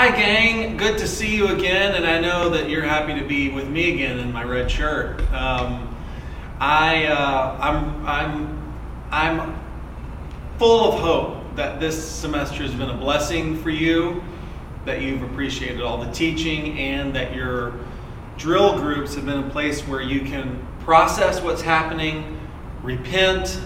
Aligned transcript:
Hi, 0.00 0.16
gang. 0.16 0.76
Good 0.76 0.96
to 0.98 1.08
see 1.08 1.34
you 1.34 1.48
again, 1.48 1.96
and 1.96 2.06
I 2.06 2.20
know 2.20 2.50
that 2.50 2.70
you're 2.70 2.84
happy 2.84 3.18
to 3.18 3.26
be 3.26 3.48
with 3.48 3.68
me 3.68 3.94
again 3.94 4.20
in 4.20 4.32
my 4.32 4.44
red 4.44 4.70
shirt. 4.70 5.20
Um, 5.32 5.92
I, 6.60 7.06
uh, 7.06 7.58
I'm, 7.60 8.06
I'm, 8.06 8.74
I'm 9.10 9.60
full 10.56 10.92
of 10.92 11.00
hope 11.00 11.56
that 11.56 11.80
this 11.80 12.00
semester 12.00 12.62
has 12.62 12.72
been 12.74 12.90
a 12.90 12.96
blessing 12.96 13.60
for 13.60 13.70
you, 13.70 14.22
that 14.84 15.02
you've 15.02 15.24
appreciated 15.24 15.82
all 15.82 15.98
the 15.98 16.12
teaching, 16.12 16.78
and 16.78 17.12
that 17.16 17.34
your 17.34 17.74
drill 18.36 18.78
groups 18.78 19.16
have 19.16 19.26
been 19.26 19.42
a 19.42 19.50
place 19.50 19.80
where 19.80 20.00
you 20.00 20.20
can 20.20 20.64
process 20.78 21.40
what's 21.40 21.60
happening, 21.60 22.40
repent, 22.84 23.60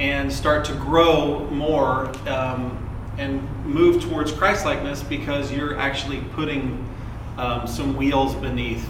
and 0.00 0.30
start 0.30 0.66
to 0.66 0.74
grow 0.74 1.46
more. 1.46 2.08
Um, 2.28 2.81
and 3.18 3.66
move 3.66 4.02
towards 4.02 4.32
Christlikeness 4.32 5.02
because 5.02 5.52
you're 5.52 5.78
actually 5.78 6.20
putting 6.32 6.88
um, 7.36 7.66
some 7.66 7.96
wheels 7.96 8.34
beneath 8.34 8.88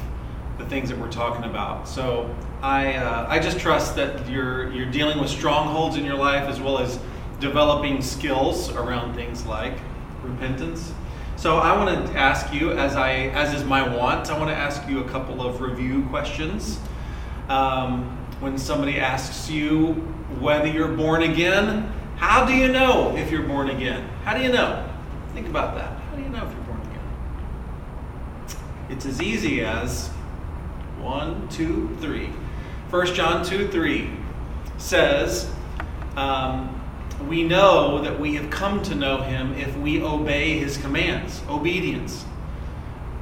the 0.59 0.67
things 0.67 0.89
that 0.89 0.99
we're 0.99 1.11
talking 1.11 1.45
about. 1.45 1.89
So 1.89 2.35
I, 2.63 2.95
uh, 2.95 3.27
I 3.29 3.39
just 3.39 3.59
trust 3.59 3.97
that 3.97 4.29
you're, 4.29 4.73
you're 4.73 4.91
dealing 4.91 5.19
with 5.21 5.31
strongholds 5.31 5.97
in 5.97 6.05
your 6.05 6.17
life 6.17 6.49
as 6.49 6.61
well 6.61 6.79
as 6.79 6.99
developing 7.41 8.01
skills 8.01 8.71
around 8.71 9.15
things 9.15 9.45
like 9.47 9.75
repentance. 10.23 10.93
So 11.37 11.59
I 11.59 11.77
want 11.77 12.07
to 12.07 12.17
ask 12.17 12.55
you, 12.55 12.71
as 12.71 12.95
I 12.95 13.13
as 13.35 13.53
is 13.53 13.65
my 13.65 13.83
want, 13.97 14.31
I 14.31 14.39
want 14.39 14.51
to 14.51 14.57
ask 14.57 14.89
you 14.89 15.01
a 15.01 15.09
couple 15.09 15.45
of 15.45 15.61
review 15.61 16.05
questions. 16.05 16.79
Um, 17.49 18.17
when 18.39 18.57
somebody 18.59 19.01
asks 19.01 19.51
you 19.51 19.95
whether 20.39 20.69
you're 20.69 20.97
born 20.97 21.25
again, 21.25 21.93
how 22.23 22.45
do 22.45 22.55
you 22.55 22.69
know 22.69 23.17
if 23.17 23.33
you're 23.33 23.43
born 23.43 23.69
again? 23.69 24.09
How 24.23 24.39
do 24.39 24.45
you 24.45 24.53
know? 24.53 24.89
Think 25.35 25.49
about 25.49 25.75
that. 25.75 25.91
How 25.91 26.15
do 26.15 26.23
you 26.23 26.29
know 26.29 26.47
if 26.47 26.53
you're 26.53 26.63
born 26.63 26.81
again? 26.83 28.57
It's 28.91 29.07
as 29.07 29.21
easy 29.21 29.65
as 29.65 30.07
one, 31.01 31.49
two, 31.49 31.97
three. 32.01 32.31
1 32.91 33.07
John 33.15 33.45
2 33.45 33.67
3 33.67 34.09
says, 34.79 35.51
um, 36.15 36.81
We 37.27 37.43
know 37.43 38.01
that 38.03 38.21
we 38.21 38.37
have 38.37 38.49
come 38.51 38.85
to 38.85 38.95
know 38.95 39.23
him 39.23 39.55
if 39.55 39.77
we 39.79 40.01
obey 40.01 40.61
his 40.61 40.77
commands. 40.77 41.43
Obedience. 41.49 42.25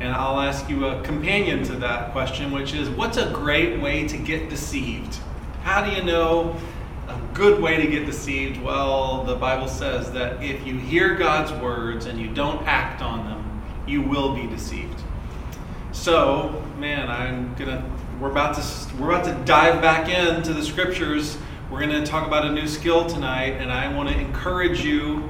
And 0.01 0.13
I'll 0.13 0.41
ask 0.41 0.69
you 0.69 0.85
a 0.85 1.01
companion 1.01 1.63
to 1.65 1.77
that 1.77 2.13
question, 2.13 2.53
which 2.53 2.75
is 2.75 2.91
what's 2.91 3.17
a 3.17 3.31
great 3.31 3.81
way 3.81 4.07
to 4.09 4.19
get 4.19 4.51
deceived? 4.51 5.17
How 5.63 5.83
do 5.83 5.91
you 5.91 6.05
know 6.05 6.55
good 7.35 7.61
way 7.63 7.77
to 7.77 7.87
get 7.87 8.07
deceived? 8.07 8.63
Well, 8.63 9.25
the 9.25 9.37
Bible 9.37 9.69
says 9.69 10.13
that 10.13 10.43
if 10.43 10.67
you 10.67 10.79
hear 10.79 11.15
God's 11.15 11.53
words 11.63 12.07
and 12.07 12.19
you 12.19 12.29
don't 12.29 12.67
act 12.67 13.03
on 13.03 13.25
them, 13.27 13.63
you 13.87 14.03
will 14.03 14.35
be 14.35 14.47
deceived. 14.47 15.03
So, 15.93 16.63
man, 16.79 17.09
I'm 17.11 17.55
gonna 17.55 17.85
we're 18.21 18.31
about 18.31 18.55
to 18.57 18.97
we're 18.97 19.13
about 19.13 19.25
to 19.25 19.45
dive 19.45 19.81
back 19.81 20.09
into 20.09 20.53
the 20.53 20.63
scriptures. 20.63 21.39
We're 21.71 21.87
to 21.87 22.05
talk 22.05 22.27
about 22.27 22.45
a 22.45 22.53
new 22.53 22.67
skill 22.67 23.07
tonight, 23.07 23.55
and 23.61 23.71
I 23.71 23.95
want 23.95 24.09
to 24.09 24.19
encourage 24.19 24.85
you, 24.85 25.29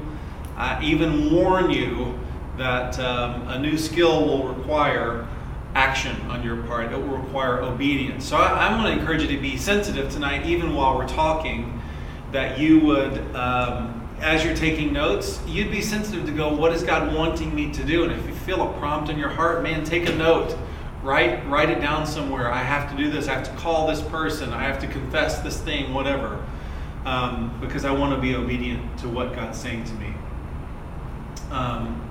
uh, 0.56 0.80
even 0.82 1.32
warn 1.32 1.70
you 1.70 2.18
that 2.56 2.98
um, 2.98 3.46
a 3.48 3.58
new 3.58 3.76
skill 3.76 4.26
will 4.26 4.48
require 4.48 5.28
action 5.74 6.20
on 6.22 6.42
your 6.42 6.62
part. 6.64 6.92
It 6.92 6.96
will 6.96 7.18
require 7.18 7.62
obedience. 7.62 8.26
So 8.26 8.36
I, 8.36 8.68
I 8.68 8.76
want 8.76 8.92
to 8.92 8.98
encourage 8.98 9.22
you 9.22 9.28
to 9.28 9.40
be 9.40 9.56
sensitive 9.56 10.10
tonight, 10.10 10.46
even 10.46 10.74
while 10.74 10.96
we're 10.96 11.08
talking, 11.08 11.79
that 12.32 12.58
you 12.58 12.80
would, 12.80 13.34
um, 13.34 14.08
as 14.20 14.44
you're 14.44 14.54
taking 14.54 14.92
notes, 14.92 15.40
you'd 15.46 15.70
be 15.70 15.82
sensitive 15.82 16.26
to 16.26 16.32
go, 16.32 16.54
what 16.54 16.72
is 16.72 16.82
God 16.82 17.14
wanting 17.14 17.54
me 17.54 17.72
to 17.72 17.84
do? 17.84 18.04
And 18.04 18.12
if 18.12 18.26
you 18.26 18.34
feel 18.34 18.62
a 18.68 18.72
prompt 18.78 19.10
in 19.10 19.18
your 19.18 19.28
heart, 19.28 19.62
man, 19.62 19.84
take 19.84 20.08
a 20.08 20.14
note. 20.14 20.56
Write, 21.02 21.46
write 21.48 21.70
it 21.70 21.80
down 21.80 22.06
somewhere. 22.06 22.52
I 22.52 22.62
have 22.62 22.90
to 22.90 22.96
do 22.96 23.10
this. 23.10 23.26
I 23.26 23.34
have 23.34 23.44
to 23.44 23.56
call 23.56 23.86
this 23.86 24.02
person. 24.02 24.52
I 24.52 24.64
have 24.64 24.78
to 24.80 24.86
confess 24.86 25.40
this 25.40 25.58
thing, 25.58 25.94
whatever. 25.94 26.44
Um, 27.06 27.56
because 27.60 27.86
I 27.86 27.92
want 27.92 28.14
to 28.14 28.20
be 28.20 28.34
obedient 28.34 28.98
to 28.98 29.08
what 29.08 29.34
God's 29.34 29.58
saying 29.58 29.84
to 29.84 29.94
me. 29.94 30.14
Um, 31.50 32.09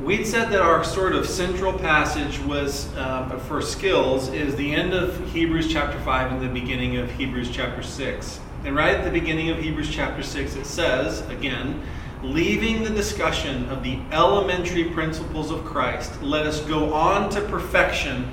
We'd 0.00 0.26
said 0.26 0.50
that 0.50 0.60
our 0.60 0.84
sort 0.84 1.14
of 1.14 1.26
central 1.26 1.72
passage 1.72 2.38
was 2.40 2.94
uh, 2.96 3.40
for 3.48 3.62
skills 3.62 4.28
is 4.28 4.54
the 4.54 4.74
end 4.74 4.92
of 4.92 5.18
Hebrews 5.30 5.72
chapter 5.72 5.98
5 5.98 6.32
and 6.32 6.42
the 6.42 6.48
beginning 6.48 6.98
of 6.98 7.10
Hebrews 7.12 7.50
chapter 7.50 7.82
6. 7.82 8.38
And 8.66 8.76
right 8.76 8.94
at 8.94 9.04
the 9.04 9.10
beginning 9.10 9.48
of 9.48 9.58
Hebrews 9.58 9.88
chapter 9.88 10.22
6, 10.22 10.56
it 10.56 10.66
says, 10.66 11.22
again, 11.30 11.82
leaving 12.22 12.84
the 12.84 12.90
discussion 12.90 13.70
of 13.70 13.82
the 13.82 13.98
elementary 14.12 14.84
principles 14.84 15.50
of 15.50 15.64
Christ, 15.64 16.22
let 16.22 16.44
us 16.44 16.60
go 16.60 16.92
on 16.92 17.30
to 17.30 17.40
perfection 17.40 18.28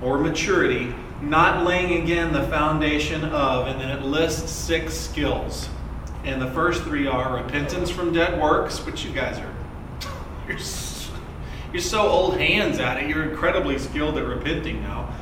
or 0.00 0.16
maturity, 0.16 0.94
not 1.20 1.66
laying 1.66 2.02
again 2.02 2.32
the 2.32 2.44
foundation 2.44 3.22
of, 3.26 3.66
and 3.66 3.78
then 3.78 3.90
it 3.90 4.02
lists 4.02 4.50
six 4.50 4.94
skills. 4.94 5.68
And 6.24 6.40
the 6.40 6.50
first 6.52 6.84
three 6.84 7.06
are 7.06 7.36
repentance 7.36 7.90
from 7.90 8.14
dead 8.14 8.40
works, 8.40 8.78
which 8.86 9.04
you 9.04 9.12
guys 9.12 9.38
are, 9.38 9.54
you're 10.48 10.58
you're 11.72 11.82
so 11.82 12.06
old 12.06 12.36
hands 12.36 12.78
at 12.78 13.02
it. 13.02 13.08
You're 13.08 13.30
incredibly 13.30 13.78
skilled 13.78 14.18
at 14.18 14.26
repenting 14.26 14.82
now. 14.82 15.14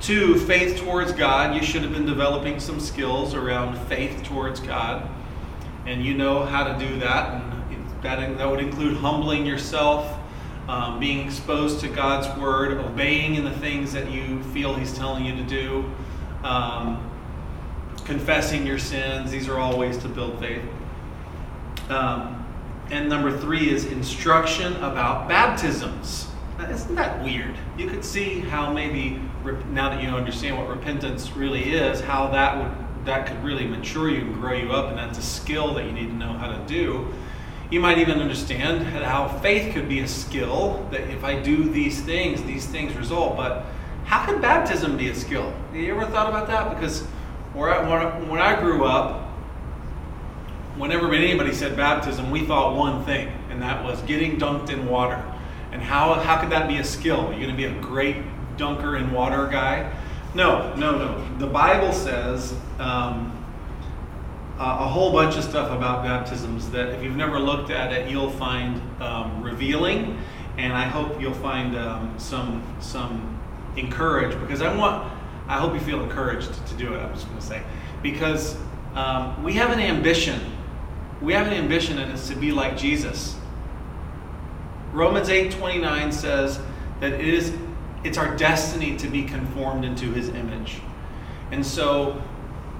Two, 0.00 0.38
faith 0.40 0.78
towards 0.78 1.12
God. 1.12 1.54
You 1.54 1.62
should 1.62 1.82
have 1.82 1.92
been 1.92 2.04
developing 2.04 2.58
some 2.58 2.80
skills 2.80 3.32
around 3.34 3.78
faith 3.86 4.22
towards 4.24 4.60
God. 4.60 5.08
And 5.86 6.04
you 6.04 6.14
know 6.14 6.44
how 6.44 6.64
to 6.64 6.78
do 6.78 6.98
that. 6.98 7.40
And 7.40 7.54
that, 8.02 8.38
that 8.38 8.50
would 8.50 8.60
include 8.60 8.96
humbling 8.96 9.46
yourself, 9.46 10.18
um, 10.68 10.98
being 10.98 11.26
exposed 11.26 11.80
to 11.80 11.88
God's 11.88 12.38
word, 12.38 12.76
obeying 12.78 13.36
in 13.36 13.44
the 13.44 13.52
things 13.52 13.92
that 13.92 14.10
you 14.10 14.42
feel 14.44 14.74
He's 14.74 14.92
telling 14.92 15.24
you 15.24 15.36
to 15.36 15.42
do, 15.44 15.90
um, 16.42 17.10
confessing 18.04 18.66
your 18.66 18.78
sins. 18.78 19.30
These 19.30 19.48
are 19.48 19.58
all 19.58 19.78
ways 19.78 19.96
to 19.98 20.08
build 20.08 20.38
faith. 20.40 20.62
Um, 21.88 22.43
and 22.90 23.08
number 23.08 23.36
three 23.36 23.70
is 23.70 23.86
instruction 23.86 24.74
about 24.76 25.28
baptisms. 25.28 26.28
Now, 26.58 26.70
isn't 26.70 26.94
that 26.94 27.22
weird? 27.24 27.56
You 27.76 27.88
could 27.88 28.04
see 28.04 28.40
how 28.40 28.72
maybe 28.72 29.20
now 29.70 29.90
that 29.90 30.02
you 30.02 30.08
understand 30.08 30.56
what 30.56 30.68
repentance 30.68 31.32
really 31.32 31.72
is, 31.72 32.00
how 32.00 32.28
that 32.28 32.56
would 32.56 32.84
that 33.04 33.26
could 33.26 33.42
really 33.44 33.66
mature 33.66 34.08
you 34.08 34.22
and 34.22 34.34
grow 34.34 34.54
you 34.54 34.72
up, 34.72 34.88
and 34.88 34.98
that's 34.98 35.18
a 35.18 35.22
skill 35.22 35.74
that 35.74 35.84
you 35.84 35.92
need 35.92 36.06
to 36.06 36.14
know 36.14 36.32
how 36.32 36.50
to 36.50 36.66
do. 36.66 37.12
You 37.70 37.80
might 37.80 37.98
even 37.98 38.20
understand 38.20 38.86
how 38.86 39.28
faith 39.40 39.74
could 39.74 39.88
be 39.88 40.00
a 40.00 40.08
skill 40.08 40.86
that 40.90 41.02
if 41.10 41.22
I 41.24 41.38
do 41.40 41.68
these 41.68 42.00
things, 42.00 42.42
these 42.44 42.66
things 42.66 42.94
result. 42.96 43.36
But 43.36 43.66
how 44.04 44.24
can 44.24 44.40
baptism 44.40 44.96
be 44.96 45.10
a 45.10 45.14
skill? 45.14 45.50
Have 45.50 45.76
you 45.76 45.94
ever 45.94 46.06
thought 46.06 46.28
about 46.28 46.46
that? 46.46 46.74
Because 46.74 47.02
when 47.52 48.40
I 48.40 48.58
grew 48.60 48.84
up, 48.84 49.23
whenever 50.76 51.12
anybody 51.12 51.52
said 51.52 51.76
baptism, 51.76 52.30
we 52.30 52.44
thought 52.46 52.76
one 52.76 53.04
thing, 53.04 53.28
and 53.50 53.62
that 53.62 53.84
was 53.84 54.00
getting 54.02 54.38
dunked 54.38 54.70
in 54.70 54.86
water. 54.86 55.22
And 55.72 55.82
how, 55.82 56.14
how 56.14 56.40
could 56.40 56.50
that 56.50 56.68
be 56.68 56.78
a 56.78 56.84
skill? 56.84 57.26
Are 57.26 57.32
you 57.32 57.40
going 57.40 57.50
to 57.50 57.56
be 57.56 57.64
a 57.64 57.80
great 57.80 58.16
dunker 58.56 58.96
in 58.96 59.12
water 59.12 59.46
guy? 59.48 59.92
No, 60.34 60.74
no, 60.74 60.98
no. 60.98 61.38
The 61.38 61.46
Bible 61.46 61.92
says 61.92 62.54
um, 62.78 63.44
a 64.58 64.86
whole 64.86 65.12
bunch 65.12 65.36
of 65.36 65.44
stuff 65.44 65.70
about 65.70 66.04
baptisms 66.04 66.70
that 66.70 66.90
if 66.90 67.02
you've 67.02 67.16
never 67.16 67.38
looked 67.38 67.70
at 67.70 67.92
it, 67.92 68.10
you'll 68.10 68.30
find 68.30 68.80
um, 69.02 69.42
revealing, 69.42 70.18
and 70.58 70.72
I 70.72 70.84
hope 70.84 71.20
you'll 71.20 71.34
find 71.34 71.76
um, 71.76 72.14
some 72.18 72.64
some 72.80 73.40
encouraged 73.76 74.38
because 74.40 74.62
I 74.62 74.74
want 74.76 75.12
I 75.48 75.58
hope 75.58 75.74
you 75.74 75.80
feel 75.80 76.02
encouraged 76.02 76.52
to 76.66 76.74
do 76.74 76.94
it. 76.94 76.98
I'm 76.98 77.12
just 77.14 77.26
going 77.26 77.40
to 77.40 77.46
say 77.46 77.62
because 78.02 78.56
um, 78.94 79.42
we 79.42 79.54
have 79.54 79.70
an 79.70 79.80
ambition 79.80 80.40
we 81.24 81.32
have 81.32 81.46
an 81.46 81.54
ambition 81.54 81.98
and 81.98 82.12
it's 82.12 82.28
to 82.28 82.36
be 82.36 82.52
like 82.52 82.76
Jesus. 82.76 83.36
Romans 84.92 85.28
8:29 85.28 86.12
says 86.12 86.60
that 87.00 87.12
it 87.12 87.26
is 87.26 87.52
it's 88.04 88.18
our 88.18 88.36
destiny 88.36 88.96
to 88.96 89.08
be 89.08 89.24
conformed 89.24 89.84
into 89.84 90.12
his 90.12 90.28
image. 90.28 90.76
And 91.50 91.64
so 91.64 92.22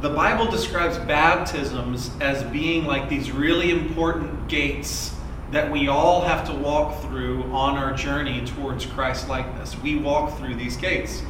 the 0.01 0.11
Bible 0.11 0.51
describes 0.51 0.99
baptisms 0.99 2.11
as 2.21 2.43
being 2.45 2.85
like 2.85 3.09
these 3.09 3.31
really 3.31 3.71
important 3.71 4.49
gates 4.49 5.15
that 5.51 5.71
we 5.71 5.89
all 5.89 6.23
have 6.23 6.47
to 6.47 6.53
walk 6.53 7.01
through 7.03 7.45
on 7.45 7.77
our 7.77 7.95
journey 7.95 8.45
towards 8.45 8.85
Christ 8.85 9.29
likeness. 9.29 9.81
We 9.81 9.97
walk 9.97 10.37
through 10.39 10.57
these 10.57 10.77
gates. 10.77 11.23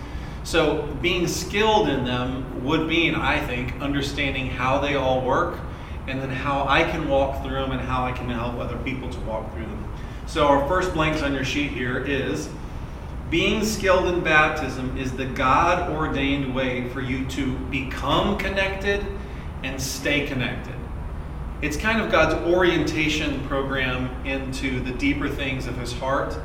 So, 0.44 0.88
being 1.00 1.26
skilled 1.26 1.88
in 1.88 2.04
them 2.04 2.64
would 2.64 2.86
mean, 2.86 3.14
I 3.14 3.38
think, 3.38 3.80
understanding 3.80 4.48
how 4.48 4.78
they 4.78 4.94
all 4.94 5.22
work 5.22 5.58
and 6.06 6.20
then 6.20 6.30
how 6.30 6.66
I 6.68 6.84
can 6.84 7.08
walk 7.08 7.42
through 7.42 7.60
them 7.60 7.72
and 7.72 7.80
how 7.80 8.04
I 8.04 8.12
can 8.12 8.28
help 8.28 8.58
other 8.58 8.76
people 8.78 9.10
to 9.10 9.20
walk 9.20 9.52
through 9.54 9.66
them. 9.66 9.92
So, 10.26 10.46
our 10.46 10.66
first 10.68 10.92
blanks 10.94 11.22
on 11.22 11.34
your 11.34 11.44
sheet 11.44 11.70
here 11.70 11.98
is 11.98 12.48
being 13.30 13.64
skilled 13.64 14.06
in 14.06 14.22
baptism 14.22 14.96
is 14.96 15.12
the 15.12 15.26
God 15.26 15.90
ordained 15.90 16.54
way 16.54 16.88
for 16.90 17.00
you 17.00 17.26
to 17.30 17.56
become 17.66 18.38
connected 18.38 19.04
and 19.62 19.80
stay 19.80 20.26
connected. 20.26 20.74
it's 21.62 21.76
kind 21.76 22.00
of 22.00 22.12
God's 22.12 22.34
orientation 22.52 23.40
program 23.48 24.10
into 24.26 24.80
the 24.80 24.92
deeper 24.92 25.28
things 25.28 25.66
of 25.66 25.76
His 25.78 25.92
heart, 25.94 26.36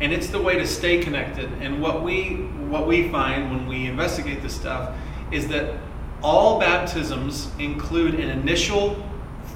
and 0.00 0.12
it's 0.12 0.28
the 0.28 0.40
way 0.40 0.58
to 0.58 0.66
stay 0.66 1.02
connected. 1.02 1.52
And 1.60 1.82
what 1.82 2.02
we 2.02 2.36
what 2.70 2.86
we 2.86 3.10
find 3.10 3.50
when 3.50 3.66
we 3.66 3.86
investigate 3.86 4.42
this 4.42 4.54
stuff 4.54 4.96
is 5.30 5.48
that 5.48 5.76
all 6.22 6.58
baptisms 6.58 7.48
include 7.58 8.14
an 8.14 8.30
initial 8.30 9.04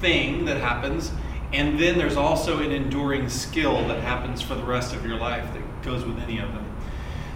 thing 0.00 0.44
that 0.46 0.58
happens, 0.58 1.12
and 1.52 1.78
then 1.78 1.96
there's 1.96 2.16
also 2.16 2.58
an 2.58 2.72
enduring 2.72 3.28
skill 3.28 3.86
that 3.88 4.02
happens 4.02 4.42
for 4.42 4.54
the 4.54 4.64
rest 4.64 4.94
of 4.94 5.04
your 5.06 5.16
life 5.16 5.52
that 5.54 5.82
goes 5.82 6.04
with 6.04 6.18
any 6.20 6.38
of 6.38 6.52
them. 6.52 6.64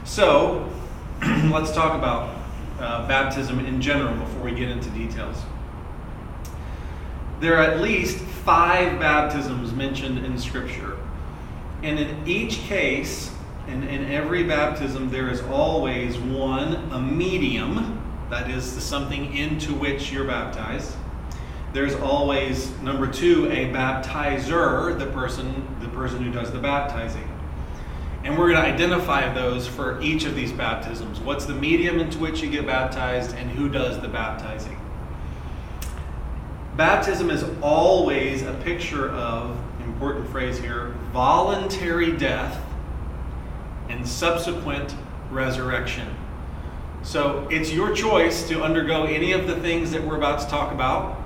So, 0.05 0.71
let's 1.50 1.73
talk 1.73 1.97
about 1.97 2.37
uh, 2.79 3.06
baptism 3.06 3.61
in 3.61 3.81
general 3.81 4.15
before 4.17 4.44
we 4.44 4.53
get 4.53 4.69
into 4.69 4.91
details. 4.91 5.37
There 7.41 7.56
are 7.56 7.62
at 7.62 7.81
least 7.81 8.19
five 8.19 8.99
baptisms 8.99 9.73
mentioned 9.73 10.25
in 10.25 10.38
Scripture. 10.38 10.97
And 11.82 11.99
in 11.99 12.29
each 12.29 12.59
case, 12.61 13.32
in, 13.69 13.82
in 13.85 14.11
every 14.11 14.43
baptism, 14.43 15.11
there 15.11 15.29
is 15.29 15.41
always 15.43 16.19
one, 16.19 16.75
a 16.93 17.00
medium, 17.00 18.00
that 18.31 18.49
is 18.49 18.65
something 18.65 19.37
into 19.37 19.75
which 19.75 20.12
you're 20.12 20.25
baptized. 20.25 20.94
There's 21.73 21.94
always 21.97 22.71
number 22.79 23.06
two, 23.06 23.47
a 23.47 23.67
baptizer, 23.73 24.99
the 24.99 25.06
person, 25.06 25.77
the 25.81 25.88
person 25.88 26.23
who 26.23 26.32
does 26.32 26.50
the 26.50 26.59
baptizing. 26.59 27.29
And 28.25 28.38
we're 28.38 28.50
going 28.53 28.62
to 28.62 28.69
identify 28.69 29.32
those 29.32 29.67
for 29.67 30.00
each 30.00 30.25
of 30.25 30.35
these 30.35 30.53
baptisms. 30.53 31.21
What's 31.21 31.44
the 31.44 31.55
medium 31.55 32.00
into 32.00 32.19
which 32.19 32.43
you 32.43 32.50
get 32.50 32.67
baptized, 32.67 33.35
and 33.37 33.50
who 33.50 33.69
does 33.69 34.00
the 34.00 34.09
baptizing? 34.09 34.79
Baptism 36.77 37.31
is 37.31 37.44
always 37.62 38.43
a 38.43 38.53
picture 38.65 39.11
of, 39.11 39.56
important 39.81 40.29
phrase 40.29 40.59
here, 40.59 40.94
voluntary 41.12 42.17
death 42.17 42.62
and 43.88 44.06
subsequent 44.06 44.94
resurrection. 45.31 46.09
So 47.02 47.49
it's 47.50 47.73
your 47.73 47.94
choice 47.94 48.47
to 48.49 48.62
undergo 48.62 49.05
any 49.05 49.32
of 49.32 49.47
the 49.47 49.56
things 49.56 49.91
that 49.93 50.05
we're 50.05 50.17
about 50.17 50.41
to 50.41 50.47
talk 50.49 50.73
about, 50.73 51.19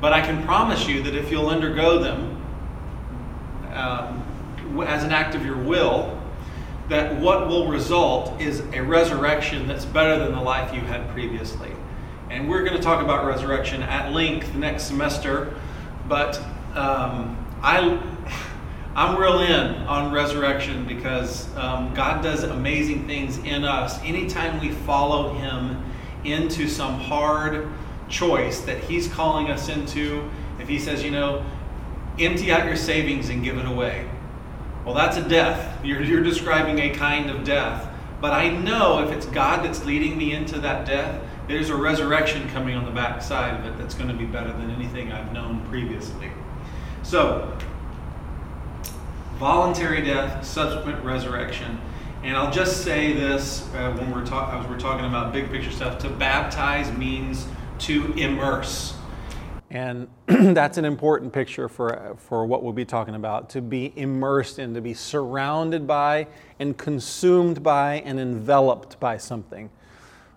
but 0.00 0.12
I 0.12 0.20
can 0.20 0.42
promise 0.44 0.88
you 0.88 1.02
that 1.02 1.14
if 1.14 1.30
you'll 1.30 1.48
undergo 1.48 1.98
them 1.98 2.42
um, 3.72 4.82
as 4.86 5.04
an 5.04 5.12
act 5.12 5.34
of 5.34 5.44
your 5.44 5.56
will, 5.58 6.20
that 6.88 7.20
what 7.20 7.48
will 7.48 7.68
result 7.68 8.40
is 8.40 8.60
a 8.72 8.80
resurrection 8.80 9.66
that's 9.66 9.84
better 9.84 10.18
than 10.18 10.32
the 10.32 10.40
life 10.40 10.74
you 10.74 10.80
had 10.80 11.08
previously. 11.10 11.72
And 12.30 12.48
we're 12.48 12.64
going 12.64 12.76
to 12.76 12.82
talk 12.82 13.02
about 13.02 13.26
resurrection 13.26 13.82
at 13.82 14.12
length 14.12 14.54
next 14.54 14.84
semester, 14.84 15.54
but 16.08 16.40
um, 16.74 17.36
I 17.62 18.00
I'm 18.96 19.20
real 19.20 19.40
in 19.40 19.74
on 19.82 20.10
resurrection 20.10 20.86
because 20.86 21.54
um, 21.54 21.92
God 21.92 22.22
does 22.22 22.44
amazing 22.44 23.06
things 23.06 23.36
in 23.36 23.62
us. 23.62 24.02
Anytime 24.02 24.58
we 24.58 24.70
follow 24.70 25.34
Him 25.34 25.84
into 26.24 26.66
some 26.66 26.98
hard 26.98 27.68
choice 28.08 28.60
that 28.62 28.78
He's 28.78 29.06
calling 29.06 29.50
us 29.50 29.68
into, 29.68 30.30
if 30.58 30.66
He 30.66 30.78
says, 30.78 31.04
you 31.04 31.10
know, 31.10 31.44
empty 32.18 32.50
out 32.50 32.64
your 32.64 32.76
savings 32.76 33.28
and 33.28 33.44
give 33.44 33.58
it 33.58 33.66
away, 33.66 34.08
well, 34.86 34.94
that's 34.94 35.18
a 35.18 35.28
death. 35.28 35.84
You're, 35.84 36.00
you're 36.00 36.22
describing 36.22 36.78
a 36.78 36.88
kind 36.88 37.28
of 37.28 37.44
death. 37.44 37.86
But 38.22 38.32
I 38.32 38.48
know 38.48 39.06
if 39.06 39.12
it's 39.12 39.26
God 39.26 39.62
that's 39.62 39.84
leading 39.84 40.16
me 40.16 40.32
into 40.32 40.58
that 40.60 40.86
death, 40.86 41.22
there's 41.48 41.68
a 41.68 41.76
resurrection 41.76 42.48
coming 42.48 42.74
on 42.74 42.86
the 42.86 42.90
backside 42.92 43.60
of 43.60 43.66
it 43.66 43.76
that's 43.78 43.94
going 43.94 44.08
to 44.08 44.16
be 44.16 44.24
better 44.24 44.54
than 44.54 44.70
anything 44.70 45.12
I've 45.12 45.34
known 45.34 45.66
previously. 45.68 46.30
So, 47.02 47.58
voluntary 49.38 50.02
death, 50.02 50.44
subsequent 50.44 51.04
resurrection. 51.04 51.80
And 52.22 52.36
I'll 52.36 52.52
just 52.52 52.82
say 52.82 53.12
this 53.12 53.68
uh, 53.74 53.92
when 53.92 54.10
we're, 54.10 54.24
we're 54.70 54.78
talking 54.78 55.06
about 55.06 55.32
big 55.32 55.50
picture 55.50 55.70
stuff 55.70 55.98
to 55.98 56.08
baptize 56.08 56.90
means 56.96 57.46
to 57.80 58.12
immerse. 58.14 58.94
And 59.70 60.08
that's 60.26 60.78
an 60.78 60.84
important 60.84 61.32
picture 61.32 61.68
for, 61.68 62.16
for 62.18 62.46
what 62.46 62.62
we'll 62.62 62.72
be 62.72 62.84
talking 62.84 63.14
about 63.14 63.50
to 63.50 63.60
be 63.60 63.92
immersed 63.96 64.58
in, 64.58 64.74
to 64.74 64.80
be 64.80 64.94
surrounded 64.94 65.86
by, 65.86 66.28
and 66.58 66.76
consumed 66.76 67.62
by, 67.62 68.00
and 68.00 68.18
enveloped 68.18 68.98
by 69.00 69.18
something. 69.18 69.68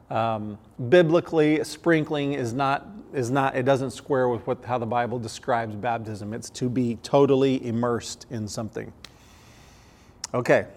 Um, 0.10 0.58
biblically, 0.90 1.64
sprinkling 1.64 2.34
is 2.34 2.54
not, 2.54 2.88
is 3.14 3.32
not, 3.32 3.56
it 3.56 3.64
doesn't 3.64 3.92
square 3.92 4.30
with 4.30 4.46
what, 4.46 4.64
how 4.66 4.78
the 4.78 4.86
Bible 4.86 5.20
describes 5.20 5.76
baptism. 5.76 6.34
It's 6.34 6.50
to 6.52 6.70
be 6.70 6.98
totally 7.04 7.66
immersed 7.66 8.26
in 8.30 8.48
something. 8.48 8.92
Okay, 10.34 10.68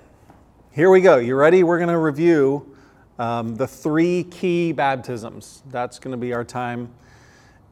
here 0.73 0.91
we 0.91 1.01
go. 1.01 1.19
You 1.19 1.37
ready? 1.37 1.63
We're 1.63 1.79
going 1.79 1.91
to 1.91 1.99
review 1.99 2.75
um, 3.19 3.55
the 3.57 3.67
three 3.67 4.25
key 4.25 4.73
baptisms. 4.73 5.63
That's 5.71 5.99
going 5.99 6.13
to 6.13 6.19
be 6.19 6.33
our 6.33 6.45
time 6.45 6.91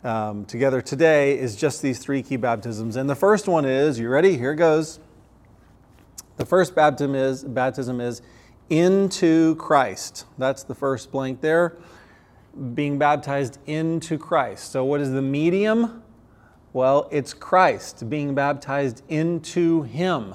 um, 0.05 0.45
together 0.45 0.81
today, 0.81 1.39
is 1.39 1.57
just 1.57 1.83
these 1.83 1.99
three 1.99 2.23
key 2.23 2.37
baptisms. 2.37 2.97
And 2.97 3.09
the 3.09 3.15
first 3.15 3.49
one 3.49 3.65
is, 3.65 3.99
you 3.99 4.09
ready? 4.09 4.37
Here 4.37 4.55
goes. 4.55 4.99
The 6.37 6.47
first 6.47 6.75
baptism 6.75 7.15
is, 7.15 7.45
baptism 7.45 8.01
is 8.01 8.23
into 8.69 9.57
Christ. 9.57 10.27
That's 10.39 10.63
the 10.63 10.75
first 10.75 11.11
blank 11.11 11.41
there. 11.41 11.77
Being 12.75 12.99
baptized 12.99 13.59
into 13.67 14.19
Christ. 14.19 14.71
So, 14.73 14.85
what 14.85 15.01
is 15.01 15.13
the 15.13 15.23
medium? 15.23 16.03
Well, 16.73 17.09
it's 17.11 17.35
Christ, 17.35 18.09
being 18.09 18.35
baptized 18.35 19.03
into 19.09 19.83
Him. 19.83 20.35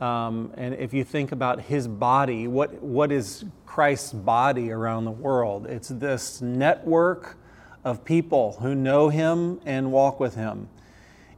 Um, 0.00 0.52
and 0.56 0.74
if 0.74 0.92
you 0.92 1.04
think 1.04 1.30
about 1.30 1.60
His 1.60 1.86
body, 1.86 2.48
what, 2.48 2.82
what 2.82 3.12
is 3.12 3.44
Christ's 3.66 4.12
body 4.12 4.72
around 4.72 5.04
the 5.04 5.12
world? 5.12 5.66
It's 5.66 5.88
this 5.88 6.42
network 6.42 7.36
of 7.84 8.04
people 8.04 8.56
who 8.60 8.74
know 8.74 9.10
Him 9.10 9.60
and 9.64 9.92
walk 9.92 10.18
with 10.18 10.34
Him. 10.34 10.68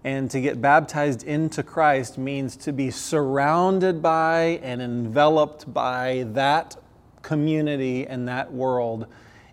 And 0.02 0.30
to 0.30 0.40
get 0.40 0.62
baptized 0.62 1.24
into 1.24 1.62
Christ 1.62 2.16
means 2.16 2.56
to 2.58 2.72
be 2.72 2.90
surrounded 2.90 4.00
by 4.00 4.60
and 4.62 4.80
enveloped 4.80 5.72
by 5.74 6.24
that 6.28 6.76
community 7.26 8.06
and 8.06 8.28
that 8.28 8.52
world 8.52 9.06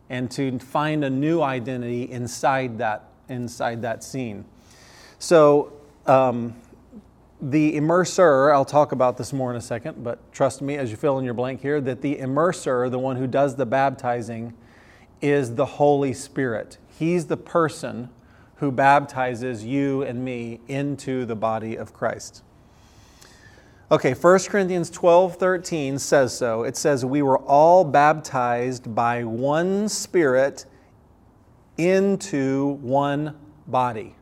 and 0.09 0.29
to 0.29 0.59
find 0.59 1.03
a 1.03 1.09
new 1.09 1.41
identity 1.41 2.03
inside 2.03 2.77
that, 2.77 3.09
inside 3.29 3.81
that 3.81 4.03
scene. 4.03 4.45
So, 5.17 5.73
um, 6.05 6.55
the 7.41 7.73
immerser, 7.73 8.53
I'll 8.53 8.63
talk 8.63 8.91
about 8.91 9.17
this 9.17 9.33
more 9.33 9.49
in 9.49 9.57
a 9.57 9.61
second, 9.61 10.03
but 10.03 10.31
trust 10.31 10.61
me 10.61 10.77
as 10.77 10.91
you 10.91 10.97
fill 10.97 11.17
in 11.17 11.25
your 11.25 11.33
blank 11.33 11.61
here 11.61 11.81
that 11.81 12.01
the 12.01 12.15
immerser, 12.17 12.89
the 12.89 12.99
one 12.99 13.17
who 13.17 13.27
does 13.27 13.55
the 13.55 13.65
baptizing, 13.65 14.53
is 15.19 15.55
the 15.55 15.65
Holy 15.65 16.13
Spirit. 16.13 16.77
He's 16.87 17.25
the 17.25 17.37
person 17.37 18.09
who 18.57 18.71
baptizes 18.71 19.65
you 19.65 20.03
and 20.03 20.23
me 20.23 20.59
into 20.67 21.25
the 21.25 21.35
body 21.35 21.75
of 21.75 21.91
Christ. 21.91 22.43
Okay, 23.93 24.15
1 24.15 24.39
Corinthians 24.45 24.89
12 24.89 25.35
13 25.35 25.99
says 25.99 26.35
so. 26.35 26.63
It 26.63 26.75
says, 26.75 27.05
We 27.05 27.21
were 27.21 27.37
all 27.37 27.83
baptized 27.83 28.95
by 28.95 29.23
one 29.23 29.87
Spirit 29.87 30.65
into 31.77 32.79
one 32.81 33.37
body. 33.67 34.15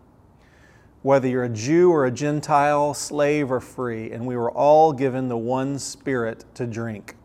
Whether 1.03 1.29
you're 1.29 1.45
a 1.45 1.49
Jew 1.49 1.89
or 1.89 2.05
a 2.05 2.11
Gentile, 2.11 2.93
slave 2.93 3.49
or 3.49 3.61
free, 3.61 4.11
and 4.11 4.27
we 4.27 4.35
were 4.35 4.51
all 4.51 4.91
given 4.91 5.29
the 5.29 5.37
one 5.37 5.79
Spirit 5.79 6.43
to 6.55 6.67
drink. 6.67 7.15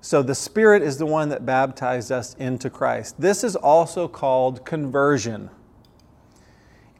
So 0.00 0.24
the 0.24 0.34
Spirit 0.34 0.82
is 0.82 0.98
the 0.98 1.06
one 1.06 1.28
that 1.28 1.46
baptized 1.46 2.10
us 2.10 2.34
into 2.40 2.68
Christ. 2.68 3.20
This 3.20 3.44
is 3.44 3.54
also 3.54 4.08
called 4.08 4.66
conversion 4.66 5.50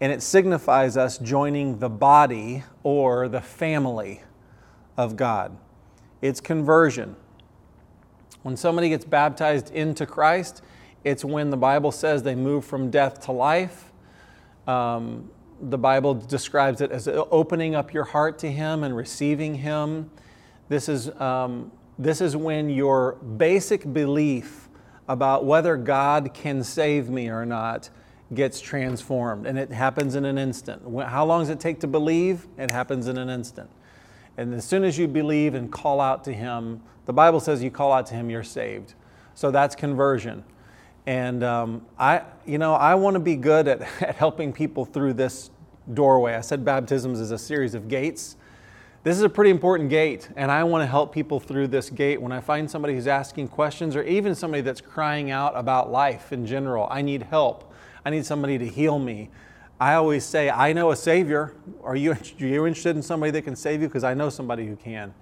and 0.00 0.10
it 0.10 0.22
signifies 0.22 0.96
us 0.96 1.18
joining 1.18 1.78
the 1.78 1.90
body 1.90 2.64
or 2.82 3.28
the 3.28 3.40
family 3.40 4.22
of 4.96 5.16
God. 5.16 5.56
It's 6.22 6.40
conversion. 6.40 7.16
When 8.42 8.56
somebody 8.56 8.88
gets 8.88 9.04
baptized 9.04 9.70
into 9.74 10.06
Christ, 10.06 10.62
it's 11.04 11.24
when 11.24 11.50
the 11.50 11.56
Bible 11.56 11.92
says 11.92 12.22
they 12.22 12.34
move 12.34 12.64
from 12.64 12.90
death 12.90 13.20
to 13.26 13.32
life. 13.32 13.92
Um, 14.66 15.30
the 15.60 15.78
Bible 15.78 16.14
describes 16.14 16.80
it 16.80 16.90
as 16.90 17.06
opening 17.08 17.74
up 17.74 17.92
your 17.92 18.04
heart 18.04 18.38
to 18.40 18.50
Him 18.50 18.82
and 18.84 18.96
receiving 18.96 19.54
Him. 19.54 20.10
This 20.70 20.88
is, 20.88 21.10
um, 21.20 21.70
this 21.98 22.22
is 22.22 22.36
when 22.36 22.70
your 22.70 23.14
basic 23.14 23.92
belief 23.92 24.68
about 25.08 25.44
whether 25.44 25.76
God 25.76 26.32
can 26.32 26.64
save 26.64 27.10
me 27.10 27.28
or 27.28 27.44
not 27.44 27.90
gets 28.34 28.60
transformed, 28.60 29.46
and 29.46 29.58
it 29.58 29.72
happens 29.72 30.14
in 30.14 30.24
an 30.24 30.38
instant. 30.38 30.82
How 31.06 31.24
long 31.24 31.40
does 31.40 31.50
it 31.50 31.60
take 31.60 31.80
to 31.80 31.86
believe? 31.86 32.46
It 32.58 32.70
happens 32.70 33.08
in 33.08 33.18
an 33.18 33.28
instant. 33.28 33.70
And 34.36 34.54
as 34.54 34.64
soon 34.64 34.84
as 34.84 34.96
you 34.96 35.08
believe 35.08 35.54
and 35.54 35.70
call 35.70 36.00
out 36.00 36.24
to 36.24 36.32
Him, 36.32 36.80
the 37.06 37.12
Bible 37.12 37.40
says 37.40 37.62
you 37.62 37.70
call 37.70 37.92
out 37.92 38.06
to 38.06 38.14
Him, 38.14 38.30
you're 38.30 38.44
saved. 38.44 38.94
So 39.34 39.50
that's 39.50 39.74
conversion. 39.74 40.44
And 41.06 41.42
um, 41.42 41.84
I, 41.98 42.22
you 42.46 42.58
know, 42.58 42.74
I 42.74 42.94
want 42.94 43.14
to 43.14 43.20
be 43.20 43.36
good 43.36 43.66
at, 43.66 43.80
at 44.02 44.14
helping 44.14 44.52
people 44.52 44.84
through 44.84 45.14
this 45.14 45.50
doorway. 45.92 46.34
I 46.34 46.40
said 46.40 46.64
baptisms 46.64 47.20
is 47.20 47.30
a 47.32 47.38
series 47.38 47.74
of 47.74 47.88
gates. 47.88 48.36
This 49.02 49.16
is 49.16 49.22
a 49.22 49.30
pretty 49.30 49.50
important 49.50 49.88
gate, 49.88 50.28
and 50.36 50.50
I 50.50 50.62
want 50.64 50.82
to 50.82 50.86
help 50.86 51.10
people 51.12 51.40
through 51.40 51.68
this 51.68 51.88
gate. 51.88 52.20
When 52.20 52.32
I 52.32 52.40
find 52.40 52.70
somebody 52.70 52.92
who's 52.92 53.06
asking 53.06 53.48
questions, 53.48 53.96
or 53.96 54.02
even 54.02 54.34
somebody 54.34 54.60
that's 54.60 54.82
crying 54.82 55.30
out 55.30 55.56
about 55.56 55.90
life 55.90 56.34
in 56.34 56.44
general, 56.44 56.86
I 56.90 57.00
need 57.00 57.22
help. 57.22 57.69
I 58.04 58.10
need 58.10 58.24
somebody 58.24 58.58
to 58.58 58.66
heal 58.66 58.98
me. 58.98 59.30
I 59.80 59.94
always 59.94 60.24
say, 60.24 60.50
I 60.50 60.72
know 60.72 60.90
a 60.90 60.96
Savior. 60.96 61.54
Are 61.82 61.96
you, 61.96 62.12
are 62.12 62.18
you 62.38 62.66
interested 62.66 62.96
in 62.96 63.02
somebody 63.02 63.32
that 63.32 63.42
can 63.42 63.56
save 63.56 63.80
you? 63.80 63.88
Because 63.88 64.04
I 64.04 64.14
know 64.14 64.28
somebody 64.28 64.66
who 64.66 64.76
can. 64.76 65.14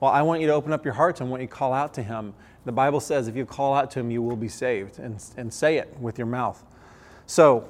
Well, 0.00 0.10
I 0.10 0.22
want 0.22 0.40
you 0.40 0.46
to 0.48 0.52
open 0.52 0.72
up 0.72 0.84
your 0.84 0.94
hearts 0.94 1.20
and 1.20 1.30
want 1.30 1.42
you 1.42 1.48
to 1.48 1.54
call 1.54 1.72
out 1.72 1.94
to 1.94 2.02
Him. 2.02 2.34
The 2.64 2.72
Bible 2.72 3.00
says 3.00 3.28
if 3.28 3.36
you 3.36 3.46
call 3.46 3.74
out 3.74 3.90
to 3.92 4.00
Him, 4.00 4.10
you 4.10 4.22
will 4.22 4.36
be 4.36 4.48
saved, 4.48 4.98
and, 4.98 5.22
and 5.36 5.52
say 5.52 5.78
it 5.78 5.96
with 6.00 6.18
your 6.18 6.26
mouth. 6.26 6.62
So, 7.26 7.68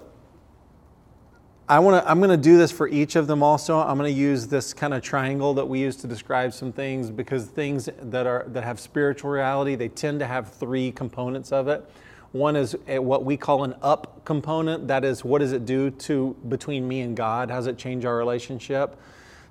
I 1.66 1.78
want 1.78 2.04
to, 2.04 2.11
I'm 2.11 2.18
going 2.18 2.30
to 2.30 2.37
do 2.37 2.59
this 2.59 2.71
for 2.71 2.88
each 2.88 3.16
of 3.16 3.26
them 3.26 3.42
also. 3.42 3.78
I'm 3.78 3.97
going 3.97 4.12
to 4.12 4.21
use 4.21 4.47
this 4.47 4.75
kind 4.75 4.92
of 4.92 5.02
triangle 5.02 5.54
that 5.54 5.66
we 5.66 5.80
use 5.80 5.97
to 5.97 6.06
describe 6.06 6.52
some 6.52 6.73
things 6.73 7.11
because 7.11 7.47
things 7.47 7.88
that, 8.02 8.26
are, 8.26 8.44
that 8.49 8.64
have 8.64 8.78
spiritual 8.78 9.30
reality, 9.30 9.75
they 9.75 9.88
tend 9.88 10.21
to 10.21 10.26
have 10.26 10.52
three 10.52 10.92
components 10.92 11.52
of 11.52 11.68
it. 11.68 11.90
One 12.34 12.56
is 12.56 12.76
what 12.88 13.24
we 13.24 13.36
call 13.36 13.62
an 13.62 13.76
up 13.80 14.24
component. 14.24 14.88
That 14.88 15.04
is, 15.04 15.24
what 15.24 15.38
does 15.38 15.52
it 15.52 15.64
do 15.64 15.92
to 15.92 16.34
between 16.48 16.88
me 16.88 17.02
and 17.02 17.16
God? 17.16 17.48
How 17.48 17.58
does 17.58 17.68
it 17.68 17.78
change 17.78 18.04
our 18.04 18.16
relationship? 18.16 19.00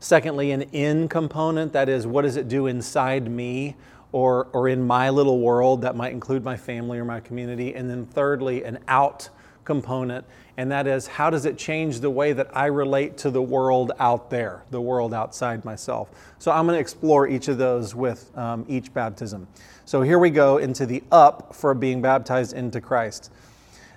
Secondly, 0.02 0.52
an 0.52 0.64
in 0.74 1.08
component. 1.08 1.72
That 1.72 1.88
is, 1.88 2.06
what 2.06 2.24
does 2.24 2.36
it 2.36 2.50
do 2.50 2.68
inside 2.68 3.32
me 3.32 3.78
or, 4.12 4.50
or 4.52 4.68
in 4.68 4.86
my 4.86 5.10
little 5.12 5.40
world? 5.40 5.84
That 5.84 5.96
might 5.96 6.12
include 6.12 6.44
my 6.44 6.58
family 6.58 7.00
or 7.00 7.06
my 7.06 7.22
community. 7.22 7.74
And 7.74 7.90
then 7.90 8.06
thirdly, 8.06 8.66
an 8.66 8.80
out 8.90 9.30
component, 9.64 10.26
and 10.58 10.72
that 10.72 10.86
is 10.86 11.08
how 11.08 11.30
does 11.30 11.46
it 11.46 11.58
change 11.58 12.00
the 12.00 12.10
way 12.10 12.34
that 12.34 12.56
I 12.56 12.68
relate 12.68 13.18
to 13.20 13.32
the 13.32 13.42
world 13.42 13.92
out 14.00 14.30
there, 14.30 14.64
the 14.70 14.82
world 14.82 15.14
outside 15.14 15.66
myself? 15.66 16.10
So 16.38 16.52
I'm 16.52 16.66
going 16.66 16.76
to 16.76 16.82
explore 16.82 17.28
each 17.28 17.48
of 17.48 17.58
those 17.58 17.96
with 17.96 18.36
um, 18.38 18.66
each 18.68 18.94
baptism. 18.94 19.48
So 19.86 20.02
here 20.02 20.20
we 20.20 20.30
go 20.30 20.58
into 20.58 20.86
the 20.86 21.04
up 21.12 21.56
for 21.56 21.74
being 21.74 22.02
baptized 22.02 22.54
into 22.54 22.82
Christ. 22.82 23.32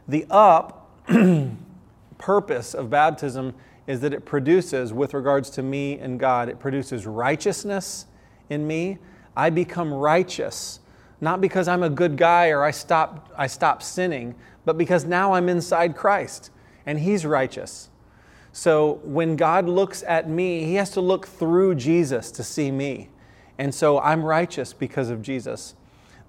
The 0.08 0.25
up 0.30 0.90
purpose 2.18 2.75
of 2.75 2.88
baptism 2.88 3.54
is 3.86 4.00
that 4.00 4.12
it 4.12 4.25
produces, 4.25 4.92
with 4.92 5.14
regards 5.14 5.50
to 5.50 5.62
me 5.62 5.98
and 5.98 6.18
God, 6.18 6.48
it 6.48 6.58
produces 6.58 7.06
righteousness 7.06 8.06
in 8.48 8.66
me. 8.66 8.98
I 9.36 9.50
become 9.50 9.92
righteous, 9.92 10.80
not 11.20 11.40
because 11.40 11.68
I'm 11.68 11.82
a 11.82 11.90
good 11.90 12.16
guy 12.16 12.48
or 12.48 12.64
I 12.64 12.70
stop, 12.70 13.30
I 13.36 13.46
stop 13.46 13.82
sinning, 13.82 14.34
but 14.66 14.76
because 14.76 15.06
now 15.06 15.32
I'm 15.32 15.49
inside 15.49 15.96
Christ 15.96 16.50
and 16.85 16.99
He's 16.99 17.25
righteous. 17.25 17.88
So 18.52 19.00
when 19.04 19.37
God 19.37 19.68
looks 19.68 20.02
at 20.06 20.28
me, 20.28 20.64
He 20.64 20.75
has 20.75 20.90
to 20.90 21.00
look 21.00 21.26
through 21.26 21.76
Jesus 21.76 22.30
to 22.32 22.44
see 22.44 22.70
me. 22.70 23.08
And 23.56 23.75
so 23.75 23.99
I'm 23.99 24.23
righteous 24.23 24.75
because 24.75 25.08
of 25.08 25.23
Jesus. 25.23 25.75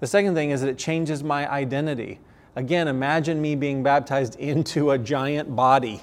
The 0.00 0.06
second 0.06 0.34
thing 0.34 0.50
is 0.50 0.62
that 0.62 0.68
it 0.68 0.78
changes 0.78 1.22
my 1.22 1.50
identity. 1.50 2.20
Again, 2.56 2.88
imagine 2.88 3.42
me 3.42 3.54
being 3.56 3.82
baptized 3.82 4.36
into 4.36 4.92
a 4.92 4.98
giant 4.98 5.54
body. 5.54 6.02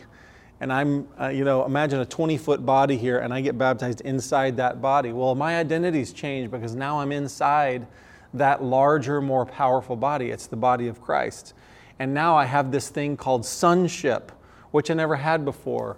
And 0.60 0.72
I'm, 0.72 1.08
uh, 1.20 1.27
you 1.27 1.44
know, 1.44 1.65
imagine 1.65 2.00
a 2.00 2.06
20 2.06 2.38
foot 2.38 2.65
body 2.65 2.98
here 2.98 3.20
and 3.20 3.34
I 3.34 3.42
get 3.42 3.58
baptized 3.58 4.01
inside 4.01 4.58
that 4.58 4.82
body. 4.82 5.12
Well, 5.12 5.36
my 5.36 5.58
identity's 5.58 6.13
changed 6.13 6.51
because 6.51 6.75
now 6.75 7.00
I'm 7.00 7.12
inside 7.12 7.88
that 8.34 8.63
larger, 8.63 9.22
more 9.22 9.46
powerful 9.46 9.96
body. 9.96 10.30
It's 10.30 10.48
the 10.48 10.56
body 10.56 10.88
of 10.88 11.01
Christ. 11.01 11.54
And 12.00 12.14
now 12.14 12.36
I 12.36 12.46
have 12.46 12.72
this 12.72 12.90
thing 12.90 13.18
called 13.18 13.46
sonship, 13.46 14.32
which 14.72 14.92
I 14.92 14.94
never 14.94 15.16
had 15.16 15.46
before. 15.46 15.98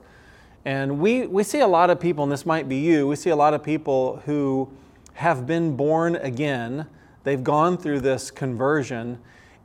And 0.65 0.99
we, 0.99 1.25
we 1.25 1.43
see 1.43 1.59
a 1.59 1.67
lot 1.67 1.89
of 1.89 1.99
people, 1.99 2.23
and 2.23 2.31
this 2.31 2.45
might 2.45 2.67
be 2.67 2.77
you, 2.77 3.07
we 3.07 3.15
see 3.15 3.29
a 3.29 3.35
lot 3.35 3.53
of 3.53 3.63
people 3.63 4.21
who 4.25 4.69
have 5.13 5.47
been 5.47 5.75
born 5.75 6.15
again. 6.17 6.87
They've 7.23 7.43
gone 7.43 7.77
through 7.77 8.01
this 8.01 8.29
conversion, 8.29 9.19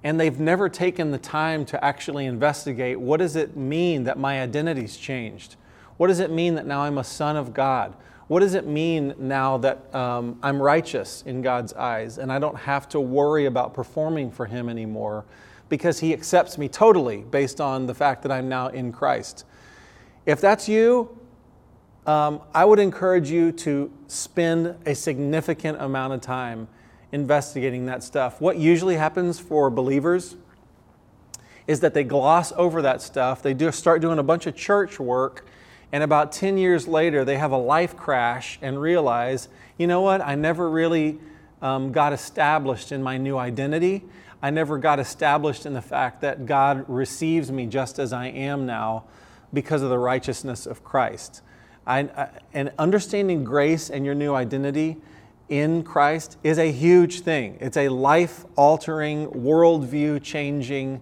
and 0.05 0.19
they've 0.19 0.39
never 0.39 0.69
taken 0.69 1.11
the 1.11 1.19
time 1.19 1.65
to 1.67 1.85
actually 1.85 2.27
investigate 2.27 2.99
what 2.99 3.19
does 3.19 3.37
it 3.37 3.57
mean 3.57 4.05
that 4.05 4.19
my 4.19 4.41
identity's 4.41 4.97
changed? 4.97 5.57
What 5.97 6.07
does 6.07 6.21
it 6.21 6.31
mean 6.31 6.55
that 6.55 6.67
now 6.67 6.83
I'm 6.83 6.99
a 6.99 7.05
son 7.05 7.37
of 7.37 7.53
God? 7.53 7.95
What 8.29 8.41
does 8.41 8.55
it 8.55 8.67
mean 8.67 9.15
now 9.19 9.59
that 9.59 9.95
um, 9.95 10.39
I'm 10.43 10.63
righteous 10.63 11.23
in 11.27 11.43
God's 11.43 11.73
eyes 11.75 12.17
and 12.19 12.33
I 12.33 12.39
don't 12.39 12.57
have 12.57 12.89
to 12.91 13.01
worry 13.01 13.47
about 13.47 13.75
performing 13.75 14.31
for 14.31 14.47
Him 14.47 14.69
anymore? 14.69 15.25
Because 15.73 16.01
He 16.01 16.13
accepts 16.13 16.59
me 16.59 16.69
totally 16.69 17.23
based 17.23 17.59
on 17.59 17.87
the 17.87 17.95
fact 17.95 18.21
that 18.25 18.31
I'm 18.31 18.47
now 18.47 18.69
in 18.69 18.93
Christ. 18.93 19.47
If 20.27 20.39
that's 20.39 20.69
you, 20.69 21.19
um, 22.07 22.43
I 22.53 22.67
would 22.67 22.79
encourage 22.79 23.31
you 23.31 23.53
to 23.53 23.91
spend 24.07 24.77
a 24.85 24.95
significant 24.95 25.81
amount 25.81 26.13
of 26.13 26.21
time 26.21 26.69
investigating 27.11 27.87
that 27.87 28.03
stuff. 28.03 28.39
What 28.39 28.59
usually 28.59 28.97
happens 28.97 29.41
for 29.41 29.71
believers 29.71 30.37
is 31.67 31.81
that 31.81 31.95
they 31.95 32.05
gloss 32.05 32.53
over 32.57 32.83
that 32.83 33.01
stuff. 33.01 33.41
They 33.41 33.55
do 33.55 33.73
start 33.73 34.03
doing 34.03 34.19
a 34.19 34.23
bunch 34.23 34.47
of 34.47 34.55
church 34.55 35.01
work, 35.01 35.47
and 35.91 36.05
about 36.05 36.33
10 36.33 36.59
years 36.59 36.87
later, 36.87 37.25
they 37.25 37.39
have 37.39 37.51
a 37.51 37.57
life 37.57 37.97
crash 37.97 38.59
and 38.61 38.79
realize, 38.79 39.49
you 39.79 39.87
know 39.87 40.03
what, 40.03 40.21
I 40.21 40.35
never 40.35 40.69
really 40.69 41.19
um, 41.63 41.93
got 41.93 42.13
established 42.13 42.93
in 42.93 43.03
my 43.03 43.17
new 43.17 43.39
identity. 43.39 44.05
I 44.43 44.51
never 44.51 44.77
got 44.77 44.99
established 44.99 45.65
in 45.67 45.73
the 45.73 45.83
fact 45.83 46.21
that 46.23 46.47
God 46.47 46.85
receives 46.89 47.53
me 47.53 47.67
just 47.67 48.01
as 48.01 48.13
I 48.13 48.27
am 48.27 48.67
now 48.67 49.05
because 49.55 49.83
of 49.83 49.89
the 49.89 49.99
righteousness 49.99 50.67
of 50.67 50.83
Christ. 50.83 51.43
I, 51.87 52.01
I, 52.01 52.29
and 52.53 52.73
understanding 52.79 53.45
grace 53.45 53.89
and 53.89 54.05
your 54.05 54.15
new 54.17 54.35
identity 54.35 54.97
in 55.49 55.85
Christ 55.85 56.39
is 56.43 56.59
a 56.59 56.73
huge 56.73 57.21
thing. 57.21 57.59
It's 57.61 57.77
a 57.77 57.89
life 57.89 58.45
altering, 58.57 59.29
worldview 59.29 60.23
changing 60.23 61.01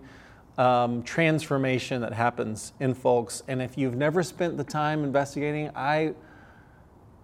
um, 0.59 1.02
transformation 1.02 2.02
that 2.02 2.12
happens 2.12 2.75
in 2.80 2.92
folks. 2.92 3.42
And 3.49 3.62
if 3.62 3.78
you've 3.78 3.97
never 3.97 4.23
spent 4.23 4.59
the 4.59 4.64
time 4.64 5.04
investigating, 5.04 5.70
I, 5.75 6.12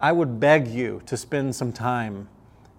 I 0.01 0.13
would 0.13 0.41
beg 0.41 0.69
you 0.69 1.03
to 1.07 1.17
spend 1.17 1.55
some 1.55 1.73
time 1.73 2.29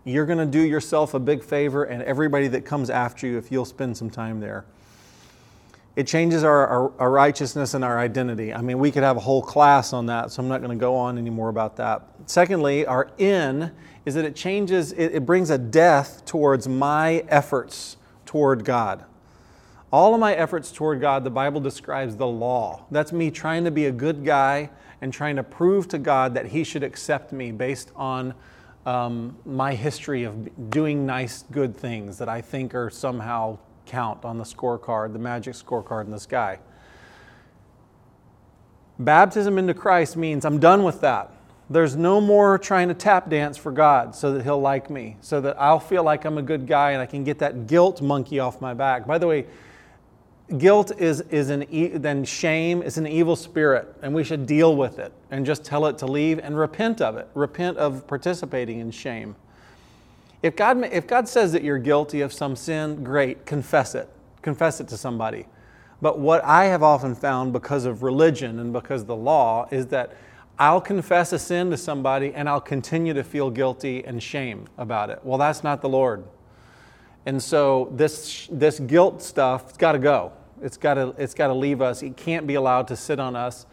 you're 0.07 0.25
going 0.25 0.39
to 0.39 0.45
do 0.45 0.61
yourself 0.61 1.13
a 1.13 1.19
big 1.19 1.43
favor 1.43 1.83
and 1.83 2.01
everybody 2.03 2.47
that 2.47 2.65
comes 2.65 2.89
after 2.89 3.27
you 3.27 3.37
if 3.37 3.51
you'll 3.51 3.65
spend 3.65 3.97
some 3.97 4.09
time 4.09 4.39
there. 4.39 4.63
It 5.97 6.07
changes 6.07 6.43
our, 6.43 6.65
our, 6.67 6.91
our, 6.99 7.11
righteousness 7.11 7.73
and 7.73 7.83
our 7.83 7.99
identity. 7.99 8.53
I 8.53 8.61
mean, 8.61 8.79
we 8.79 8.91
could 8.91 9.03
have 9.03 9.17
a 9.17 9.19
whole 9.19 9.41
class 9.41 9.93
on 9.93 10.05
that, 10.05 10.31
so 10.31 10.41
I'm 10.41 10.47
not 10.47 10.61
going 10.61 10.77
to 10.77 10.79
go 10.79 10.95
on 10.95 11.17
anymore 11.17 11.49
about 11.49 11.75
that. 11.77 12.03
Secondly, 12.27 12.85
our 12.85 13.09
in 13.17 13.71
is 14.05 14.13
that 14.13 14.23
it 14.23 14.35
changes, 14.35 14.93
it, 14.93 15.15
it 15.15 15.25
brings 15.25 15.49
a 15.49 15.57
death 15.57 16.23
towards 16.23 16.67
my 16.67 17.25
efforts 17.27 17.97
toward 18.25 18.63
God. 18.63 19.03
All 19.91 20.13
of 20.13 20.19
my 20.19 20.35
efforts 20.35 20.71
toward 20.71 21.01
God, 21.01 21.23
the 21.23 21.31
Bible 21.31 21.59
describes 21.59 22.15
the 22.15 22.27
law. 22.27 22.85
That's 22.91 23.11
me 23.11 23.31
trying 23.31 23.65
to 23.65 23.71
be 23.71 23.87
a 23.87 23.91
good 23.91 24.23
guy 24.23 24.69
and 25.01 25.11
trying 25.11 25.35
to 25.35 25.43
prove 25.43 25.87
to 25.89 25.97
God 25.97 26.33
that 26.35 26.45
He 26.45 26.63
should 26.63 26.83
accept 26.83 27.33
me 27.33 27.51
based 27.51 27.91
on 27.95 28.33
um, 28.87 29.35
my 29.45 29.75
history 29.75 30.23
of 30.23 30.69
doing 30.69 31.05
nice, 31.05 31.43
good 31.51 31.75
things 31.75 32.17
that 32.19 32.29
I 32.29 32.39
think 32.39 32.73
are 32.73 32.89
somehow 32.89 33.57
count 33.85 34.23
on 34.23 34.37
the 34.37 34.45
scorecard, 34.45 35.11
the 35.11 35.19
magic 35.19 35.55
scorecard 35.55 36.05
in 36.05 36.11
the 36.11 36.19
sky. 36.19 36.59
Baptism 38.97 39.57
into 39.57 39.73
Christ 39.73 40.15
means 40.15 40.45
I'm 40.45 40.57
done 40.57 40.83
with 40.83 41.01
that. 41.01 41.33
There's 41.69 41.97
no 41.97 42.21
more 42.21 42.57
trying 42.57 42.87
to 42.87 42.93
tap 42.93 43.29
dance 43.29 43.57
for 43.57 43.73
God 43.73 44.15
so 44.15 44.31
that 44.31 44.43
He'll 44.43 44.61
like 44.61 44.89
me, 44.89 45.17
so 45.19 45.41
that 45.41 45.61
I'll 45.61 45.81
feel 45.81 46.03
like 46.03 46.23
I'm 46.23 46.37
a 46.37 46.41
good 46.41 46.65
guy 46.65 46.91
and 46.91 47.01
I 47.01 47.05
can 47.05 47.25
get 47.25 47.39
that 47.39 47.67
guilt 47.67 48.01
monkey 48.01 48.39
off 48.39 48.61
my 48.61 48.73
back. 48.73 49.05
By 49.05 49.17
the 49.17 49.27
way, 49.27 49.47
guilt 50.57 50.93
is, 50.97 51.21
is 51.21 51.49
an 51.49 51.65
e- 51.69 51.87
then 51.87 52.23
shame 52.23 52.81
is 52.81 52.97
an 52.97 53.05
evil 53.05 53.35
spirit 53.35 53.93
and 54.01 54.13
we 54.13 54.23
should 54.23 54.45
deal 54.45 54.75
with 54.75 54.97
it 54.97 55.11
and 55.29 55.45
just 55.45 55.65
tell 55.65 55.85
it 55.87 55.97
to 55.97 56.05
leave 56.05 56.39
and 56.39 56.57
repent 56.57 57.01
of 57.01 57.17
it. 57.17 57.27
Repent 57.33 57.77
of 57.77 58.07
participating 58.07 58.79
in 58.79 58.91
shame. 58.91 59.35
If 60.41 60.55
god 60.55 60.83
if 60.85 61.05
god 61.05 61.27
says 61.27 61.51
that 61.51 61.63
you're 61.63 61.79
guilty 61.79 62.21
of 62.21 62.31
some 62.31 62.55
sin 62.55 63.03
great 63.03 63.45
confess 63.45 63.93
it. 63.93 64.07
Confess 64.41 64.79
it 64.79 64.87
to 64.89 64.97
somebody. 64.97 65.47
But 66.01 66.19
what 66.19 66.43
i 66.45 66.65
have 66.65 66.83
often 66.83 67.13
found 67.13 67.51
because 67.51 67.83
of 67.83 68.01
religion 68.01 68.59
and 68.59 68.71
because 68.71 69.01
of 69.01 69.07
the 69.07 69.15
law 69.15 69.67
is 69.69 69.87
that 69.87 70.15
i'll 70.59 70.79
confess 70.79 71.33
a 71.33 71.39
sin 71.39 71.69
to 71.71 71.77
somebody 71.77 72.33
and 72.33 72.47
i'll 72.47 72.61
continue 72.61 73.13
to 73.13 73.23
feel 73.23 73.49
guilty 73.49 74.05
and 74.05 74.23
shame 74.23 74.65
about 74.77 75.09
it. 75.09 75.19
Well 75.23 75.37
that's 75.37 75.61
not 75.61 75.81
the 75.81 75.89
lord 75.89 76.23
and 77.27 77.43
so 77.43 77.89
this, 77.91 78.47
this 78.49 78.79
guilt 78.79 79.21
stuff, 79.21 79.67
it's 79.67 79.77
got 79.77 79.91
to 79.91 79.99
go. 79.99 80.31
It's 80.61 80.77
got 80.77 80.93
to 80.93 81.13
it's 81.17 81.33
got 81.33 81.47
to 81.47 81.53
leave 81.53 81.81
us. 81.81 82.01
It 82.01 82.15
can't 82.15 82.47
be 82.47 82.55
allowed 82.55 82.87
to 82.87 82.95
sit 82.95 83.19
on 83.19 83.35
us. 83.35 83.65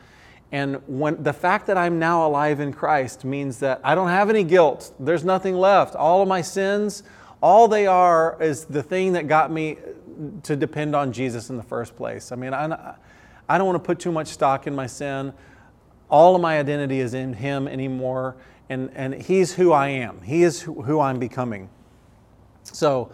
And 0.50 0.82
when 0.88 1.22
the 1.22 1.32
fact 1.32 1.68
that 1.68 1.78
I'm 1.78 2.00
now 2.00 2.26
alive 2.26 2.58
in 2.58 2.72
Christ 2.72 3.24
means 3.24 3.60
that 3.60 3.80
I 3.84 3.94
don't 3.94 4.08
have 4.08 4.28
any 4.28 4.42
guilt. 4.42 4.92
There's 4.98 5.22
nothing 5.22 5.54
left. 5.54 5.94
All 5.94 6.20
of 6.20 6.26
my 6.26 6.42
sins, 6.42 7.04
all 7.40 7.68
they 7.68 7.86
are 7.86 8.36
is 8.42 8.64
the 8.64 8.82
thing 8.82 9.12
that 9.12 9.28
got 9.28 9.52
me 9.52 9.78
to 10.42 10.56
depend 10.56 10.96
on 10.96 11.12
Jesus 11.12 11.48
in 11.48 11.56
the 11.56 11.62
first 11.62 11.94
place. 11.94 12.32
I 12.32 12.36
mean, 12.36 12.52
I, 12.52 12.96
I 13.48 13.56
don't 13.56 13.68
want 13.68 13.76
to 13.76 13.86
put 13.86 14.00
too 14.00 14.12
much 14.12 14.26
stock 14.28 14.66
in 14.66 14.74
my 14.74 14.88
sin. 14.88 15.32
All 16.10 16.34
of 16.34 16.42
my 16.42 16.58
identity 16.58 16.98
is 16.98 17.14
in 17.14 17.32
Him 17.32 17.68
anymore, 17.68 18.34
and, 18.68 18.90
and 18.96 19.14
He's 19.14 19.54
who 19.54 19.70
I 19.70 19.88
am. 19.88 20.22
He 20.22 20.42
is 20.42 20.60
who 20.62 20.98
I'm 20.98 21.20
becoming. 21.20 21.68
So, 22.64 23.12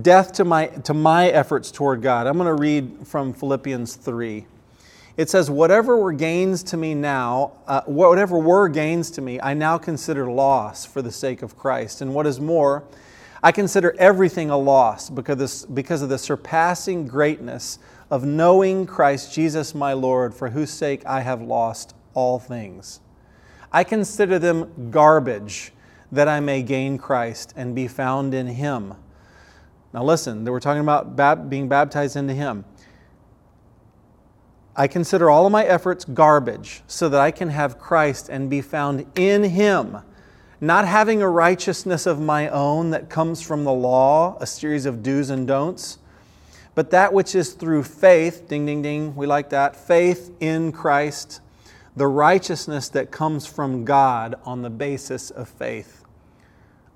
death 0.00 0.32
to 0.34 0.44
my, 0.44 0.66
to 0.66 0.94
my 0.94 1.28
efforts 1.28 1.70
toward 1.70 2.02
God. 2.02 2.26
I'm 2.26 2.36
going 2.36 2.46
to 2.46 2.60
read 2.60 3.06
from 3.06 3.32
Philippians 3.32 3.96
3. 3.96 4.46
It 5.16 5.28
says, 5.28 5.50
Whatever 5.50 5.96
were 5.96 6.12
gains 6.12 6.62
to 6.64 6.76
me 6.76 6.94
now, 6.94 7.52
uh, 7.66 7.82
whatever 7.86 8.38
were 8.38 8.68
gains 8.68 9.10
to 9.12 9.20
me, 9.20 9.40
I 9.40 9.54
now 9.54 9.76
consider 9.76 10.30
loss 10.30 10.86
for 10.86 11.02
the 11.02 11.10
sake 11.10 11.42
of 11.42 11.56
Christ. 11.56 12.00
And 12.00 12.14
what 12.14 12.26
is 12.26 12.40
more, 12.40 12.84
I 13.42 13.52
consider 13.52 13.94
everything 13.98 14.50
a 14.50 14.56
loss 14.56 15.10
because, 15.10 15.66
because 15.66 16.02
of 16.02 16.08
the 16.08 16.18
surpassing 16.18 17.06
greatness 17.06 17.78
of 18.10 18.24
knowing 18.24 18.86
Christ 18.86 19.34
Jesus 19.34 19.74
my 19.74 19.92
Lord, 19.92 20.34
for 20.34 20.50
whose 20.50 20.70
sake 20.70 21.04
I 21.04 21.20
have 21.20 21.42
lost 21.42 21.94
all 22.14 22.38
things. 22.38 23.00
I 23.72 23.84
consider 23.84 24.38
them 24.38 24.90
garbage 24.90 25.72
that 26.10 26.26
I 26.26 26.40
may 26.40 26.62
gain 26.62 26.96
Christ 26.96 27.52
and 27.56 27.74
be 27.74 27.86
found 27.86 28.34
in 28.34 28.46
Him. 28.46 28.94
Now, 29.98 30.04
listen, 30.04 30.44
we're 30.44 30.60
talking 30.60 30.82
about 30.82 31.50
being 31.50 31.66
baptized 31.66 32.14
into 32.14 32.32
Him. 32.32 32.64
I 34.76 34.86
consider 34.86 35.28
all 35.28 35.44
of 35.44 35.50
my 35.50 35.64
efforts 35.64 36.04
garbage 36.04 36.82
so 36.86 37.08
that 37.08 37.20
I 37.20 37.32
can 37.32 37.48
have 37.48 37.80
Christ 37.80 38.28
and 38.28 38.48
be 38.48 38.60
found 38.60 39.06
in 39.16 39.42
Him, 39.42 39.96
not 40.60 40.86
having 40.86 41.20
a 41.20 41.28
righteousness 41.28 42.06
of 42.06 42.20
my 42.20 42.48
own 42.48 42.90
that 42.90 43.10
comes 43.10 43.42
from 43.42 43.64
the 43.64 43.72
law, 43.72 44.38
a 44.40 44.46
series 44.46 44.86
of 44.86 45.02
do's 45.02 45.30
and 45.30 45.48
don'ts, 45.48 45.98
but 46.76 46.92
that 46.92 47.12
which 47.12 47.34
is 47.34 47.54
through 47.54 47.82
faith, 47.82 48.46
ding, 48.46 48.66
ding, 48.66 48.82
ding, 48.82 49.16
we 49.16 49.26
like 49.26 49.50
that, 49.50 49.74
faith 49.74 50.30
in 50.38 50.70
Christ, 50.70 51.40
the 51.96 52.06
righteousness 52.06 52.88
that 52.90 53.10
comes 53.10 53.46
from 53.46 53.84
God 53.84 54.36
on 54.44 54.62
the 54.62 54.70
basis 54.70 55.32
of 55.32 55.48
faith. 55.48 55.97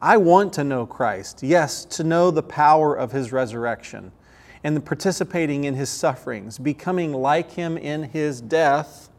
I 0.03 0.19
want 0.19 0.53
to 0.55 0.65
know 0.65 0.85
Christ, 0.85 1.43
yes, 1.43 1.87
to 1.87 2.05
know 2.05 2.31
the 2.31 2.43
power 2.43 2.95
of 2.95 3.13
His 3.13 3.33
resurrection 3.33 4.13
and 4.65 4.85
participating 4.85 5.65
in 5.65 5.75
his 5.75 5.91
sufferings, 5.91 6.59
becoming 6.59 7.13
like 7.13 7.51
him 7.53 7.77
in 7.77 8.05
his 8.05 8.41
death. 8.41 9.11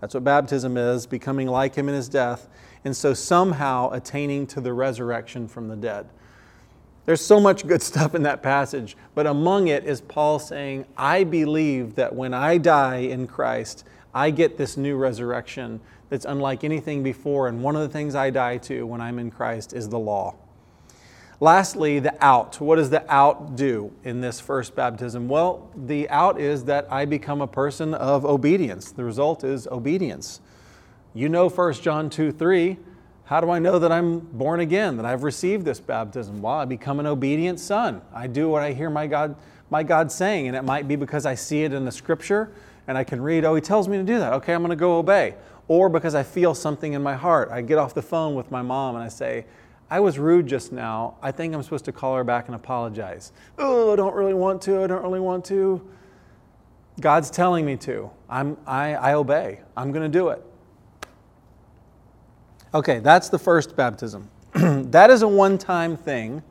That's 0.00 0.14
what 0.14 0.24
baptism 0.24 0.76
is, 0.76 1.06
becoming 1.06 1.46
like 1.46 1.74
him 1.74 1.88
in 1.88 1.94
his 1.94 2.08
death, 2.08 2.48
and 2.84 2.96
so 2.96 3.14
somehow 3.14 3.90
attaining 3.92 4.46
to 4.48 4.60
the 4.60 4.72
resurrection 4.72 5.48
from 5.48 5.68
the 5.68 5.76
dead. 5.76 6.08
There's 7.04 7.24
so 7.24 7.38
much 7.38 7.66
good 7.66 7.82
stuff 7.82 8.14
in 8.14 8.24
that 8.24 8.42
passage, 8.42 8.96
but 9.14 9.26
among 9.26 9.68
it 9.68 9.84
is 9.84 10.00
Paul 10.00 10.38
saying, 10.38 10.86
I 10.96 11.24
believe 11.24 11.94
that 11.94 12.14
when 12.14 12.34
I 12.34 12.58
die 12.58 12.96
in 12.96 13.26
Christ, 13.26 13.84
I 14.12 14.30
get 14.30 14.58
this 14.58 14.76
new 14.76 14.96
resurrection 14.96 15.80
that's 16.08 16.24
unlike 16.24 16.64
anything 16.64 17.02
before. 17.02 17.48
And 17.48 17.62
one 17.62 17.76
of 17.76 17.82
the 17.82 17.88
things 17.88 18.14
I 18.14 18.30
die 18.30 18.58
to 18.58 18.86
when 18.86 19.00
I'm 19.00 19.18
in 19.18 19.30
Christ 19.30 19.72
is 19.72 19.88
the 19.88 19.98
law. 19.98 20.34
Lastly, 21.38 21.98
the 21.98 22.14
out. 22.24 22.60
What 22.60 22.76
does 22.76 22.88
the 22.88 23.04
out 23.12 23.56
do 23.56 23.92
in 24.04 24.22
this 24.22 24.40
first 24.40 24.74
baptism? 24.74 25.28
Well, 25.28 25.70
the 25.76 26.08
out 26.08 26.40
is 26.40 26.64
that 26.64 26.90
I 26.90 27.04
become 27.04 27.42
a 27.42 27.46
person 27.46 27.92
of 27.92 28.24
obedience. 28.24 28.90
The 28.90 29.04
result 29.04 29.44
is 29.44 29.66
obedience. 29.66 30.40
You 31.12 31.28
know 31.28 31.50
1 31.50 31.74
John 31.74 32.08
2 32.08 32.32
3. 32.32 32.78
How 33.26 33.40
do 33.40 33.50
I 33.50 33.58
know 33.58 33.78
that 33.78 33.90
I'm 33.90 34.20
born 34.20 34.60
again, 34.60 34.96
that 34.98 35.04
I've 35.04 35.24
received 35.24 35.64
this 35.64 35.80
baptism? 35.80 36.40
Well, 36.40 36.54
I 36.54 36.64
become 36.64 37.00
an 37.00 37.06
obedient 37.06 37.58
son. 37.58 38.00
I 38.14 38.28
do 38.28 38.48
what 38.48 38.62
I 38.62 38.72
hear 38.72 38.88
my 38.88 39.06
God, 39.08 39.34
my 39.68 39.82
God 39.82 40.12
saying, 40.12 40.46
and 40.46 40.56
it 40.56 40.62
might 40.62 40.86
be 40.86 40.94
because 40.94 41.26
I 41.26 41.34
see 41.34 41.64
it 41.64 41.72
in 41.72 41.84
the 41.84 41.90
scripture 41.90 42.52
and 42.86 42.96
I 42.96 43.04
can 43.04 43.20
read, 43.20 43.44
oh, 43.44 43.54
he 43.54 43.60
tells 43.60 43.88
me 43.88 43.96
to 43.96 44.04
do 44.04 44.18
that. 44.20 44.32
Okay, 44.34 44.54
I'm 44.54 44.60
going 44.60 44.70
to 44.70 44.76
go 44.76 44.98
obey. 44.98 45.34
Or 45.68 45.88
because 45.88 46.14
I 46.14 46.22
feel 46.22 46.54
something 46.54 46.92
in 46.92 47.02
my 47.02 47.14
heart. 47.14 47.50
I 47.50 47.60
get 47.60 47.78
off 47.78 47.94
the 47.94 48.02
phone 48.02 48.34
with 48.34 48.50
my 48.50 48.62
mom 48.62 48.94
and 48.94 49.04
I 49.04 49.08
say, 49.08 49.46
I 49.90 50.00
was 50.00 50.18
rude 50.18 50.46
just 50.46 50.72
now. 50.72 51.16
I 51.22 51.30
think 51.30 51.54
I'm 51.54 51.62
supposed 51.62 51.84
to 51.84 51.92
call 51.92 52.16
her 52.16 52.24
back 52.24 52.46
and 52.46 52.54
apologize. 52.54 53.32
Oh, 53.58 53.92
I 53.92 53.96
don't 53.96 54.14
really 54.14 54.34
want 54.34 54.62
to. 54.62 54.82
I 54.82 54.86
don't 54.86 55.02
really 55.02 55.20
want 55.20 55.44
to. 55.46 55.86
God's 57.00 57.30
telling 57.30 57.64
me 57.64 57.76
to. 57.78 58.10
I'm, 58.28 58.56
I, 58.66 58.94
I 58.94 59.14
obey. 59.14 59.60
I'm 59.76 59.92
going 59.92 60.10
to 60.10 60.18
do 60.18 60.28
it. 60.28 60.42
Okay, 62.74 62.98
that's 62.98 63.28
the 63.28 63.38
first 63.38 63.76
baptism. 63.76 64.28
that 64.54 65.10
is 65.10 65.22
a 65.22 65.28
one 65.28 65.56
time 65.58 65.96
thing. 65.96 66.42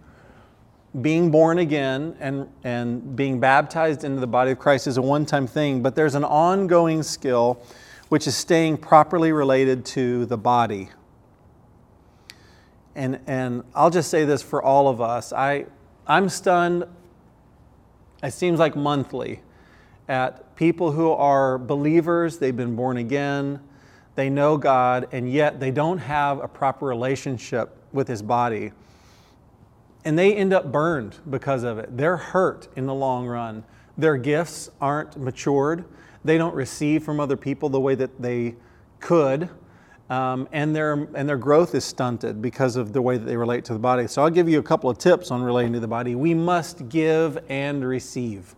Being 1.01 1.30
born 1.30 1.60
again 1.60 2.15
and, 2.21 2.47
and 2.63 3.17
being 3.17 3.41
baptized 3.41 4.06
into 4.06 4.21
the 4.21 4.28
body 4.28 4.51
of 4.51 4.60
Christ 4.60 4.88
is 4.88 4.95
a 4.95 5.01
one 5.01 5.25
time 5.25 5.45
thing, 5.45 5.82
but 5.82 5.93
there's 5.93 6.15
an 6.15 6.23
ongoing 6.23 7.04
skill 7.04 7.62
which 8.10 8.28
is 8.28 8.36
staying 8.36 8.78
properly 8.78 9.32
related 9.32 9.86
to 9.86 10.26
the 10.26 10.38
body 10.38 10.89
and, 12.96 13.20
and 13.28 13.63
I'll 13.76 13.89
just 13.89 14.10
say 14.10 14.26
this 14.26 14.41
for 14.41 14.63
all 14.63 14.88
of 14.88 15.02
us. 15.02 15.34
I, 15.34 15.65
I'm 16.08 16.30
stunned, 16.30 16.86
it 18.24 18.32
seems 18.32 18.58
like 18.58 18.76
monthly, 18.76 19.41
at 20.08 20.56
people 20.56 20.91
who 20.91 21.12
are 21.12 21.58
believers, 21.58 22.38
they've 22.38 22.56
been 22.56 22.76
born 22.76 22.98
again, 22.98 23.60
they 24.15 24.30
know 24.30 24.58
God, 24.58 25.10
and 25.12 25.32
yet 25.32 25.60
they 25.60 25.72
don't 25.72 25.98
have 25.98 26.41
a 26.41 26.48
proper 26.48 26.86
relationship 26.86 27.76
with 27.91 28.08
His 28.08 28.22
body. 28.22 28.72
And 30.06 30.18
they 30.18 30.34
end 30.36 30.54
up 30.54 30.72
burned 30.72 31.18
because 31.30 31.63
of 31.63 31.80
it. 31.80 31.98
They're 31.98 32.18
hurt 32.18 32.70
in 32.78 32.86
the 32.86 32.94
long 32.94 33.26
run. 33.26 33.63
Their 33.98 34.15
gifts 34.18 34.70
aren't 34.80 35.18
matured. 35.18 35.84
They 36.25 36.38
don't 36.38 36.55
receive 36.55 37.03
from 37.03 37.19
other 37.19 37.38
people 37.38 37.69
the 37.69 37.79
way 37.79 37.95
that 37.95 38.21
they 38.21 38.55
could 38.99 39.49
um, 40.09 40.47
and, 40.51 40.75
their, 40.75 40.93
and 40.93 41.27
their 41.27 41.38
growth 41.38 41.73
is 41.73 41.83
stunted 41.83 42.41
because 42.41 42.75
of 42.75 42.93
the 42.93 43.01
way 43.01 43.17
that 43.17 43.25
they 43.25 43.38
relate 43.38 43.65
to 43.65 43.73
the 43.73 43.79
body. 43.79 44.07
So 44.07 44.21
I'll 44.21 44.29
give 44.29 44.47
you 44.47 44.59
a 44.59 44.63
couple 44.63 44.89
of 44.89 44.97
tips 44.97 45.31
on 45.31 45.41
relating 45.41 45.73
to 45.73 45.79
the 45.79 45.88
body. 45.88 46.15
We 46.15 46.33
must 46.33 46.89
give 46.89 47.43
and 47.49 47.83
receive. 47.83 48.55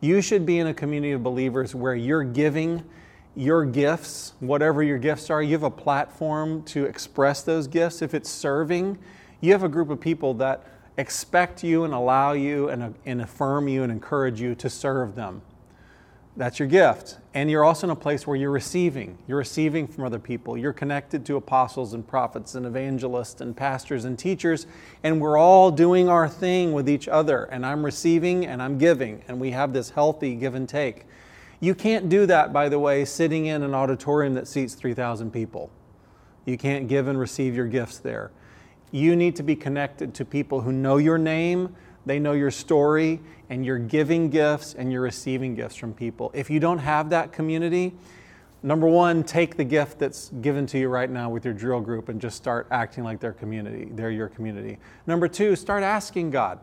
You 0.00 0.20
should 0.20 0.46
be 0.46 0.58
in 0.58 0.66
a 0.68 0.74
community 0.74 1.12
of 1.12 1.22
believers 1.22 1.74
where 1.74 1.94
you're 1.94 2.24
giving 2.24 2.84
your 3.36 3.64
gifts, 3.64 4.32
whatever 4.40 4.82
your 4.82 4.98
gifts 4.98 5.30
are, 5.30 5.42
you 5.42 5.52
have 5.52 5.62
a 5.62 5.70
platform 5.70 6.62
to 6.64 6.86
express 6.86 7.42
those 7.42 7.68
gifts. 7.68 8.02
If 8.02 8.12
it's 8.12 8.28
serving, 8.28 8.98
you 9.40 9.52
have 9.52 9.62
a 9.62 9.68
group 9.68 9.90
of 9.90 10.00
people 10.00 10.34
that 10.34 10.64
expect 10.96 11.62
you 11.62 11.84
and 11.84 11.94
allow 11.94 12.32
you 12.32 12.68
and, 12.68 12.96
and 13.06 13.22
affirm 13.22 13.68
you 13.68 13.84
and 13.84 13.92
encourage 13.92 14.40
you 14.40 14.56
to 14.56 14.68
serve 14.68 15.14
them. 15.14 15.40
That's 16.38 16.60
your 16.60 16.68
gift. 16.68 17.18
And 17.34 17.50
you're 17.50 17.64
also 17.64 17.88
in 17.88 17.90
a 17.90 17.96
place 17.96 18.24
where 18.24 18.36
you're 18.36 18.52
receiving. 18.52 19.18
You're 19.26 19.38
receiving 19.38 19.88
from 19.88 20.04
other 20.04 20.20
people. 20.20 20.56
You're 20.56 20.72
connected 20.72 21.26
to 21.26 21.34
apostles 21.34 21.94
and 21.94 22.06
prophets 22.06 22.54
and 22.54 22.64
evangelists 22.64 23.40
and 23.40 23.56
pastors 23.56 24.04
and 24.04 24.16
teachers. 24.16 24.68
And 25.02 25.20
we're 25.20 25.36
all 25.36 25.72
doing 25.72 26.08
our 26.08 26.28
thing 26.28 26.72
with 26.72 26.88
each 26.88 27.08
other. 27.08 27.46
And 27.46 27.66
I'm 27.66 27.84
receiving 27.84 28.46
and 28.46 28.62
I'm 28.62 28.78
giving. 28.78 29.24
And 29.26 29.40
we 29.40 29.50
have 29.50 29.72
this 29.72 29.90
healthy 29.90 30.36
give 30.36 30.54
and 30.54 30.68
take. 30.68 31.06
You 31.58 31.74
can't 31.74 32.08
do 32.08 32.24
that, 32.26 32.52
by 32.52 32.68
the 32.68 32.78
way, 32.78 33.04
sitting 33.04 33.46
in 33.46 33.64
an 33.64 33.74
auditorium 33.74 34.34
that 34.34 34.46
seats 34.46 34.74
3,000 34.74 35.32
people. 35.32 35.70
You 36.44 36.56
can't 36.56 36.86
give 36.86 37.08
and 37.08 37.18
receive 37.18 37.56
your 37.56 37.66
gifts 37.66 37.98
there. 37.98 38.30
You 38.92 39.16
need 39.16 39.34
to 39.36 39.42
be 39.42 39.56
connected 39.56 40.14
to 40.14 40.24
people 40.24 40.60
who 40.60 40.70
know 40.70 40.98
your 40.98 41.18
name, 41.18 41.74
they 42.08 42.18
know 42.18 42.32
your 42.32 42.50
story, 42.50 43.20
and 43.50 43.64
you're 43.64 43.78
giving 43.78 44.30
gifts 44.30 44.74
and 44.74 44.92
you're 44.92 45.02
receiving 45.02 45.54
gifts 45.54 45.76
from 45.76 45.92
people. 45.92 46.30
If 46.34 46.50
you 46.50 46.60
don't 46.60 46.78
have 46.78 47.10
that 47.10 47.32
community, 47.32 47.94
number 48.62 48.86
one, 48.86 49.22
take 49.22 49.56
the 49.56 49.64
gift 49.64 49.98
that's 49.98 50.30
given 50.40 50.66
to 50.66 50.78
you 50.78 50.88
right 50.88 51.10
now 51.10 51.30
with 51.30 51.44
your 51.44 51.54
drill 51.54 51.80
group 51.80 52.08
and 52.08 52.20
just 52.20 52.36
start 52.36 52.66
acting 52.70 53.04
like 53.04 53.20
their 53.20 53.32
community. 53.32 53.88
They're 53.92 54.10
your 54.10 54.28
community. 54.28 54.78
Number 55.06 55.28
two, 55.28 55.56
start 55.56 55.82
asking 55.82 56.30
God. 56.30 56.60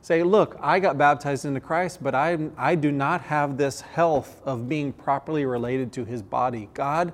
Say, 0.00 0.22
look, 0.22 0.56
I 0.60 0.78
got 0.80 0.96
baptized 0.96 1.44
into 1.44 1.60
Christ, 1.60 2.02
but 2.02 2.14
I, 2.14 2.38
I 2.56 2.74
do 2.74 2.92
not 2.92 3.22
have 3.22 3.56
this 3.56 3.80
health 3.80 4.40
of 4.44 4.68
being 4.68 4.92
properly 4.92 5.44
related 5.44 5.92
to 5.94 6.04
his 6.04 6.22
body. 6.22 6.68
God, 6.72 7.12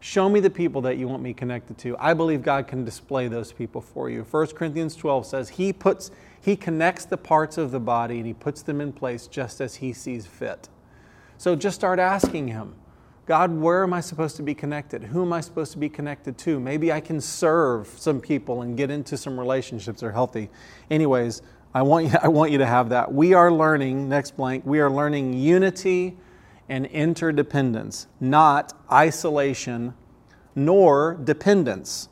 show 0.00 0.28
me 0.28 0.40
the 0.40 0.50
people 0.50 0.82
that 0.82 0.96
you 0.96 1.08
want 1.08 1.22
me 1.22 1.32
connected 1.32 1.78
to. 1.78 1.96
I 1.98 2.14
believe 2.14 2.42
God 2.42 2.68
can 2.68 2.84
display 2.84 3.28
those 3.28 3.52
people 3.52 3.80
for 3.80 4.10
you. 4.10 4.26
1 4.30 4.46
Corinthians 4.48 4.96
12 4.96 5.26
says, 5.26 5.48
He 5.48 5.72
puts 5.72 6.10
he 6.40 6.56
connects 6.56 7.04
the 7.04 7.16
parts 7.16 7.58
of 7.58 7.70
the 7.70 7.80
body 7.80 8.18
and 8.18 8.26
He 8.26 8.32
puts 8.32 8.62
them 8.62 8.80
in 8.80 8.92
place 8.92 9.26
just 9.26 9.60
as 9.60 9.76
He 9.76 9.92
sees 9.92 10.26
fit. 10.26 10.68
So 11.36 11.54
just 11.54 11.76
start 11.76 11.98
asking 11.98 12.48
Him 12.48 12.74
God, 13.26 13.52
where 13.52 13.84
am 13.84 13.92
I 13.92 14.00
supposed 14.00 14.36
to 14.36 14.42
be 14.42 14.54
connected? 14.54 15.04
Who 15.04 15.22
am 15.22 15.32
I 15.32 15.40
supposed 15.40 15.70
to 15.72 15.78
be 15.78 15.88
connected 15.88 16.36
to? 16.38 16.58
Maybe 16.58 16.90
I 16.90 17.00
can 17.00 17.20
serve 17.20 17.86
some 17.86 18.20
people 18.20 18.62
and 18.62 18.76
get 18.76 18.90
into 18.90 19.16
some 19.16 19.38
relationships 19.38 20.00
that 20.00 20.06
are 20.06 20.12
healthy. 20.12 20.50
Anyways, 20.90 21.42
I 21.72 21.82
want 21.82 22.06
you, 22.06 22.12
I 22.22 22.28
want 22.28 22.50
you 22.50 22.58
to 22.58 22.66
have 22.66 22.88
that. 22.88 23.12
We 23.12 23.34
are 23.34 23.52
learning, 23.52 24.08
next 24.08 24.36
blank, 24.36 24.64
we 24.66 24.80
are 24.80 24.90
learning 24.90 25.34
unity 25.34 26.16
and 26.68 26.86
interdependence, 26.86 28.06
not 28.20 28.72
isolation 28.90 29.94
nor 30.56 31.14
dependence, 31.14 32.08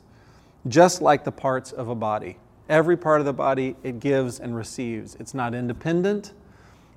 just 0.67 1.01
like 1.01 1.23
the 1.23 1.31
parts 1.31 1.71
of 1.71 1.89
a 1.89 1.95
body. 1.95 2.37
Every 2.69 2.95
part 2.95 3.19
of 3.19 3.25
the 3.25 3.33
body, 3.33 3.75
it 3.83 3.99
gives 3.99 4.39
and 4.39 4.55
receives. 4.55 5.15
It's 5.15 5.33
not 5.33 5.55
independent, 5.55 6.33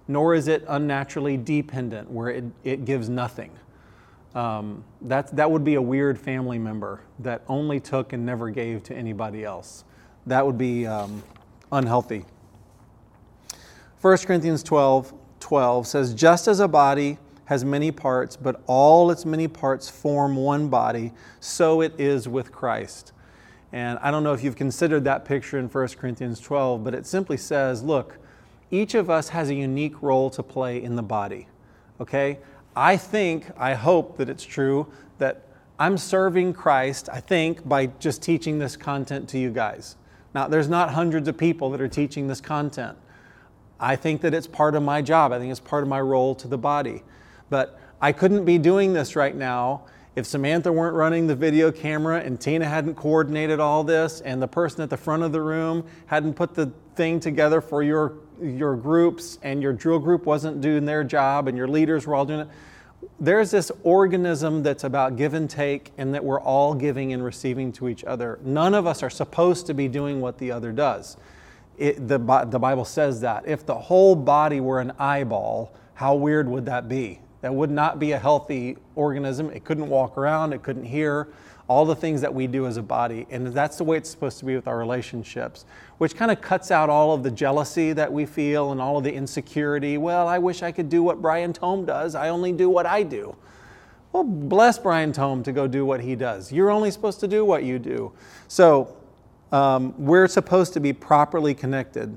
nor 0.07 0.35
is 0.35 0.47
it 0.47 0.65
unnaturally 0.69 1.39
dependent, 1.39 2.11
where 2.11 2.29
it, 2.29 2.45
it 2.63 2.85
gives 2.85 3.09
nothing. 3.09 3.51
Um, 4.35 4.85
that, 5.03 5.35
that 5.35 5.51
would 5.51 5.65
be 5.65 5.75
a 5.75 5.83
weird 5.83 6.19
family 6.19 6.59
member 6.59 7.01
that 7.19 7.43
only 7.49 7.81
took 7.81 8.13
and 8.13 8.25
never 8.25 8.51
gave 8.51 8.83
to 8.85 8.95
anybody 8.95 9.45
else. 9.45 9.85
That 10.27 10.45
would 10.47 10.59
be 10.59 10.87
um, 10.87 11.23
unhealthy. 11.71 12.25
1 14.01 14.19
Corinthians 14.19 14.63
12 14.63 15.15
12 15.41 15.87
says, 15.87 16.15
Just 16.15 16.47
as 16.49 16.61
a 16.61 16.69
body 16.69 17.19
has 17.47 17.65
many 17.65 17.91
parts, 17.91 18.37
but 18.37 18.63
all 18.67 19.11
its 19.11 19.27
many 19.27 19.49
parts 19.49 19.89
form 19.89 20.37
one 20.37 20.69
body, 20.69 21.13
so 21.41 21.81
it 21.81 21.99
is 21.99 22.29
with 22.29 22.53
Christ. 22.53 23.13
And 23.73 23.99
I 24.01 24.11
don't 24.11 24.23
know 24.23 24.35
if 24.35 24.45
you've 24.45 24.57
considered 24.57 25.05
that 25.05 25.25
picture 25.25 25.59
in 25.59 25.67
1 25.67 25.89
Corinthians 25.89 26.41
12, 26.41 26.85
but 26.85 26.95
it 26.95 27.07
simply 27.07 27.39
says, 27.39 27.83
look, 27.83 28.19
each 28.71 28.95
of 28.95 29.09
us 29.09 29.31
has 29.31 29.49
a 29.51 29.55
unique 29.55 30.03
role 30.03 30.31
to 30.31 30.43
play 30.43 30.83
in 30.83 30.97
the 30.97 31.03
body. 31.03 31.49
Okay? 32.01 32.39
I 32.77 32.97
think, 32.97 33.47
I 33.57 33.75
hope 33.75 34.17
that 34.19 34.29
it's 34.29 34.45
true 34.45 34.87
that 35.19 35.47
I'm 35.79 35.97
serving 35.97 36.53
Christ, 36.53 37.09
I 37.11 37.21
think, 37.21 37.67
by 37.67 37.87
just 37.87 38.23
teaching 38.23 38.59
this 38.59 38.77
content 38.77 39.29
to 39.31 39.39
you 39.39 39.51
guys. 39.51 39.97
Now, 40.35 40.49
there's 40.49 40.69
not 40.69 40.91
hundreds 40.91 41.29
of 41.29 41.37
people 41.37 41.71
that 41.71 41.81
are 41.81 41.89
teaching 41.89 42.29
this 42.29 42.41
content. 42.41 42.97
I 43.81 43.97
think 43.97 44.21
that 44.21 44.33
it's 44.33 44.47
part 44.47 44.75
of 44.75 44.83
my 44.83 45.03
job. 45.03 45.33
I 45.33 45.39
think 45.39 45.51
it's 45.51 45.61
part 45.61 45.83
of 45.83 45.89
my 45.89 46.01
role 46.01 46.35
to 46.37 46.49
the 46.49 46.59
body. 46.59 47.03
But 47.51 47.79
I 48.01 48.13
couldn't 48.13 48.45
be 48.45 48.59
doing 48.59 48.93
this 48.93 49.17
right 49.17 49.35
now 49.35 49.83
if 50.15 50.27
Samantha 50.27 50.71
weren't 50.71 50.95
running 50.95 51.27
the 51.27 51.35
video 51.35 51.73
camera 51.73 52.21
and 52.21 52.41
Tina 52.41 52.67
hadn't 52.67 52.95
coordinated 52.95 53.61
all 53.61 53.83
this 53.83 54.21
and 54.21 54.43
the 54.43 54.49
person 54.49 54.83
at 54.83 54.91
the 54.91 54.97
front 54.97 55.23
of 55.23 55.33
the 55.33 55.41
room 55.41 55.85
hadn't 56.07 56.35
put 56.35 56.55
the 56.55 56.71
thing 56.97 57.21
together 57.21 57.61
for 57.61 57.83
your 57.83 58.15
your 58.43 58.77
groups 58.77 59.39
and 59.43 59.63
your 59.63 59.73
drill 59.73 59.99
group 59.99 60.27
wasn't 60.27 60.61
doing 60.61 60.85
their 60.85 61.05
job 61.05 61.49
and 61.49 61.57
your 61.57 61.69
leaders 61.69 62.07
were 62.07 62.15
all 62.15 62.25
doing 62.25 62.41
it 62.41 62.49
there's 63.19 63.51
this 63.51 63.71
organism 63.83 64.63
that's 64.63 64.85
about 64.85 65.17
give 65.17 65.35
and 65.35 65.49
take 65.49 65.93
and 65.99 66.15
that 66.15 66.25
we're 66.25 66.41
all 66.41 66.75
giving 66.75 67.13
and 67.13 67.25
receiving 67.25 67.73
to 67.73 67.89
each 67.89 68.05
other. 68.05 68.39
None 68.45 68.75
of 68.75 68.87
us 68.87 69.03
are 69.03 69.11
supposed 69.11 69.67
to 69.67 69.75
be 69.75 69.89
doing 69.89 70.21
what 70.21 70.39
the 70.39 70.53
other 70.53 70.73
does. 70.73 71.17
It, 71.79 72.07
the, 72.07 72.19
the 72.19 72.59
bible 72.59 72.85
says 72.85 73.21
that. 73.23 73.47
If 73.47 73.67
the 73.67 73.75
whole 73.75 74.15
body 74.15 74.61
were 74.61 74.81
an 74.81 74.93
eyeball 74.99 75.73
how 75.95 76.15
weird 76.15 76.49
would 76.49 76.67
that 76.67 76.89
be 76.89 77.21
that 77.43 77.55
would 77.55 77.71
not 77.71 77.99
be 77.99 78.13
a 78.13 78.19
healthy 78.19 78.79
organism. 78.95 79.51
It 79.51 79.65
couldn't 79.65 79.89
walk 79.89 80.17
around, 80.17 80.53
it 80.53 80.63
couldn't 80.63 80.85
hear, 80.85 81.29
all 81.69 81.85
the 81.85 81.95
things 81.95 82.21
that 82.21 82.33
we 82.33 82.47
do 82.47 82.67
as 82.67 82.77
a 82.77 82.83
body. 82.83 83.27
And 83.31 83.47
that's 83.49 83.77
the 83.77 83.85
way 83.85 83.97
it's 83.97 84.09
supposed 84.09 84.39
to 84.39 84.45
be 84.45 84.55
with 84.55 84.67
our 84.67 84.79
relationships, 84.79 85.65
which 85.99 86.17
kind 86.17 86.31
of 86.31 86.41
cuts 86.41 86.71
out 86.71 86.89
all 86.89 87.13
of 87.13 87.23
the 87.23 87.31
jealousy 87.31 87.93
that 87.93 88.13
we 88.13 88.27
feel 88.27 88.73
and 88.73 88.81
all 88.81 88.99
of 88.99 89.05
the 89.05 89.13
insecurity. 89.13 89.99
Well, 89.99 90.27
I 90.27 90.39
wish 90.39 90.63
I 90.63 90.73
could 90.73 90.89
do 90.89 91.03
what 91.03 91.21
Brian 91.21 91.53
Tome 91.53 91.85
does, 91.85 92.15
I 92.15 92.29
only 92.29 92.53
do 92.53 92.71
what 92.71 92.87
I 92.87 93.03
do. 93.03 93.37
Well, 94.13 94.25
bless 94.25 94.79
Brian 94.79 95.13
Tome 95.13 95.43
to 95.45 95.53
go 95.53 95.67
do 95.67 95.87
what 95.87 96.01
he 96.01 96.15
does. 96.15 96.53
You're 96.53 96.71
only 96.71 96.91
supposed 96.91 97.21
to 97.21 97.29
do 97.29 97.45
what 97.45 97.65
you 97.65 97.79
do. 97.79 98.13
So, 98.47 98.97
um, 99.53 99.95
we're 99.99 100.29
supposed 100.29 100.75
to 100.75 100.81
be 100.81 100.93
properly 100.93 101.55
connected. 101.55 102.17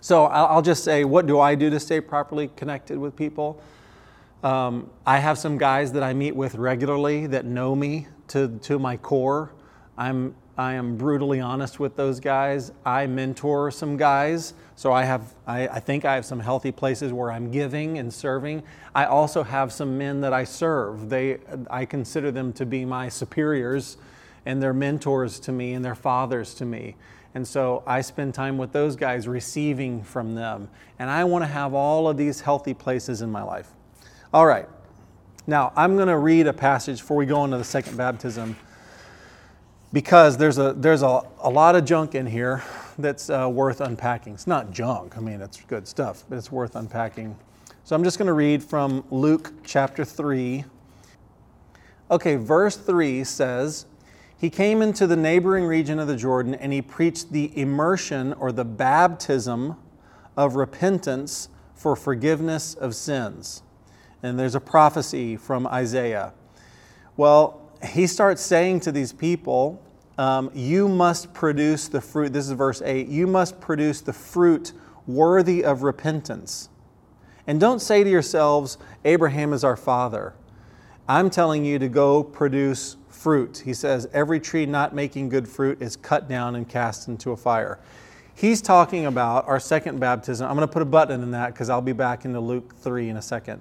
So 0.00 0.26
I'll 0.26 0.62
just 0.62 0.84
say, 0.84 1.04
what 1.04 1.26
do 1.26 1.40
I 1.40 1.54
do 1.54 1.70
to 1.70 1.80
stay 1.80 2.00
properly 2.00 2.50
connected 2.56 2.98
with 2.98 3.16
people? 3.16 3.60
Um, 4.44 4.90
I 5.04 5.18
have 5.18 5.38
some 5.38 5.58
guys 5.58 5.92
that 5.92 6.02
I 6.02 6.14
meet 6.14 6.36
with 6.36 6.54
regularly 6.54 7.26
that 7.26 7.44
know 7.44 7.74
me 7.74 8.06
to, 8.28 8.58
to 8.62 8.78
my 8.78 8.96
core. 8.96 9.52
I'm, 9.96 10.36
I 10.56 10.74
am 10.74 10.96
brutally 10.96 11.40
honest 11.40 11.80
with 11.80 11.96
those 11.96 12.20
guys. 12.20 12.70
I 12.84 13.06
mentor 13.06 13.72
some 13.72 13.96
guys, 13.96 14.54
so 14.76 14.92
I 14.92 15.04
have 15.04 15.34
I, 15.46 15.68
I 15.68 15.80
think 15.80 16.04
I 16.04 16.16
have 16.16 16.24
some 16.24 16.40
healthy 16.40 16.72
places 16.72 17.12
where 17.12 17.30
I'm 17.30 17.50
giving 17.50 17.98
and 17.98 18.12
serving. 18.12 18.64
I 18.92 19.04
also 19.06 19.44
have 19.44 19.72
some 19.72 19.96
men 19.96 20.20
that 20.20 20.32
I 20.32 20.42
serve. 20.42 21.10
They 21.10 21.38
I 21.70 21.84
consider 21.84 22.32
them 22.32 22.52
to 22.54 22.66
be 22.66 22.84
my 22.84 23.08
superiors 23.08 23.98
and 24.46 24.60
they're 24.62 24.74
mentors 24.74 25.38
to 25.40 25.52
me 25.52 25.74
and 25.74 25.84
they're 25.84 25.94
fathers 25.94 26.54
to 26.54 26.64
me. 26.64 26.96
And 27.34 27.46
so 27.46 27.82
I 27.86 28.00
spend 28.00 28.34
time 28.34 28.58
with 28.58 28.72
those 28.72 28.96
guys 28.96 29.28
receiving 29.28 30.02
from 30.02 30.34
them. 30.34 30.68
And 30.98 31.10
I 31.10 31.24
want 31.24 31.42
to 31.44 31.48
have 31.48 31.74
all 31.74 32.08
of 32.08 32.16
these 32.16 32.40
healthy 32.40 32.74
places 32.74 33.22
in 33.22 33.30
my 33.30 33.42
life. 33.42 33.70
All 34.32 34.46
right. 34.46 34.68
Now, 35.46 35.72
I'm 35.76 35.96
going 35.96 36.08
to 36.08 36.18
read 36.18 36.46
a 36.46 36.52
passage 36.52 37.00
before 37.00 37.16
we 37.16 37.26
go 37.26 37.44
into 37.44 37.56
the 37.56 37.64
second 37.64 37.96
baptism 37.96 38.56
because 39.92 40.36
there's 40.36 40.58
a, 40.58 40.74
there's 40.74 41.02
a, 41.02 41.22
a 41.40 41.48
lot 41.48 41.74
of 41.74 41.84
junk 41.84 42.14
in 42.14 42.26
here 42.26 42.62
that's 42.98 43.30
uh, 43.30 43.48
worth 43.50 43.80
unpacking. 43.80 44.34
It's 44.34 44.46
not 44.46 44.70
junk, 44.70 45.16
I 45.16 45.20
mean, 45.20 45.40
it's 45.40 45.62
good 45.62 45.88
stuff, 45.88 46.24
but 46.28 46.36
it's 46.36 46.52
worth 46.52 46.76
unpacking. 46.76 47.36
So 47.84 47.96
I'm 47.96 48.04
just 48.04 48.18
going 48.18 48.26
to 48.26 48.34
read 48.34 48.62
from 48.62 49.04
Luke 49.10 49.52
chapter 49.64 50.04
3. 50.04 50.64
Okay, 52.10 52.36
verse 52.36 52.76
3 52.76 53.24
says, 53.24 53.86
he 54.38 54.50
came 54.50 54.82
into 54.82 55.06
the 55.06 55.16
neighboring 55.16 55.64
region 55.64 55.98
of 55.98 56.06
the 56.06 56.16
Jordan 56.16 56.54
and 56.54 56.72
he 56.72 56.80
preached 56.80 57.32
the 57.32 57.56
immersion 57.58 58.32
or 58.34 58.52
the 58.52 58.64
baptism 58.64 59.76
of 60.36 60.54
repentance 60.54 61.48
for 61.74 61.96
forgiveness 61.96 62.74
of 62.74 62.94
sins. 62.94 63.62
And 64.22 64.38
there's 64.38 64.54
a 64.54 64.60
prophecy 64.60 65.36
from 65.36 65.66
Isaiah. 65.66 66.32
Well, 67.16 67.60
he 67.84 68.06
starts 68.06 68.40
saying 68.40 68.80
to 68.80 68.92
these 68.92 69.12
people, 69.12 69.82
um, 70.18 70.50
You 70.54 70.88
must 70.88 71.34
produce 71.34 71.88
the 71.88 72.00
fruit. 72.00 72.32
This 72.32 72.46
is 72.46 72.52
verse 72.52 72.80
8. 72.80 73.08
You 73.08 73.26
must 73.26 73.60
produce 73.60 74.00
the 74.00 74.12
fruit 74.12 74.72
worthy 75.08 75.64
of 75.64 75.82
repentance. 75.82 76.68
And 77.48 77.58
don't 77.58 77.80
say 77.80 78.04
to 78.04 78.10
yourselves, 78.10 78.78
Abraham 79.04 79.52
is 79.52 79.64
our 79.64 79.76
father. 79.76 80.34
I'm 81.08 81.30
telling 81.30 81.64
you 81.64 81.78
to 81.78 81.88
go 81.88 82.22
produce 82.22 82.96
fruit. 83.18 83.62
He 83.64 83.74
says, 83.74 84.08
Every 84.12 84.40
tree 84.40 84.64
not 84.64 84.94
making 84.94 85.28
good 85.28 85.48
fruit 85.48 85.82
is 85.82 85.96
cut 85.96 86.28
down 86.28 86.54
and 86.54 86.68
cast 86.68 87.08
into 87.08 87.32
a 87.32 87.36
fire. 87.36 87.78
He's 88.34 88.62
talking 88.62 89.06
about 89.06 89.48
our 89.48 89.58
second 89.58 89.98
baptism. 89.98 90.48
I'm 90.48 90.54
going 90.54 90.66
to 90.66 90.72
put 90.72 90.82
a 90.82 90.86
button 90.86 91.22
in 91.22 91.32
that 91.32 91.52
because 91.52 91.68
I'll 91.68 91.82
be 91.82 91.92
back 91.92 92.24
into 92.24 92.38
Luke 92.38 92.76
3 92.76 93.08
in 93.08 93.16
a 93.16 93.22
second. 93.22 93.60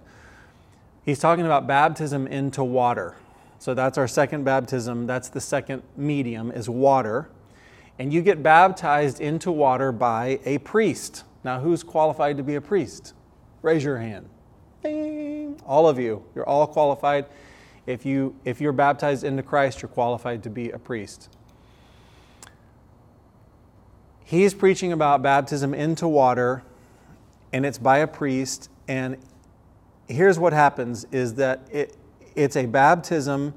He's 1.03 1.17
talking 1.17 1.45
about 1.45 1.65
baptism 1.65 2.27
into 2.27 2.63
water. 2.63 3.15
So 3.57 3.73
that's 3.73 3.97
our 3.97 4.07
second 4.07 4.43
baptism. 4.43 5.07
That's 5.07 5.29
the 5.29 5.41
second 5.41 5.81
medium, 5.95 6.51
is 6.51 6.69
water. 6.69 7.29
And 7.97 8.13
you 8.13 8.21
get 8.21 8.43
baptized 8.43 9.19
into 9.19 9.51
water 9.51 9.91
by 9.91 10.39
a 10.45 10.59
priest. 10.59 11.23
Now, 11.43 11.59
who's 11.59 11.81
qualified 11.81 12.37
to 12.37 12.43
be 12.43 12.55
a 12.55 12.61
priest? 12.61 13.13
Raise 13.63 13.83
your 13.83 13.97
hand. 13.97 14.29
Ding. 14.83 15.59
All 15.65 15.89
of 15.89 15.97
you. 15.97 16.23
You're 16.35 16.47
all 16.47 16.67
qualified 16.67 17.25
if, 17.87 18.05
you, 18.05 18.35
if 18.45 18.61
you're 18.61 18.73
baptized 18.73 19.23
into 19.23 19.41
Christ, 19.41 19.81
you're 19.81 19.89
qualified 19.89 20.43
to 20.43 20.49
be 20.49 20.69
a 20.69 20.77
priest. 20.77 21.29
He's 24.23 24.53
preaching 24.53 24.91
about 24.91 25.21
baptism 25.21 25.73
into 25.73 26.07
water, 26.07 26.63
and 27.53 27.65
it's 27.65 27.77
by 27.77 27.99
a 27.99 28.07
priest. 28.07 28.69
And 28.89 29.17
here's 30.07 30.37
what 30.37 30.51
happens 30.51 31.05
is 31.11 31.35
that 31.35 31.61
it, 31.71 31.95
it's 32.35 32.57
a 32.57 32.65
baptism 32.65 33.53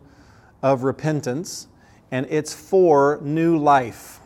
of 0.63 0.85
repentance, 0.85 1.67
and 2.13 2.25
it's 2.31 2.55
for 2.55 3.19
new 3.21 3.59
life. 3.59 4.21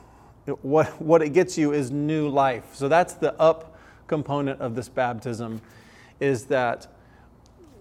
What, 0.61 1.01
what 1.01 1.23
it 1.23 1.31
gets 1.31 1.57
you 1.57 1.73
is 1.73 1.91
new 1.91 2.29
life. 2.29 2.75
So 2.75 2.89
that's 2.89 3.15
the 3.15 3.35
up 3.41 3.75
component 4.07 4.61
of 4.61 4.75
this 4.75 4.91
baptism, 4.91 5.63
is 6.21 6.45
that 6.47 6.89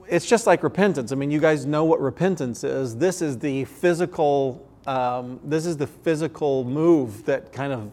it's 0.08 0.26
just 0.26 0.48
like 0.48 0.64
repentance. 0.64 1.12
I 1.12 1.16
mean, 1.16 1.32
you 1.32 1.40
guys 1.40 1.66
know 1.66 1.86
what 1.86 2.00
repentance 2.02 2.64
is. 2.64 2.96
This 2.98 3.22
is 3.22 3.40
the 3.40 3.66
physical. 3.66 4.66
Um, 4.86 5.40
this 5.44 5.66
is 5.66 5.78
the 5.78 5.88
physical 5.88 6.66
move 6.66 7.26
that 7.26 7.54
kind 7.54 7.72
of 7.72 7.92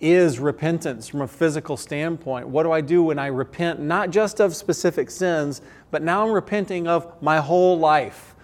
is 0.00 0.40
repentance 0.40 1.06
from 1.06 1.20
a 1.20 1.28
physical 1.28 1.76
standpoint. 1.76 2.48
What 2.48 2.64
do 2.64 2.72
I 2.72 2.80
do 2.80 3.04
when 3.04 3.20
I 3.20 3.28
repent, 3.28 3.78
not 3.78 4.10
just 4.10 4.40
of 4.40 4.56
specific 4.56 5.12
sins, 5.12 5.62
but 5.92 6.02
now 6.02 6.26
I'm 6.26 6.32
repenting 6.32 6.88
of 6.88 7.22
my 7.22 7.38
whole 7.38 7.78
life, 7.78 8.34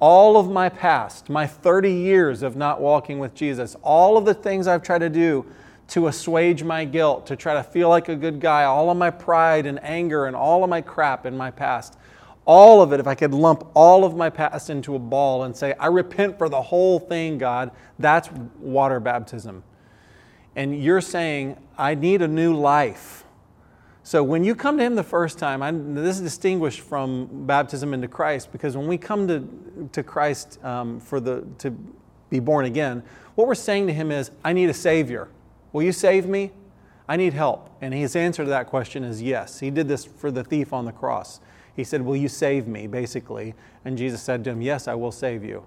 all 0.00 0.36
of 0.36 0.50
my 0.50 0.68
past, 0.68 1.30
my 1.30 1.46
30 1.46 1.92
years 1.92 2.42
of 2.42 2.56
not 2.56 2.80
walking 2.80 3.20
with 3.20 3.32
Jesus, 3.32 3.76
all 3.82 4.16
of 4.16 4.24
the 4.24 4.34
things 4.34 4.66
I've 4.66 4.82
tried 4.82 4.98
to 4.98 5.08
do 5.08 5.46
to 5.86 6.08
assuage 6.08 6.64
my 6.64 6.84
guilt, 6.84 7.26
to 7.28 7.36
try 7.36 7.54
to 7.54 7.62
feel 7.62 7.88
like 7.88 8.08
a 8.08 8.16
good 8.16 8.40
guy, 8.40 8.64
all 8.64 8.90
of 8.90 8.96
my 8.96 9.10
pride 9.10 9.66
and 9.66 9.80
anger 9.84 10.26
and 10.26 10.34
all 10.34 10.64
of 10.64 10.70
my 10.70 10.80
crap 10.80 11.26
in 11.26 11.36
my 11.36 11.52
past 11.52 11.96
all 12.46 12.82
of 12.82 12.92
it, 12.92 13.00
if 13.00 13.06
I 13.06 13.14
could 13.14 13.32
lump 13.32 13.66
all 13.74 14.04
of 14.04 14.16
my 14.16 14.30
past 14.30 14.70
into 14.70 14.94
a 14.94 14.98
ball 14.98 15.44
and 15.44 15.56
say, 15.56 15.74
I 15.80 15.86
repent 15.86 16.36
for 16.36 16.48
the 16.48 16.60
whole 16.60 16.98
thing, 16.98 17.38
God, 17.38 17.70
that's 17.98 18.30
water 18.58 19.00
baptism. 19.00 19.64
And 20.56 20.82
you're 20.82 21.00
saying, 21.00 21.56
I 21.76 21.94
need 21.94 22.22
a 22.22 22.28
new 22.28 22.54
life. 22.54 23.24
So 24.02 24.22
when 24.22 24.44
you 24.44 24.54
come 24.54 24.76
to 24.76 24.84
Him 24.84 24.94
the 24.94 25.02
first 25.02 25.38
time, 25.38 25.62
I, 25.62 25.70
this 25.72 26.16
is 26.16 26.22
distinguished 26.22 26.80
from 26.80 27.46
baptism 27.46 27.94
into 27.94 28.08
Christ 28.08 28.52
because 28.52 28.76
when 28.76 28.86
we 28.86 28.98
come 28.98 29.26
to, 29.28 29.88
to 29.92 30.02
Christ 30.02 30.62
um, 30.62 31.00
for 31.00 31.20
the, 31.20 31.46
to 31.58 31.74
be 32.28 32.40
born 32.40 32.66
again, 32.66 33.02
what 33.34 33.48
we're 33.48 33.54
saying 33.54 33.86
to 33.88 33.92
him 33.92 34.10
is, 34.10 34.30
I 34.44 34.52
need 34.52 34.68
a 34.68 34.74
Savior. 34.74 35.28
Will 35.72 35.82
you 35.82 35.92
save 35.92 36.26
me? 36.26 36.52
I 37.08 37.16
need 37.16 37.32
help. 37.32 37.70
And 37.80 37.92
his 37.92 38.16
answer 38.16 38.44
to 38.44 38.50
that 38.50 38.68
question 38.68 39.04
is 39.04 39.20
yes. 39.20 39.60
He 39.60 39.70
did 39.70 39.88
this 39.88 40.04
for 40.04 40.30
the 40.30 40.44
thief 40.44 40.72
on 40.72 40.84
the 40.84 40.92
cross. 40.92 41.40
He 41.76 41.84
said, 41.84 42.02
Will 42.02 42.16
you 42.16 42.28
save 42.28 42.66
me? 42.66 42.86
basically. 42.86 43.54
And 43.84 43.98
Jesus 43.98 44.22
said 44.22 44.44
to 44.44 44.50
him, 44.50 44.62
Yes, 44.62 44.88
I 44.88 44.94
will 44.94 45.12
save 45.12 45.44
you. 45.44 45.64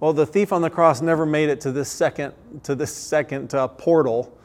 Well, 0.00 0.12
the 0.12 0.26
thief 0.26 0.52
on 0.52 0.62
the 0.62 0.70
cross 0.70 1.02
never 1.02 1.26
made 1.26 1.50
it 1.50 1.60
to 1.62 1.72
this 1.72 1.88
second, 1.90 2.32
to 2.62 2.74
this 2.74 2.92
second 2.92 3.54
uh, 3.54 3.68
portal, 3.68 4.36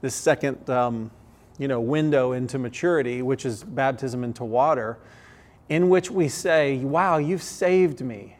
this 0.00 0.14
second 0.14 0.68
um, 0.70 1.10
you 1.58 1.68
know, 1.68 1.80
window 1.80 2.32
into 2.32 2.58
maturity, 2.58 3.22
which 3.22 3.44
is 3.44 3.62
baptism 3.62 4.24
into 4.24 4.44
water, 4.44 4.98
in 5.68 5.88
which 5.88 6.10
we 6.10 6.28
say, 6.28 6.78
Wow, 6.78 7.18
you've 7.18 7.42
saved 7.42 8.00
me. 8.00 8.36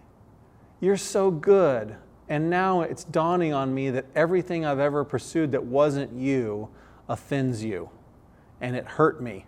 You're 0.80 0.96
so 0.96 1.30
good. 1.30 1.96
And 2.28 2.48
now 2.48 2.80
it's 2.80 3.04
dawning 3.04 3.52
on 3.52 3.74
me 3.74 3.90
that 3.90 4.06
everything 4.14 4.64
I've 4.64 4.78
ever 4.78 5.04
pursued 5.04 5.52
that 5.52 5.64
wasn't 5.64 6.12
you 6.14 6.70
offends 7.08 7.62
you. 7.62 7.90
And 8.60 8.74
it 8.74 8.86
hurt 8.86 9.22
me. 9.22 9.44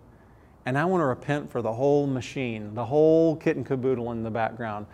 And 0.66 0.78
I 0.78 0.84
want 0.84 1.02
to 1.02 1.06
repent 1.06 1.50
for 1.50 1.60
the 1.60 1.72
whole 1.72 2.06
machine, 2.06 2.74
the 2.74 2.84
whole 2.84 3.36
kit 3.36 3.56
and 3.56 3.66
caboodle 3.66 4.12
in 4.12 4.22
the 4.22 4.30
background. 4.30 4.86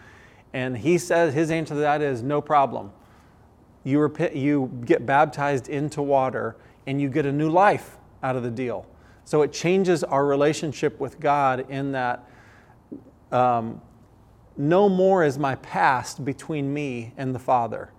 And 0.53 0.77
he 0.77 0.99
says 0.99 1.33
his 1.33 1.51
answer 1.51 1.75
to 1.75 1.81
that 1.81 2.03
is 2.03 2.23
no 2.23 2.41
problem. 2.41 2.93
You, 3.85 4.01
repent, 4.01 4.35
you 4.35 4.71
get 4.85 5.07
baptized 5.07 5.69
into 5.69 6.03
water 6.03 6.57
and 6.87 7.01
you 7.01 7.09
get 7.09 7.25
a 7.25 7.33
new 7.33 7.49
life 7.49 7.99
out 8.23 8.37
of 8.37 8.43
the 8.43 8.51
deal. 8.51 8.87
So 9.25 9.43
it 9.43 9.53
changes 9.53 10.03
our 10.03 10.27
relationship 10.27 10.99
with 10.99 11.21
God 11.21 11.71
in 11.71 11.93
that 11.93 12.29
um, 13.31 13.81
no 14.57 14.89
more 14.89 15.25
is 15.25 15.39
my 15.39 15.55
past 15.57 16.25
between 16.25 16.73
me 16.73 17.13
and 17.17 17.35
the 17.35 17.39
Father. 17.39 17.93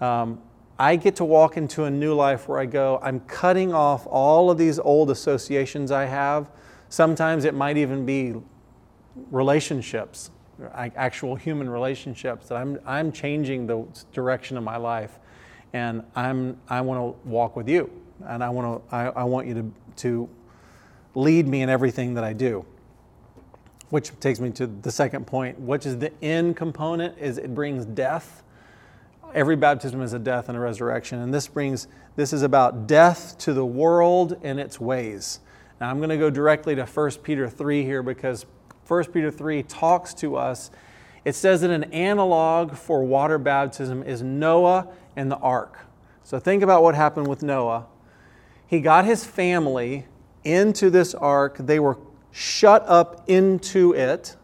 Um, 0.00 0.42
I 0.78 0.96
get 0.96 1.16
to 1.16 1.24
walk 1.24 1.56
into 1.56 1.84
a 1.84 1.90
new 1.90 2.14
life 2.14 2.48
where 2.48 2.58
I 2.58 2.66
go, 2.66 2.98
I'm 3.02 3.20
cutting 3.20 3.72
off 3.72 4.06
all 4.06 4.50
of 4.50 4.58
these 4.58 4.78
old 4.78 5.10
associations 5.10 5.90
I 5.90 6.04
have. 6.04 6.50
Sometimes 6.92 7.46
it 7.46 7.54
might 7.54 7.78
even 7.78 8.04
be 8.04 8.34
relationships, 9.30 10.30
actual 10.74 11.36
human 11.36 11.70
relationships, 11.70 12.48
that 12.48 12.56
I'm, 12.56 12.78
I'm 12.84 13.12
changing 13.12 13.66
the 13.66 13.86
direction 14.12 14.58
of 14.58 14.62
my 14.62 14.76
life. 14.76 15.18
And 15.72 16.02
I'm, 16.14 16.58
I 16.68 16.82
want 16.82 17.00
to 17.00 17.26
walk 17.26 17.56
with 17.56 17.66
you. 17.66 17.90
And 18.26 18.44
I 18.44 18.50
want, 18.50 18.90
to, 18.90 18.94
I, 18.94 19.06
I 19.06 19.24
want 19.24 19.46
you 19.46 19.54
to, 19.54 19.72
to 19.96 20.28
lead 21.14 21.48
me 21.48 21.62
in 21.62 21.70
everything 21.70 22.12
that 22.12 22.24
I 22.24 22.34
do 22.34 22.66
which 23.88 24.10
takes 24.20 24.38
me 24.38 24.50
to 24.50 24.66
the 24.66 24.90
second 24.90 25.26
point, 25.26 25.58
which 25.60 25.86
is 25.86 25.98
the 25.98 26.12
end 26.22 26.58
component 26.58 27.16
is 27.18 27.38
it 27.38 27.54
brings 27.54 27.86
death. 27.86 28.42
Every 29.34 29.56
baptism 29.56 30.02
is 30.02 30.12
a 30.12 30.18
death 30.18 30.50
and 30.50 30.58
a 30.58 30.60
resurrection, 30.60 31.20
and 31.20 31.32
this 31.32 31.48
brings 31.48 31.88
this 32.16 32.34
is 32.34 32.42
about 32.42 32.86
death 32.86 33.38
to 33.38 33.54
the 33.54 33.64
world 33.64 34.38
and 34.42 34.60
its 34.60 34.78
ways. 34.78 35.40
Now 35.82 35.90
I'm 35.90 35.96
going 35.96 36.10
to 36.10 36.16
go 36.16 36.30
directly 36.30 36.76
to 36.76 36.86
1 36.86 37.10
Peter 37.24 37.48
3 37.48 37.82
here 37.82 38.04
because 38.04 38.46
1 38.86 39.06
Peter 39.06 39.32
3 39.32 39.64
talks 39.64 40.14
to 40.14 40.36
us. 40.36 40.70
It 41.24 41.34
says 41.34 41.62
that 41.62 41.70
an 41.70 41.82
analog 41.92 42.76
for 42.76 43.02
water 43.02 43.36
baptism 43.36 44.04
is 44.04 44.22
Noah 44.22 44.86
and 45.16 45.28
the 45.28 45.38
ark. 45.38 45.80
So 46.22 46.38
think 46.38 46.62
about 46.62 46.84
what 46.84 46.94
happened 46.94 47.26
with 47.26 47.42
Noah. 47.42 47.86
He 48.64 48.80
got 48.80 49.06
his 49.06 49.24
family 49.24 50.06
into 50.44 50.88
this 50.88 51.16
ark. 51.16 51.56
They 51.58 51.80
were 51.80 51.98
shut 52.30 52.84
up 52.86 53.28
into 53.28 53.92
it. 53.92 54.36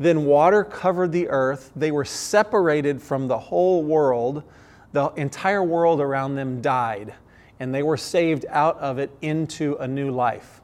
Then 0.00 0.24
water 0.24 0.64
covered 0.64 1.12
the 1.12 1.28
earth. 1.28 1.70
They 1.76 1.92
were 1.92 2.04
separated 2.04 3.00
from 3.00 3.28
the 3.28 3.38
whole 3.38 3.84
world. 3.84 4.42
The 4.90 5.10
entire 5.10 5.62
world 5.62 6.00
around 6.00 6.34
them 6.34 6.60
died, 6.60 7.14
and 7.60 7.74
they 7.74 7.82
were 7.82 7.96
saved 7.96 8.46
out 8.48 8.78
of 8.78 8.98
it 8.98 9.10
into 9.20 9.76
a 9.76 9.88
new 9.88 10.10
life. 10.10 10.60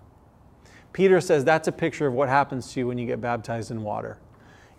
Peter 0.92 1.20
says 1.20 1.44
that's 1.44 1.66
a 1.66 1.72
picture 1.72 2.06
of 2.06 2.14
what 2.14 2.28
happens 2.28 2.72
to 2.72 2.80
you 2.80 2.86
when 2.86 2.98
you 2.98 3.06
get 3.06 3.20
baptized 3.20 3.70
in 3.70 3.82
water. 3.82 4.18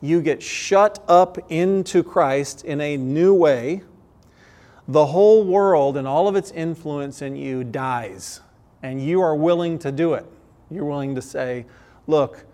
You 0.01 0.21
get 0.21 0.41
shut 0.41 1.03
up 1.07 1.51
into 1.51 2.03
Christ 2.03 2.63
in 2.63 2.79
a 2.79 2.95
new 2.97 3.33
way. 3.33 3.83
The 4.87 5.07
whole 5.07 5.43
world 5.43 5.97
and 5.97 6.07
all 6.07 6.27
of 6.27 6.35
its 6.35 6.51
influence 6.51 7.21
in 7.21 7.35
you 7.35 7.63
dies, 7.63 8.41
and 8.83 9.03
you 9.03 9.21
are 9.21 9.35
willing 9.35 9.79
to 9.79 9.91
do 9.91 10.13
it. 10.13 10.25
You're 10.69 10.85
willing 10.85 11.15
to 11.15 11.21
say, 11.21 11.65
look, 12.07 12.45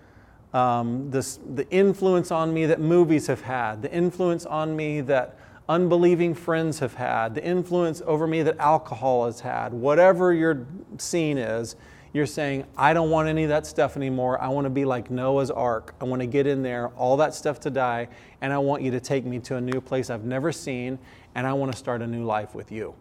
um, 0.54 1.12
this, 1.12 1.40
the 1.56 1.70
influence 1.70 2.32
on 2.32 2.54
me 2.54 2.66
that 2.66 2.80
movies 2.80 3.28
have 3.28 3.42
had, 3.42 3.82
the 3.82 3.92
influence 3.92 4.46
on 4.46 4.76
me 4.76 5.02
that 5.02 5.38
unbelieving 5.70 6.34
friends 6.34 6.80
have 6.80 6.96
had, 6.96 7.36
the 7.36 7.44
influence 7.44 8.02
over 8.06 8.28
me 8.28 8.44
that 8.44 8.58
alcohol 8.58 9.26
has 9.26 9.40
had, 9.40 9.74
whatever 9.74 10.34
your 10.34 10.66
scene 10.98 11.38
is, 11.38 11.76
you're 12.14 12.26
saying, 12.26 12.66
I 12.76 12.94
don't 12.94 13.10
want 13.10 13.30
any 13.30 13.44
of 13.44 13.50
that 13.50 13.66
stuff 13.66 13.96
anymore. 13.96 14.42
I 14.42 14.50
want 14.50 14.66
to 14.66 14.70
be 14.70 14.84
like 14.84 15.10
Noah's 15.10 15.50
ark. 15.50 15.96
I 16.02 16.04
want 16.04 16.22
to 16.22 16.26
get 16.26 16.46
in 16.46 16.62
there, 16.62 16.90
all 16.90 17.16
that 17.18 17.34
stuff 17.34 17.60
to 17.62 17.70
die, 17.70 18.10
and 18.42 18.52
I 18.52 18.58
want 18.58 18.84
you 18.84 18.92
to 18.92 19.00
take 19.00 19.24
me 19.24 19.40
to 19.40 19.56
a 19.56 19.62
new 19.62 19.80
place 19.80 20.10
I've 20.10 20.26
never 20.26 20.52
seen, 20.52 21.00
and 21.36 21.48
I 21.48 21.54
want 21.54 21.72
to 21.72 21.78
start 21.78 22.02
a 22.02 22.08
new 22.08 22.26
life 22.26 22.54
with 22.54 22.72
you. 22.72 22.94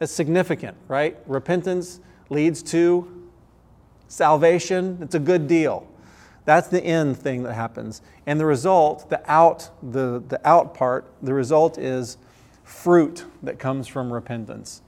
That's 0.00 0.10
significant, 0.10 0.76
right? 0.88 1.16
Repentance 1.26 2.00
leads 2.30 2.62
to 2.64 3.30
salvation, 4.08 4.98
it's 5.00 5.14
a 5.14 5.20
good 5.20 5.46
deal. 5.46 5.86
That's 6.44 6.68
the 6.68 6.82
end 6.82 7.16
thing 7.16 7.44
that 7.44 7.54
happens. 7.54 8.02
And 8.26 8.40
the 8.40 8.46
result, 8.46 9.08
the 9.10 9.22
out, 9.30 9.70
the, 9.82 10.22
the 10.26 10.40
out 10.46 10.74
part, 10.74 11.06
the 11.22 11.34
result 11.34 11.78
is 11.78 12.18
fruit 12.64 13.24
that 13.42 13.58
comes 13.58 13.86
from 13.86 14.12
repentance. 14.12 14.82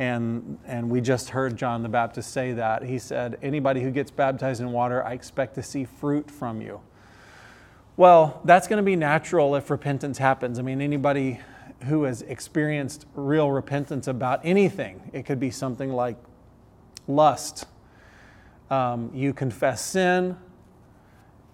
And, 0.00 0.58
and 0.64 0.90
we 0.90 1.00
just 1.00 1.30
heard 1.30 1.56
John 1.56 1.82
the 1.82 1.88
Baptist 1.88 2.32
say 2.32 2.52
that. 2.52 2.84
He 2.84 2.98
said, 2.98 3.38
Anybody 3.42 3.82
who 3.82 3.90
gets 3.90 4.10
baptized 4.10 4.60
in 4.60 4.72
water, 4.72 5.04
I 5.04 5.12
expect 5.12 5.54
to 5.56 5.62
see 5.62 5.84
fruit 5.84 6.30
from 6.30 6.60
you. 6.60 6.80
Well, 7.96 8.40
that's 8.44 8.68
going 8.68 8.76
to 8.76 8.84
be 8.84 8.94
natural 8.94 9.56
if 9.56 9.70
repentance 9.70 10.18
happens. 10.18 10.58
I 10.58 10.62
mean, 10.62 10.80
anybody 10.80 11.40
who 11.84 12.04
has 12.04 12.22
experienced 12.22 13.06
real 13.14 13.50
repentance 13.50 14.06
about 14.06 14.40
anything, 14.44 15.10
it 15.12 15.26
could 15.26 15.40
be 15.40 15.50
something 15.50 15.92
like 15.92 16.16
lust 17.08 17.66
um, 18.70 19.10
you 19.14 19.32
confess 19.32 19.80
sin, 19.80 20.36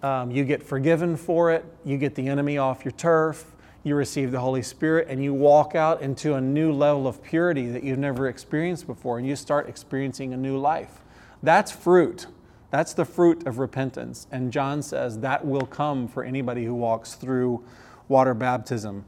um, 0.03 0.31
you 0.31 0.43
get 0.43 0.61
forgiven 0.61 1.15
for 1.15 1.51
it, 1.51 1.65
you 1.83 1.97
get 1.97 2.15
the 2.15 2.27
enemy 2.27 2.57
off 2.57 2.85
your 2.85 2.91
turf, 2.93 3.51
you 3.83 3.95
receive 3.95 4.31
the 4.31 4.39
Holy 4.39 4.61
Spirit, 4.61 5.07
and 5.09 5.23
you 5.23 5.33
walk 5.33 5.75
out 5.75 6.01
into 6.01 6.33
a 6.33 6.41
new 6.41 6.71
level 6.71 7.07
of 7.07 7.23
purity 7.23 7.67
that 7.67 7.83
you've 7.83 7.99
never 7.99 8.27
experienced 8.27 8.87
before, 8.87 9.17
and 9.17 9.27
you 9.27 9.35
start 9.35 9.69
experiencing 9.69 10.33
a 10.33 10.37
new 10.37 10.57
life. 10.57 11.01
That's 11.43 11.71
fruit. 11.71 12.27
That's 12.71 12.93
the 12.93 13.05
fruit 13.05 13.45
of 13.47 13.59
repentance. 13.59 14.27
And 14.31 14.51
John 14.51 14.81
says 14.81 15.19
that 15.19 15.45
will 15.45 15.65
come 15.65 16.07
for 16.07 16.23
anybody 16.23 16.65
who 16.65 16.73
walks 16.73 17.13
through 17.13 17.63
water 18.07 18.33
baptism. 18.33 19.05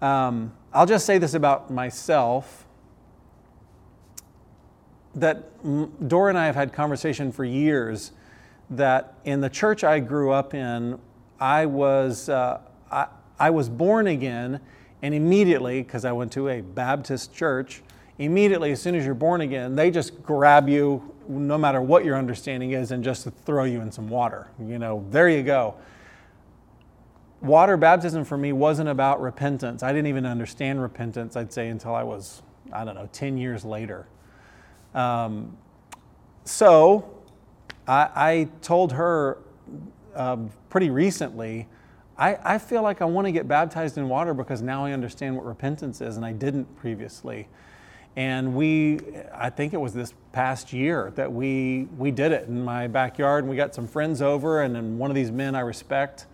Um, 0.00 0.52
I'll 0.72 0.86
just 0.86 1.04
say 1.04 1.18
this 1.18 1.34
about 1.34 1.70
myself 1.70 2.64
that 5.14 6.08
Dora 6.08 6.30
and 6.30 6.38
I 6.38 6.46
have 6.46 6.54
had 6.54 6.72
conversation 6.72 7.32
for 7.32 7.44
years 7.44 8.12
that 8.70 9.14
in 9.24 9.40
the 9.40 9.50
church 9.50 9.82
I 9.84 9.98
grew 10.00 10.30
up 10.30 10.54
in, 10.54 10.98
I 11.40 11.66
was, 11.66 12.28
uh, 12.28 12.60
I, 12.90 13.06
I 13.38 13.50
was 13.50 13.68
born 13.68 14.06
again, 14.06 14.60
and 15.02 15.14
immediately, 15.14 15.82
because 15.82 16.04
I 16.04 16.12
went 16.12 16.32
to 16.32 16.48
a 16.48 16.60
Baptist 16.60 17.34
church, 17.34 17.82
immediately, 18.18 18.70
as 18.70 18.80
soon 18.80 18.94
as 18.94 19.04
you're 19.04 19.14
born 19.14 19.40
again, 19.40 19.74
they 19.74 19.90
just 19.90 20.22
grab 20.22 20.68
you, 20.68 21.14
no 21.26 21.56
matter 21.56 21.80
what 21.80 22.04
your 22.04 22.16
understanding 22.16 22.72
is, 22.72 22.90
and 22.90 23.02
just 23.02 23.26
throw 23.44 23.64
you 23.64 23.80
in 23.80 23.90
some 23.90 24.08
water. 24.08 24.48
You 24.60 24.78
know, 24.78 25.04
there 25.10 25.28
you 25.28 25.42
go. 25.42 25.74
Water 27.40 27.78
baptism 27.78 28.24
for 28.24 28.36
me 28.36 28.52
wasn't 28.52 28.90
about 28.90 29.22
repentance. 29.22 29.82
I 29.82 29.92
didn't 29.92 30.08
even 30.08 30.26
understand 30.26 30.82
repentance, 30.82 31.36
I'd 31.36 31.52
say, 31.52 31.68
until 31.68 31.94
I 31.94 32.02
was, 32.02 32.42
I 32.70 32.84
don't 32.84 32.94
know, 32.94 33.08
10 33.12 33.38
years 33.38 33.64
later. 33.64 34.06
Um, 34.94 35.56
so 36.44 37.19
I, 37.90 38.10
I, 38.14 38.48
told 38.62 38.92
her 38.92 39.38
um, 40.14 40.50
pretty 40.68 40.90
recently, 40.90 41.66
I, 42.16 42.38
I 42.54 42.58
feel 42.58 42.82
like 42.82 43.02
I 43.02 43.04
want 43.04 43.26
to 43.26 43.32
get 43.32 43.48
baptized 43.48 43.98
in 43.98 44.08
water 44.08 44.32
because 44.32 44.62
now 44.62 44.84
I 44.84 44.92
understand 44.92 45.34
what 45.34 45.44
repentance 45.44 46.00
is, 46.00 46.16
and 46.16 46.24
I 46.24 46.30
didn't 46.30 46.76
previously. 46.76 47.48
And 48.14 48.54
we, 48.54 49.00
I 49.34 49.50
think 49.50 49.74
it 49.74 49.80
was 49.80 49.92
this 49.92 50.14
past 50.30 50.72
year 50.72 51.12
that 51.16 51.32
we, 51.32 51.88
we 51.98 52.12
did 52.12 52.30
it 52.30 52.46
in 52.46 52.62
my 52.64 52.86
backyard, 52.86 53.42
and 53.42 53.50
we 53.50 53.56
got 53.56 53.74
some 53.74 53.88
friends 53.88 54.22
over, 54.22 54.62
and 54.62 54.72
then 54.72 54.96
one 54.96 55.10
of 55.10 55.16
these 55.16 55.32
men 55.32 55.56
I 55.56 55.60
respect, 55.60 56.26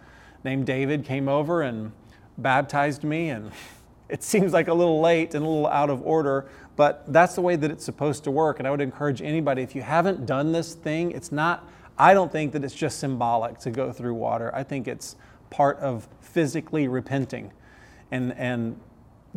named 0.44 0.66
David, 0.66 1.06
came 1.06 1.26
over 1.26 1.62
and 1.62 1.90
baptized 2.36 3.02
me, 3.02 3.30
and 3.30 3.50
it 4.10 4.22
seems 4.22 4.52
like 4.52 4.68
a 4.68 4.74
little 4.74 5.00
late 5.00 5.34
and 5.34 5.42
a 5.42 5.48
little 5.48 5.68
out 5.68 5.88
of 5.88 6.02
order, 6.02 6.50
but 6.76 7.10
that's 7.12 7.34
the 7.34 7.40
way 7.40 7.56
that 7.56 7.70
it's 7.70 7.84
supposed 7.84 8.24
to 8.24 8.30
work. 8.30 8.58
And 8.58 8.68
I 8.68 8.70
would 8.70 8.80
encourage 8.80 9.22
anybody, 9.22 9.62
if 9.62 9.74
you 9.74 9.82
haven't 9.82 10.26
done 10.26 10.52
this 10.52 10.74
thing, 10.74 11.12
it's 11.12 11.32
not, 11.32 11.68
I 11.98 12.14
don't 12.14 12.30
think 12.30 12.52
that 12.52 12.62
it's 12.62 12.74
just 12.74 13.00
symbolic 13.00 13.58
to 13.60 13.70
go 13.70 13.92
through 13.92 14.14
water. 14.14 14.54
I 14.54 14.62
think 14.62 14.86
it's 14.86 15.16
part 15.50 15.78
of 15.78 16.08
physically 16.20 16.86
repenting 16.88 17.52
and, 18.10 18.32
and 18.34 18.78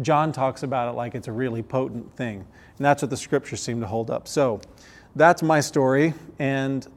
John 0.02 0.32
talks 0.32 0.64
about 0.64 0.90
it 0.90 0.96
like 0.96 1.16
it's 1.16 1.28
a 1.28 1.32
really 1.32 1.64
potent 1.64 2.16
thing. 2.16 2.38
And 2.40 2.86
that's 2.86 3.02
what 3.02 3.10
the 3.10 3.18
scriptures 3.18 3.62
seem 3.62 3.82
to 3.82 3.88
hold 3.88 4.10
up. 4.10 4.28
So 4.28 4.62
that's 5.16 5.42
my 5.42 5.60
story. 5.60 6.14
And 6.38 6.88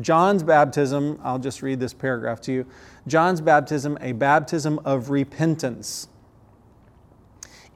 John's 0.00 0.42
baptism, 0.42 1.18
I'll 1.24 1.38
just 1.38 1.62
read 1.62 1.80
this 1.80 1.92
paragraph 1.92 2.40
to 2.42 2.52
you. 2.52 2.66
John's 3.06 3.40
baptism, 3.40 3.98
a 4.00 4.12
baptism 4.12 4.78
of 4.84 5.10
repentance. 5.10 6.08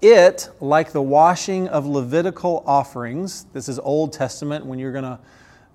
It, 0.02 0.48
like 0.60 0.92
the 0.92 1.02
washing 1.02 1.68
of 1.68 1.84
Levitical 1.84 2.62
offerings, 2.66 3.44
this 3.52 3.68
is 3.68 3.78
Old 3.78 4.14
Testament 4.14 4.64
when 4.64 4.78
you're 4.78 4.92
going 4.92 5.04
to 5.04 5.18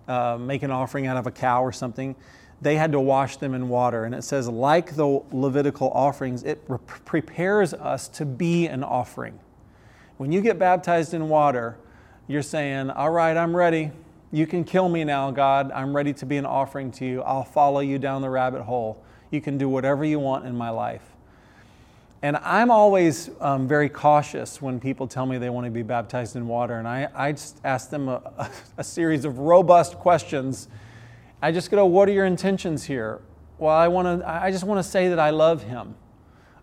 uh, 0.08 0.38
make 0.40 0.64
an 0.64 0.72
offering 0.72 1.06
out 1.06 1.18
of 1.18 1.28
a 1.28 1.32
cow 1.32 1.64
or 1.64 1.72
something, 1.72 2.16
they 2.60 2.76
had 2.76 2.92
to 2.94 3.00
wash 3.00 3.38
them 3.38 3.54
in 3.54 3.70
water. 3.70 4.06
And 4.06 4.16
it 4.16 4.24
says, 4.24 4.48
like 4.48 4.96
the 4.96 5.22
Levitical 5.32 5.92
offerings, 5.92 6.42
it 6.44 6.64
re- 6.68 6.80
prepares 7.06 7.76
us 7.76 8.08
to 8.10 8.26
be 8.26 8.66
an 8.68 8.84
offering. 8.84 9.40
When 10.18 10.32
you 10.32 10.42
get 10.42 10.58
baptized 10.58 11.14
in 11.14 11.30
water, 11.30 11.78
you're 12.28 12.42
saying, 12.42 12.90
All 12.90 13.12
right, 13.12 13.38
I'm 13.38 13.56
ready. 13.56 13.92
You 14.32 14.48
can 14.48 14.64
kill 14.64 14.90
me 14.90 15.04
now, 15.04 15.30
God. 15.30 15.72
I'm 15.72 15.96
ready 15.96 16.14
to 16.14 16.26
be 16.26 16.38
an 16.38 16.46
offering 16.46 16.92
to 16.94 17.06
you. 17.06 17.22
I'll 17.22 17.44
follow 17.44 17.80
you 17.80 18.00
down 18.00 18.24
the 18.24 18.30
rabbit 18.30 18.64
hole. 18.64 19.04
You 19.30 19.42
can 19.42 19.58
do 19.58 19.70
whatever 19.70 20.04
you 20.04 20.20
want 20.20 20.46
in 20.46 20.56
my 20.56 20.70
life. 20.72 21.15
And 22.26 22.38
I'm 22.38 22.72
always 22.72 23.30
um, 23.40 23.68
very 23.68 23.88
cautious 23.88 24.60
when 24.60 24.80
people 24.80 25.08
tell 25.08 25.28
me 25.28 25.38
they 25.38 25.52
want 25.52 25.66
to 25.66 25.70
be 25.70 25.84
baptized 25.84 26.36
in 26.36 26.48
water. 26.48 26.80
And 26.80 26.88
I, 26.88 27.08
I 27.14 27.34
just 27.34 27.62
ask 27.64 27.92
them 27.92 28.10
a, 28.10 28.50
a 28.80 28.84
series 28.84 29.26
of 29.26 29.38
robust 29.38 30.00
questions. 30.00 30.68
I 31.40 31.52
just 31.52 31.70
go, 31.70 31.86
What 31.86 32.10
are 32.10 32.14
your 32.14 32.26
intentions 32.26 32.84
here? 32.84 33.22
Well, 33.60 33.76
I, 33.76 33.88
want 33.90 34.22
to, 34.22 34.28
I 34.28 34.50
just 34.50 34.64
want 34.64 34.84
to 34.84 34.90
say 34.90 35.08
that 35.10 35.20
I 35.20 35.30
love 35.30 35.62
him. 35.62 35.94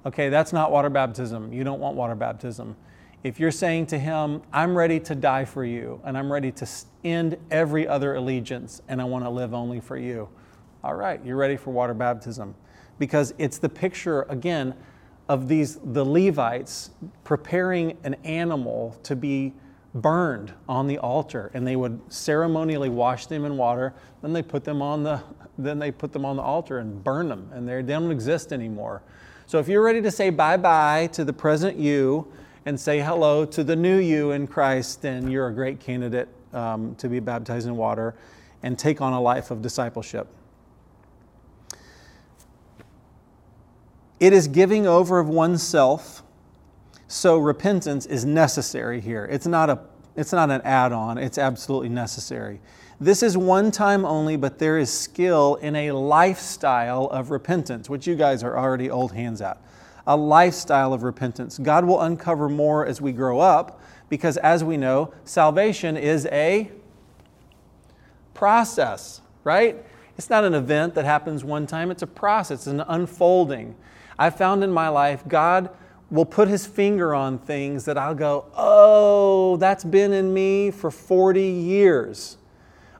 Okay, 0.05 0.31
that's 0.31 0.53
not 0.53 0.72
water 0.72 0.90
baptism. 0.90 1.53
You 1.53 1.62
don't 1.62 1.79
want 1.79 1.94
water 1.94 2.16
baptism. 2.16 2.75
If 3.22 3.38
you're 3.38 3.53
saying 3.53 3.87
to 3.87 4.01
him, 4.01 4.42
I'm 4.53 4.77
ready 4.77 4.98
to 4.98 5.14
die 5.14 5.44
for 5.44 5.64
you, 5.64 6.01
and 6.03 6.18
I'm 6.18 6.33
ready 6.33 6.51
to 6.51 6.68
end 7.05 7.37
every 7.53 7.87
other 7.87 8.16
allegiance, 8.16 8.83
and 8.88 9.01
I 9.01 9.05
want 9.05 9.25
to 9.27 9.31
live 9.31 9.55
only 9.55 9.79
for 9.79 9.96
you, 9.96 10.29
all 10.83 10.94
right, 10.94 11.25
you're 11.25 11.37
ready 11.37 11.57
for 11.57 11.70
water 11.70 11.94
baptism. 11.94 12.57
Because 12.98 13.33
it's 13.38 13.59
the 13.59 13.68
picture, 13.68 14.22
again, 14.22 14.75
of 15.33 15.49
these 15.49 15.79
the 15.83 16.05
Levites 16.05 16.90
preparing 17.25 17.97
an 18.05 18.14
animal 18.23 18.99
to 19.03 19.16
be 19.16 19.55
burned 19.95 20.53
on 20.68 20.87
the 20.87 20.99
altar. 20.99 21.51
And 21.55 21.66
they 21.66 21.75
would 21.75 21.99
ceremonially 22.12 22.90
wash 22.90 23.25
them 23.27 23.47
in 23.47 23.57
water. 23.57 23.95
Then 24.21 24.35
they 24.35 24.42
put 24.42 24.62
them 24.62 24.83
on 24.83 25.03
the 25.03 25.23
then 25.57 25.79
they 25.79 25.90
put 25.90 26.12
them 26.12 26.27
on 26.27 26.37
the 26.37 26.42
altar 26.42 26.79
and 26.79 27.03
burn 27.03 27.29
them. 27.29 27.51
And 27.55 27.66
they 27.66 27.81
don't 27.81 28.11
exist 28.11 28.53
anymore. 28.53 29.03
So 29.47 29.59
if 29.59 29.68
you're 29.68 29.83
ready 29.83 30.03
to 30.03 30.11
say 30.11 30.29
bye-bye 30.29 31.09
to 31.12 31.25
the 31.25 31.33
present 31.33 31.79
you 31.79 32.31
and 32.66 32.79
say 32.79 33.01
hello 33.01 33.47
to 33.47 33.64
the 33.64 33.75
new 33.75 33.99
you 33.99 34.31
in 34.31 34.47
christ 34.47 35.03
then 35.03 35.29
you're 35.29 35.49
a 35.49 35.53
great 35.53 35.81
candidate 35.81 36.29
um, 36.53 36.95
to 36.95 37.09
be 37.09 37.18
baptized 37.18 37.66
in 37.66 37.77
water 37.77 38.14
and 38.62 38.79
take 38.79 39.01
on 39.01 39.12
a 39.12 39.21
life 39.21 39.51
of 39.51 39.61
discipleship 39.61 40.29
It 44.22 44.32
is 44.32 44.46
giving 44.46 44.87
over 44.87 45.18
of 45.18 45.28
oneself. 45.28 46.22
So 47.08 47.38
repentance 47.38 48.06
is 48.06 48.24
necessary 48.24 49.00
here. 49.00 49.28
It's 49.28 49.48
not, 49.48 49.68
a, 49.68 49.80
it's 50.14 50.30
not 50.30 50.48
an 50.48 50.61
add 50.61 50.92
on, 50.92 51.18
it's 51.18 51.38
absolutely 51.38 51.88
necessary. 51.88 52.61
This 53.00 53.24
is 53.24 53.37
one 53.37 53.72
time 53.72 54.04
only, 54.04 54.37
but 54.37 54.61
there 54.61 54.78
is 54.78 54.92
skill 54.96 55.56
in 55.56 55.74
a 55.74 55.90
lifestyle 55.90 57.06
of 57.06 57.32
repentance, 57.32 57.90
which 57.90 58.06
you 58.06 58.14
guys 58.14 58.44
are 58.44 58.56
already 58.56 58.88
old 58.88 59.11
hands 59.11 59.42
at. 59.42 59.61
A 60.06 60.16
lifestyle 60.16 60.92
of 60.92 61.02
repentance. 61.02 61.58
God 61.58 61.85
will 61.85 62.00
uncover 62.02 62.48
more 62.48 62.87
as 62.87 63.00
we 63.00 63.11
grow 63.11 63.40
up 63.40 63.80
because, 64.08 64.37
as 64.37 64.62
we 64.62 64.76
know, 64.76 65.12
salvation 65.24 65.96
is 65.96 66.26
a 66.26 66.70
process, 68.35 69.20
right? 69.42 69.85
It's 70.16 70.30
not 70.30 70.44
an 70.44 70.54
event 70.54 70.94
that 70.94 71.04
happens 71.04 71.42
one 71.42 71.66
time, 71.66 71.90
it's 71.90 72.02
a 72.02 72.06
process, 72.06 72.58
it's 72.58 72.66
an 72.68 72.82
unfolding. 72.82 73.74
I 74.18 74.31
found 74.31 74.62
in 74.62 74.70
my 74.70 74.88
life, 74.88 75.27
God 75.27 75.70
will 76.11 76.27
put 76.27 76.46
his 76.46 76.66
finger 76.66 77.14
on 77.14 77.38
things 77.38 77.87
that 77.87 77.96
I'll 77.96 78.14
go, 78.14 78.44
oh, 78.55 79.57
that's 79.57 79.83
been 79.83 80.12
in 80.12 80.33
me 80.33 80.70
for 80.70 80.90
40 80.90 81.42
years. 81.42 82.37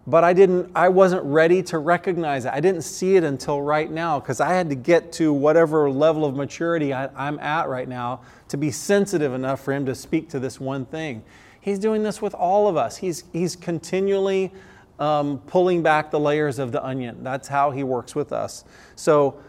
But 0.07 0.25
I 0.25 0.33
didn't, 0.33 0.71
I 0.75 0.89
wasn't 0.89 1.23
ready 1.23 1.63
to 1.65 1.79
recognize 1.79 2.47
it. 2.47 2.53
I 2.53 2.61
didn't 2.61 2.83
see 2.83 3.17
it 3.17 3.23
until 3.23 3.63
right 3.63 3.91
now 3.91 4.19
because 4.19 4.41
I 4.41 4.55
had 4.55 4.71
to 4.71 4.75
get 4.75 5.13
to 5.13 5.33
whatever 5.33 5.89
level 5.91 6.25
of 6.25 6.35
maturity 6.35 6.93
I, 6.93 7.29
am 7.29 7.39
at 7.39 7.69
right 7.69 7.87
now 7.87 8.23
to 8.49 8.57
be 8.57 8.71
sensitive 8.71 9.33
enough 9.33 9.61
for 9.61 9.73
him 9.73 9.87
to 9.87 9.95
speak 9.95 10.31
to 10.31 10.41
this 10.41 10.59
one 10.59 10.87
thing. 10.87 11.23
He's 11.61 11.79
doing 11.79 12.03
this 12.03 12.21
with 12.21 12.35
all 12.35 12.67
of 12.67 12.77
us. 12.77 12.97
He's, 12.97 13.25
he's 13.33 13.55
continually 13.55 14.53
um, 14.99 15.39
pulling 15.47 15.83
back 15.83 16.11
the 16.11 16.19
layers 16.19 16.59
of 16.59 16.73
the 16.73 16.85
onion. 16.85 17.23
That's 17.23 17.47
how 17.47 17.71
he 17.71 17.85
works 17.85 18.15
with 18.15 18.33
us. 18.33 18.65
So, 18.97 19.41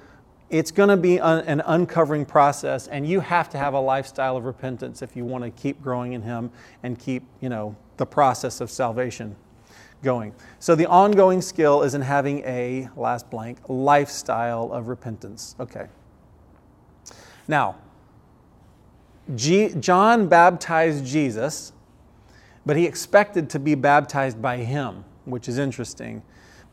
it's 0.54 0.70
going 0.70 0.90
to 0.90 0.98
be 0.98 1.18
an 1.18 1.64
uncovering 1.66 2.26
process 2.26 2.88
and 2.88 3.08
you 3.08 3.20
have 3.20 3.50
to 3.50 3.58
have 3.58 3.74
a 3.74 3.80
lifestyle 3.80 4.38
of 4.38 4.46
repentance 4.46 5.02
if 5.02 5.16
you 5.16 5.26
want 5.26 5.44
to 5.44 5.50
keep 5.50 5.82
growing 5.82 6.14
in 6.14 6.22
him 6.22 6.52
and 6.84 7.00
keep 7.00 7.24
you 7.42 7.50
know 7.50 7.76
the 7.98 8.06
process 8.06 8.62
of 8.62 8.70
salvation 8.70 9.36
going. 10.04 10.34
So 10.60 10.76
the 10.76 10.86
ongoing 10.86 11.42
skill 11.42 11.82
is 11.82 11.96
in 11.96 12.02
having 12.02 12.40
a 12.46 12.88
last 12.96 13.32
blank 13.32 13.58
lifestyle 13.68 14.72
of 14.72 14.90
repentance. 14.90 15.56
Okay. 15.60 15.88
Now 17.48 17.78
G- 19.36 19.74
john 19.80 20.28
baptized 20.28 21.06
jesus 21.06 21.72
but 22.66 22.76
he 22.76 22.86
expected 22.86 23.50
to 23.52 23.58
be 23.58 23.74
baptized 23.74 24.42
by 24.42 24.58
him 24.58 25.06
which 25.24 25.48
is 25.48 25.58
interesting 25.58 26.22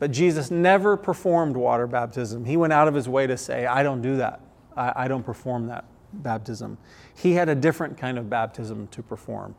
but 0.01 0.09
Jesus 0.09 0.49
never 0.49 0.97
performed 0.97 1.55
water 1.55 1.85
baptism. 1.85 2.43
He 2.43 2.57
went 2.57 2.73
out 2.73 2.87
of 2.87 2.95
his 2.95 3.07
way 3.07 3.27
to 3.27 3.37
say, 3.37 3.67
I 3.67 3.83
don't 3.83 4.01
do 4.01 4.17
that. 4.17 4.41
I, 4.75 4.93
I 4.95 5.07
don't 5.07 5.21
perform 5.21 5.67
that 5.67 5.85
baptism. 6.11 6.79
He 7.13 7.33
had 7.33 7.49
a 7.49 7.53
different 7.53 7.99
kind 7.99 8.17
of 8.17 8.27
baptism 8.27 8.87
to 8.87 9.03
perform. 9.03 9.53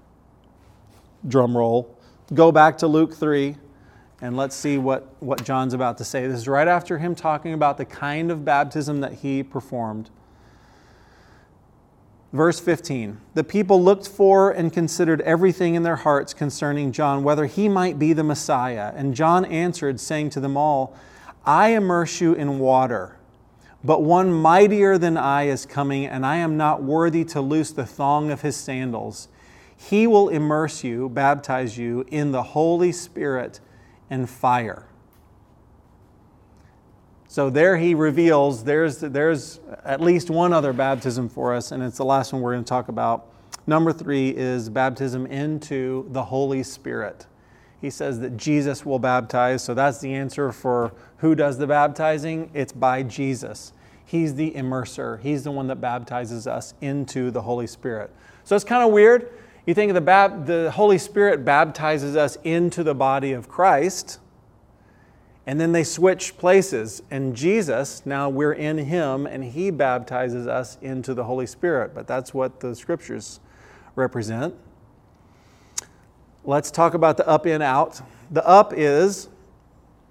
Drum 1.29 1.57
roll. 1.57 1.97
Go 2.35 2.51
back 2.51 2.77
to 2.79 2.89
Luke 2.89 3.15
3 3.15 3.55
and 4.21 4.37
let's 4.37 4.57
see 4.57 4.79
what, 4.79 5.15
what 5.21 5.45
John's 5.45 5.75
about 5.75 5.97
to 5.99 6.05
say. 6.05 6.27
This 6.27 6.39
is 6.39 6.49
right 6.49 6.67
after 6.67 6.99
him 6.99 7.15
talking 7.15 7.53
about 7.53 7.79
the 7.79 7.85
kind 7.85 8.33
of 8.33 8.45
baptism 8.45 9.01
that 9.03 9.13
he 9.13 9.45
performed. 9.45 10.11
Verse 12.33 12.59
15 12.59 13.19
The 13.35 13.45
people 13.45 13.83
looked 13.83 14.09
for 14.09 14.51
and 14.51 14.73
considered 14.73 15.21
everything 15.23 15.75
in 15.75 15.83
their 15.83 15.97
hearts 15.97 16.33
concerning 16.33 16.93
John, 16.93 17.23
whether 17.23 17.47
he 17.47 17.69
might 17.69 17.99
be 17.99 18.13
the 18.13 18.25
Messiah. 18.25 18.93
And 18.97 19.15
John 19.15 19.45
answered, 19.45 20.01
saying 20.01 20.31
to 20.31 20.41
them 20.41 20.57
all, 20.57 20.97
I 21.45 21.69
immerse 21.69 22.21
you 22.21 22.33
in 22.35 22.59
water, 22.59 23.17
but 23.85 24.03
one 24.03 24.33
mightier 24.33 24.97
than 24.97 25.17
I 25.17 25.49
is 25.49 25.67
coming, 25.67 26.07
and 26.07 26.25
I 26.25 26.37
am 26.37 26.57
not 26.57 26.83
worthy 26.83 27.25
to 27.27 27.41
loose 27.41 27.73
the 27.73 27.85
thong 27.85 28.31
of 28.31 28.43
his 28.43 28.57
sandals. 28.57 29.29
He 29.77 30.07
will 30.07 30.29
immerse 30.29 30.85
you, 30.85 31.09
baptize 31.09 31.77
you 31.77 32.07
in 32.09 32.31
the 32.31 32.43
Holy 32.43 32.93
Spirit 32.93 33.59
and 34.09 34.31
fire. 34.31 34.87
So 37.33 37.49
there 37.49 37.79
he 37.79 37.95
reveals 37.95 38.63
there's, 38.63 38.99
there's 38.99 39.59
at 39.87 40.03
least 40.03 40.29
one 40.29 40.53
other 40.53 40.75
baptism 40.75 41.31
for 41.31 41.55
us, 41.55 41.73
and 41.73 41.83
it's 41.83 41.97
the 41.97 42.05
last 42.05 42.35
one 42.35 42.43
we're 42.43 42.53
going 42.53 42.63
to 42.63 42.69
talk 42.69 42.89
about. 42.89 43.33
Number 43.67 43.91
three 43.91 44.29
is 44.37 44.69
baptism 44.69 45.25
into 45.25 46.07
the 46.11 46.25
Holy 46.25 46.63
Spirit. 46.63 47.25
He 47.81 47.89
says 47.89 48.21
that 48.21 48.37
Jesus 48.37 48.85
will 48.85 48.99
baptize, 48.99 49.65
so 49.65 49.73
that's 49.73 49.99
the 49.99 50.13
answer 50.13 50.53
for 50.53 50.93
who 51.17 51.35
does 51.35 51.57
the 51.57 51.67
baptizing. 51.67 52.51
It's 52.53 52.75
by 52.75 53.03
Jesus. 53.03 53.73
He's 54.05 54.35
the 54.35 54.51
immerser, 54.51 55.19
He's 55.23 55.43
the 55.43 55.53
one 55.53 55.69
that 55.69 55.81
baptizes 55.81 56.47
us 56.47 56.75
into 56.83 57.31
the 57.31 57.41
Holy 57.41 57.67
Spirit. 57.67 58.11
So 58.45 58.55
it's 58.57 58.65
kind 58.67 58.87
of 58.87 58.93
weird. 58.93 59.33
You 59.65 59.73
think 59.73 59.95
the, 59.95 60.01
the 60.45 60.71
Holy 60.71 60.99
Spirit 60.99 61.47
baptizes 61.47 62.15
us 62.15 62.37
into 62.45 62.85
the 62.85 62.95
body 62.95 63.33
of 63.33 63.49
Christ 63.49 64.19
and 65.47 65.61
then 65.61 65.73
they 65.73 65.85
switch 65.85 66.37
places. 66.37 67.03
And 67.11 67.35
Jesus, 67.35 68.07
now 68.07 68.29
we're 68.29 68.53
in 68.53 68.79
Him, 68.79 69.27
and 69.27 69.45
He 69.45 69.71
baptizes 69.71 70.47
us 70.47 70.79
into 70.81 71.15
the 71.15 71.25
Holy 71.25 71.47
Spirit. 71.47 71.95
But 71.95 72.07
that's 72.07 72.33
what 72.33 72.61
the 72.61 72.75
scriptures 72.75 73.41
represent. 73.97 74.55
Let's 76.45 76.71
talk 76.71 76.95
about 76.95 77.17
the 77.17 77.27
up 77.27 77.47
in 77.47 77.63
out. 77.63 78.01
The 78.31 78.47
up 78.47 78.73
is 78.77 79.29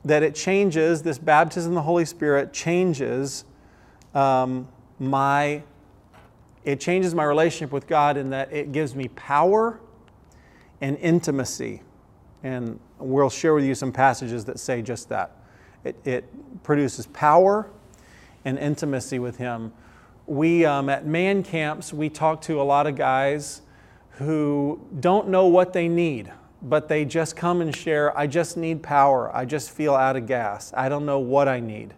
that 0.04 0.24
it 0.24 0.36
changes, 0.36 1.02
this 1.02 1.18
baptism 1.18 1.72
in 1.72 1.76
the 1.76 1.82
Holy 1.82 2.06
Spirit 2.06 2.54
changes 2.54 3.46
um, 4.14 4.68
my. 5.00 5.64
It 6.64 6.80
changes 6.80 7.16
my 7.16 7.24
relationship 7.24 7.72
with 7.72 7.88
God 7.88 8.18
in 8.18 8.30
that 8.30 8.54
it 8.54 8.72
gives 8.72 8.96
me 8.96 9.08
power 9.10 9.80
and 10.80 10.98
intimacy. 10.98 11.82
And 12.44 12.80
we'll 12.98 13.30
share 13.30 13.54
with 13.54 13.66
you 13.66 13.76
some 13.76 13.92
passages 13.92 14.46
that 14.46 14.60
say 14.60 14.82
just 14.82 15.10
that. 15.10 15.36
It, 15.84 15.96
it 16.06 16.64
produces 16.64 17.08
power 17.08 17.70
and 18.46 18.58
intimacy 18.58 19.20
with 19.20 19.38
Him. 19.38 19.72
We 20.28 20.66
um, 20.66 20.90
at 20.90 21.06
man 21.06 21.44
camps 21.44 21.92
we 21.92 22.10
talk 22.10 22.42
to 22.44 22.62
a 22.62 22.64
lot 22.64 22.88
of 22.88 22.96
guys 22.96 23.62
who 24.12 24.80
don't 25.00 25.30
know 25.30 25.48
what 25.48 25.74
they 25.74 25.88
need 25.88 26.32
but 26.64 26.88
they 26.88 27.04
just 27.04 27.36
come 27.36 27.60
and 27.60 27.76
share 27.76 28.16
i 28.16 28.28
just 28.28 28.56
need 28.56 28.84
power. 28.84 29.36
I 29.36 29.46
just 29.46 29.72
feel 29.72 29.96
out 29.96 30.16
of 30.16 30.28
gas. 30.28 30.72
I 30.78 30.90
don't 30.90 31.06
know 31.06 31.20
what 31.20 31.48
i 31.48 31.60
need 31.60 31.94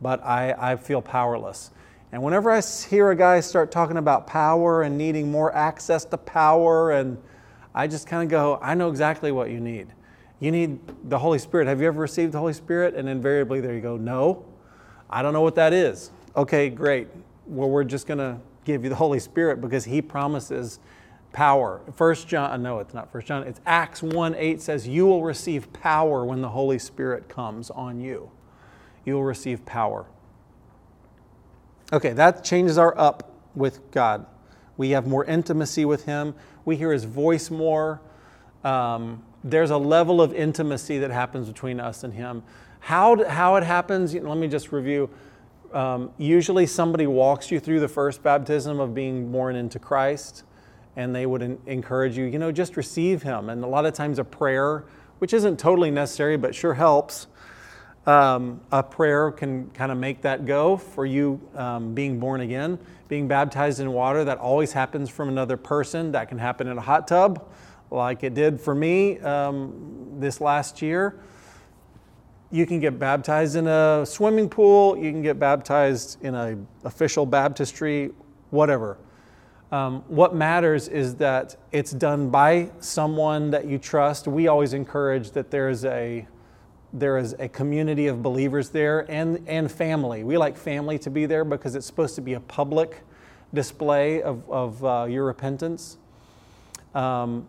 but 0.00 0.24
i, 0.24 0.54
I 0.56 0.76
feel 0.76 1.02
powerless. 1.02 1.70
And 2.10 2.22
whenever 2.22 2.50
i 2.50 2.60
hear 2.60 3.10
a 3.10 3.16
guy 3.16 3.40
start 3.40 3.70
talking 3.70 3.98
about 3.98 4.26
power 4.26 4.82
and 4.82 4.96
needing 4.96 5.30
more 5.30 5.54
access 5.54 6.04
to 6.06 6.16
power 6.16 6.92
and 6.92 7.18
i 7.78 7.86
just 7.86 8.06
kind 8.06 8.22
of 8.22 8.28
go 8.28 8.58
i 8.60 8.74
know 8.74 8.90
exactly 8.90 9.32
what 9.32 9.50
you 9.50 9.60
need 9.60 9.86
you 10.40 10.50
need 10.50 10.78
the 11.08 11.18
holy 11.18 11.38
spirit 11.38 11.66
have 11.66 11.80
you 11.80 11.86
ever 11.86 12.00
received 12.00 12.32
the 12.32 12.38
holy 12.38 12.52
spirit 12.52 12.94
and 12.94 13.08
invariably 13.08 13.60
there 13.60 13.74
you 13.74 13.80
go 13.80 13.96
no 13.96 14.44
i 15.08 15.22
don't 15.22 15.32
know 15.32 15.40
what 15.40 15.54
that 15.54 15.72
is 15.72 16.10
okay 16.36 16.68
great 16.68 17.08
well, 17.48 17.68
we're 17.68 17.84
just 17.84 18.06
going 18.06 18.18
to 18.18 18.38
give 18.64 18.84
you 18.84 18.90
the 18.90 18.96
Holy 18.96 19.18
Spirit 19.18 19.60
because 19.60 19.84
He 19.84 20.02
promises 20.02 20.78
power. 21.32 21.80
First 21.94 22.28
John, 22.28 22.62
no, 22.62 22.78
it's 22.78 22.94
not 22.94 23.10
First 23.10 23.26
John. 23.26 23.44
It's 23.44 23.60
Acts 23.66 24.02
1 24.02 24.34
8 24.34 24.60
says, 24.60 24.86
You 24.86 25.06
will 25.06 25.24
receive 25.24 25.72
power 25.72 26.24
when 26.24 26.42
the 26.42 26.50
Holy 26.50 26.78
Spirit 26.78 27.28
comes 27.28 27.70
on 27.70 28.00
you. 28.00 28.30
You 29.04 29.14
will 29.14 29.24
receive 29.24 29.64
power. 29.64 30.06
Okay, 31.92 32.12
that 32.12 32.44
changes 32.44 32.76
our 32.76 32.96
up 32.98 33.34
with 33.54 33.90
God. 33.90 34.26
We 34.76 34.90
have 34.90 35.06
more 35.06 35.24
intimacy 35.24 35.84
with 35.86 36.04
Him. 36.04 36.34
We 36.68 36.76
hear 36.76 36.92
His 36.92 37.04
voice 37.04 37.50
more. 37.50 37.98
Um, 38.62 39.22
there's 39.42 39.70
a 39.70 39.78
level 39.78 40.20
of 40.20 40.34
intimacy 40.34 40.98
that 40.98 41.10
happens 41.10 41.48
between 41.48 41.80
us 41.80 42.04
and 42.04 42.12
Him. 42.12 42.42
How, 42.80 43.24
how 43.26 43.56
it 43.56 43.64
happens, 43.64 44.14
let 44.14 44.36
me 44.36 44.48
just 44.48 44.70
review. 44.70 45.08
Um, 45.72 46.10
usually, 46.18 46.66
somebody 46.66 47.06
walks 47.06 47.50
you 47.50 47.58
through 47.58 47.80
the 47.80 47.88
first 47.88 48.22
baptism 48.22 48.80
of 48.80 48.94
being 48.94 49.32
born 49.32 49.56
into 49.56 49.78
Christ, 49.78 50.44
and 50.94 51.16
they 51.16 51.24
would 51.24 51.40
in- 51.40 51.58
encourage 51.64 52.18
you, 52.18 52.26
you 52.26 52.38
know, 52.38 52.52
just 52.52 52.76
receive 52.76 53.22
Him. 53.22 53.48
And 53.48 53.64
a 53.64 53.66
lot 53.66 53.86
of 53.86 53.94
times, 53.94 54.18
a 54.18 54.24
prayer, 54.24 54.84
which 55.20 55.32
isn't 55.32 55.58
totally 55.58 55.90
necessary 55.90 56.36
but 56.36 56.54
sure 56.54 56.74
helps, 56.74 57.28
um, 58.08 58.60
a 58.72 58.82
prayer 58.82 59.30
can 59.30 59.70
kind 59.70 59.92
of 59.92 59.98
make 59.98 60.22
that 60.22 60.46
go 60.46 60.76
for 60.76 61.06
you 61.06 61.40
um, 61.54 61.94
being 61.94 62.18
born 62.18 62.40
again. 62.40 62.78
Being 63.08 63.28
baptized 63.28 63.80
in 63.80 63.92
water, 63.92 64.24
that 64.24 64.38
always 64.38 64.72
happens 64.72 65.08
from 65.08 65.28
another 65.28 65.56
person. 65.56 66.12
That 66.12 66.28
can 66.28 66.38
happen 66.38 66.66
in 66.66 66.78
a 66.78 66.80
hot 66.80 67.06
tub, 67.06 67.48
like 67.90 68.24
it 68.24 68.34
did 68.34 68.60
for 68.60 68.74
me 68.74 69.18
um, 69.20 70.16
this 70.18 70.40
last 70.40 70.82
year 70.82 71.20
you 72.50 72.64
can 72.64 72.80
get 72.80 72.98
baptized 72.98 73.56
in 73.56 73.66
a 73.66 74.04
swimming 74.06 74.48
pool, 74.48 74.96
you 74.96 75.10
can 75.10 75.22
get 75.22 75.38
baptized 75.38 76.22
in 76.22 76.34
an 76.34 76.66
official 76.84 77.26
baptistry, 77.26 78.10
whatever. 78.50 78.98
Um, 79.70 80.02
what 80.08 80.34
matters 80.34 80.88
is 80.88 81.16
that 81.16 81.56
it's 81.72 81.90
done 81.92 82.30
by 82.30 82.70
someone 82.80 83.50
that 83.50 83.66
you 83.66 83.76
trust. 83.76 84.26
We 84.26 84.48
always 84.48 84.72
encourage 84.72 85.32
that 85.32 85.50
there 85.50 85.68
is 85.68 85.84
a 85.84 86.26
there 86.92 87.18
is 87.18 87.34
a 87.38 87.48
community 87.48 88.06
of 88.06 88.22
believers 88.22 88.70
there 88.70 89.10
and, 89.10 89.44
and 89.46 89.70
family. 89.70 90.24
We 90.24 90.38
like 90.38 90.56
family 90.56 90.98
to 91.00 91.10
be 91.10 91.26
there 91.26 91.44
because 91.44 91.74
it's 91.74 91.86
supposed 91.86 92.14
to 92.14 92.20
be 92.20 92.34
a 92.34 92.40
public 92.40 93.02
display 93.52 94.22
of, 94.22 94.48
of 94.50 94.84
uh, 94.84 95.06
your 95.08 95.24
repentance. 95.24 95.98
Um, 96.94 97.46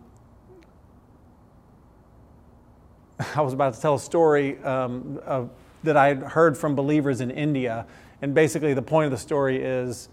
I 3.34 3.40
was 3.40 3.52
about 3.52 3.74
to 3.74 3.80
tell 3.80 3.94
a 3.94 4.00
story 4.00 4.58
um, 4.62 5.20
of, 5.24 5.50
that 5.84 5.96
I 5.96 6.08
had 6.08 6.22
heard 6.22 6.56
from 6.56 6.74
believers 6.74 7.20
in 7.20 7.30
India. 7.30 7.86
And 8.22 8.34
basically, 8.34 8.74
the 8.74 8.82
point 8.82 9.06
of 9.06 9.10
the 9.10 9.18
story 9.18 9.62
is 9.62 10.08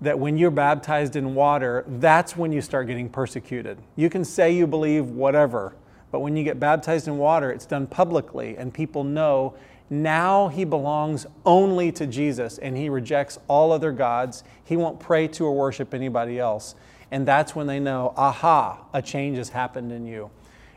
that 0.00 0.18
when 0.18 0.36
you're 0.36 0.50
baptized 0.50 1.16
in 1.16 1.34
water, 1.34 1.84
that's 1.86 2.36
when 2.36 2.52
you 2.52 2.60
start 2.60 2.86
getting 2.88 3.08
persecuted. 3.08 3.78
You 3.96 4.10
can 4.10 4.24
say 4.24 4.52
you 4.52 4.66
believe 4.66 5.06
whatever, 5.06 5.74
but 6.12 6.20
when 6.20 6.36
you 6.36 6.44
get 6.44 6.60
baptized 6.60 7.08
in 7.08 7.18
water, 7.18 7.50
it's 7.50 7.66
done 7.66 7.88
publicly, 7.88 8.56
and 8.56 8.72
people 8.72 9.02
know 9.02 9.54
now 9.92 10.48
he 10.48 10.64
belongs 10.64 11.26
only 11.44 11.92
to 11.92 12.06
Jesus 12.06 12.56
and 12.56 12.78
he 12.78 12.88
rejects 12.88 13.38
all 13.46 13.72
other 13.72 13.92
gods. 13.92 14.42
He 14.64 14.74
won't 14.74 14.98
pray 14.98 15.28
to 15.28 15.44
or 15.44 15.54
worship 15.54 15.92
anybody 15.92 16.38
else. 16.38 16.74
And 17.10 17.28
that's 17.28 17.54
when 17.54 17.66
they 17.66 17.78
know, 17.78 18.14
aha, 18.16 18.86
a 18.94 19.02
change 19.02 19.36
has 19.36 19.50
happened 19.50 19.92
in 19.92 20.06
you. 20.06 20.30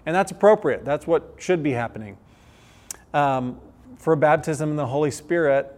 And 0.06 0.14
that's 0.14 0.34
appropriate. 0.34 0.84
That's 0.84 1.08
what 1.08 1.36
should 1.38 1.64
be 1.64 1.72
happening. 1.72 2.18
Um, 3.14 3.58
for 3.98 4.18
baptism 4.18 4.72
in 4.72 4.76
the 4.76 4.88
Holy 4.88 5.12
Spirit, 5.12 5.74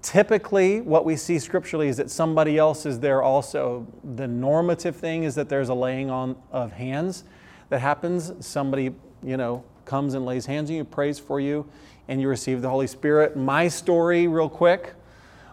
typically 0.00 0.80
what 0.80 1.04
we 1.04 1.16
see 1.16 1.38
scripturally 1.38 1.88
is 1.88 1.98
that 1.98 2.10
somebody 2.10 2.56
else 2.56 2.86
is 2.86 3.00
there 3.00 3.22
also. 3.22 3.86
The 4.14 4.26
normative 4.26 4.96
thing 4.96 5.24
is 5.24 5.34
that 5.34 5.50
there's 5.50 5.68
a 5.68 5.74
laying 5.74 6.08
on 6.08 6.34
of 6.50 6.72
hands 6.72 7.24
that 7.68 7.80
happens. 7.80 8.32
Somebody, 8.44 8.94
you 9.22 9.36
know, 9.36 9.64
comes 9.84 10.14
and 10.14 10.24
lays 10.24 10.46
hands 10.46 10.70
on 10.70 10.76
you, 10.76 10.84
prays 10.84 11.18
for 11.18 11.40
you, 11.40 11.68
and 12.08 12.20
you 12.20 12.28
receive 12.28 12.62
the 12.62 12.68
Holy 12.68 12.86
Spirit. 12.86 13.36
My 13.36 13.68
story, 13.68 14.26
real 14.26 14.48
quick, 14.48 14.94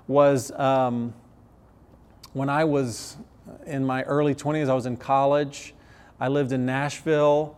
was 0.08 0.52
um, 0.52 1.14
when 2.34 2.50
I 2.50 2.64
was 2.64 3.18
in 3.66 3.86
my 3.86 4.04
early 4.04 4.36
20s, 4.36 4.70
I 4.70 4.74
was 4.74 4.86
in 4.86 4.98
college 4.98 5.74
I 6.24 6.30
lived 6.30 6.54
in 6.54 6.66
Nashville, 6.66 7.58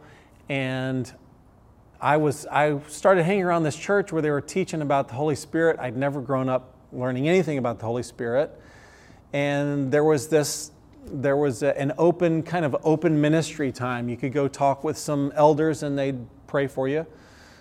and 0.49 1.14
I 2.01 2.18
was 2.18 2.47
I 2.47 2.80
started 2.88 3.24
hanging 3.24 3.43
around 3.43 3.62
this 3.62 3.76
church 3.76 4.12
where 4.12 4.24
they 4.24 4.32
were 4.32 4.41
teaching 4.41 4.82
about 4.82 5.08
the 5.08 5.14
Holy 5.14 5.36
Spirit. 5.36 5.78
I'd 5.80 5.95
never 5.95 6.20
grown 6.20 6.49
up 6.49 6.74
learning 6.91 7.30
anything 7.30 7.60
about 7.60 7.78
the 7.78 7.86
Holy 7.86 8.01
Spirit, 8.01 8.51
and 9.34 9.91
there 9.91 10.03
was 10.03 10.30
this 10.30 10.72
there 11.08 11.38
was 11.38 11.64
a, 11.64 11.78
an 11.80 11.93
open 11.97 12.43
kind 12.43 12.66
of 12.66 12.76
open 12.84 13.20
ministry 13.20 13.72
time. 13.72 14.10
You 14.10 14.18
could 14.18 14.34
go 14.34 14.47
talk 14.47 14.84
with 14.84 14.97
some 14.97 15.32
elders, 15.36 15.84
and 15.84 15.97
they'd 15.97 16.20
pray 16.47 16.68
for 16.68 16.88
you. 16.88 17.06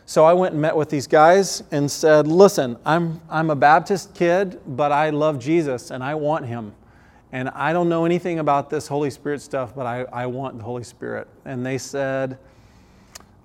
So 0.06 0.24
I 0.24 0.32
went 0.32 0.52
and 0.52 0.60
met 0.60 0.76
with 0.76 0.90
these 0.90 1.06
guys 1.06 1.62
and 1.70 1.90
said, 1.90 2.26
"Listen, 2.26 2.76
I'm 2.84 3.20
I'm 3.28 3.50
a 3.50 3.56
Baptist 3.56 4.14
kid, 4.14 4.60
but 4.66 4.92
I 4.92 5.10
love 5.10 5.38
Jesus 5.38 5.90
and 5.90 6.02
I 6.02 6.14
want 6.14 6.46
Him." 6.46 6.74
and 7.34 7.48
I 7.48 7.72
don't 7.72 7.88
know 7.88 8.04
anything 8.04 8.38
about 8.38 8.70
this 8.70 8.86
Holy 8.86 9.10
Spirit 9.10 9.42
stuff, 9.42 9.74
but 9.74 9.86
I, 9.86 10.02
I 10.12 10.26
want 10.26 10.56
the 10.56 10.62
Holy 10.62 10.84
Spirit. 10.84 11.26
And 11.44 11.66
they 11.66 11.78
said, 11.78 12.38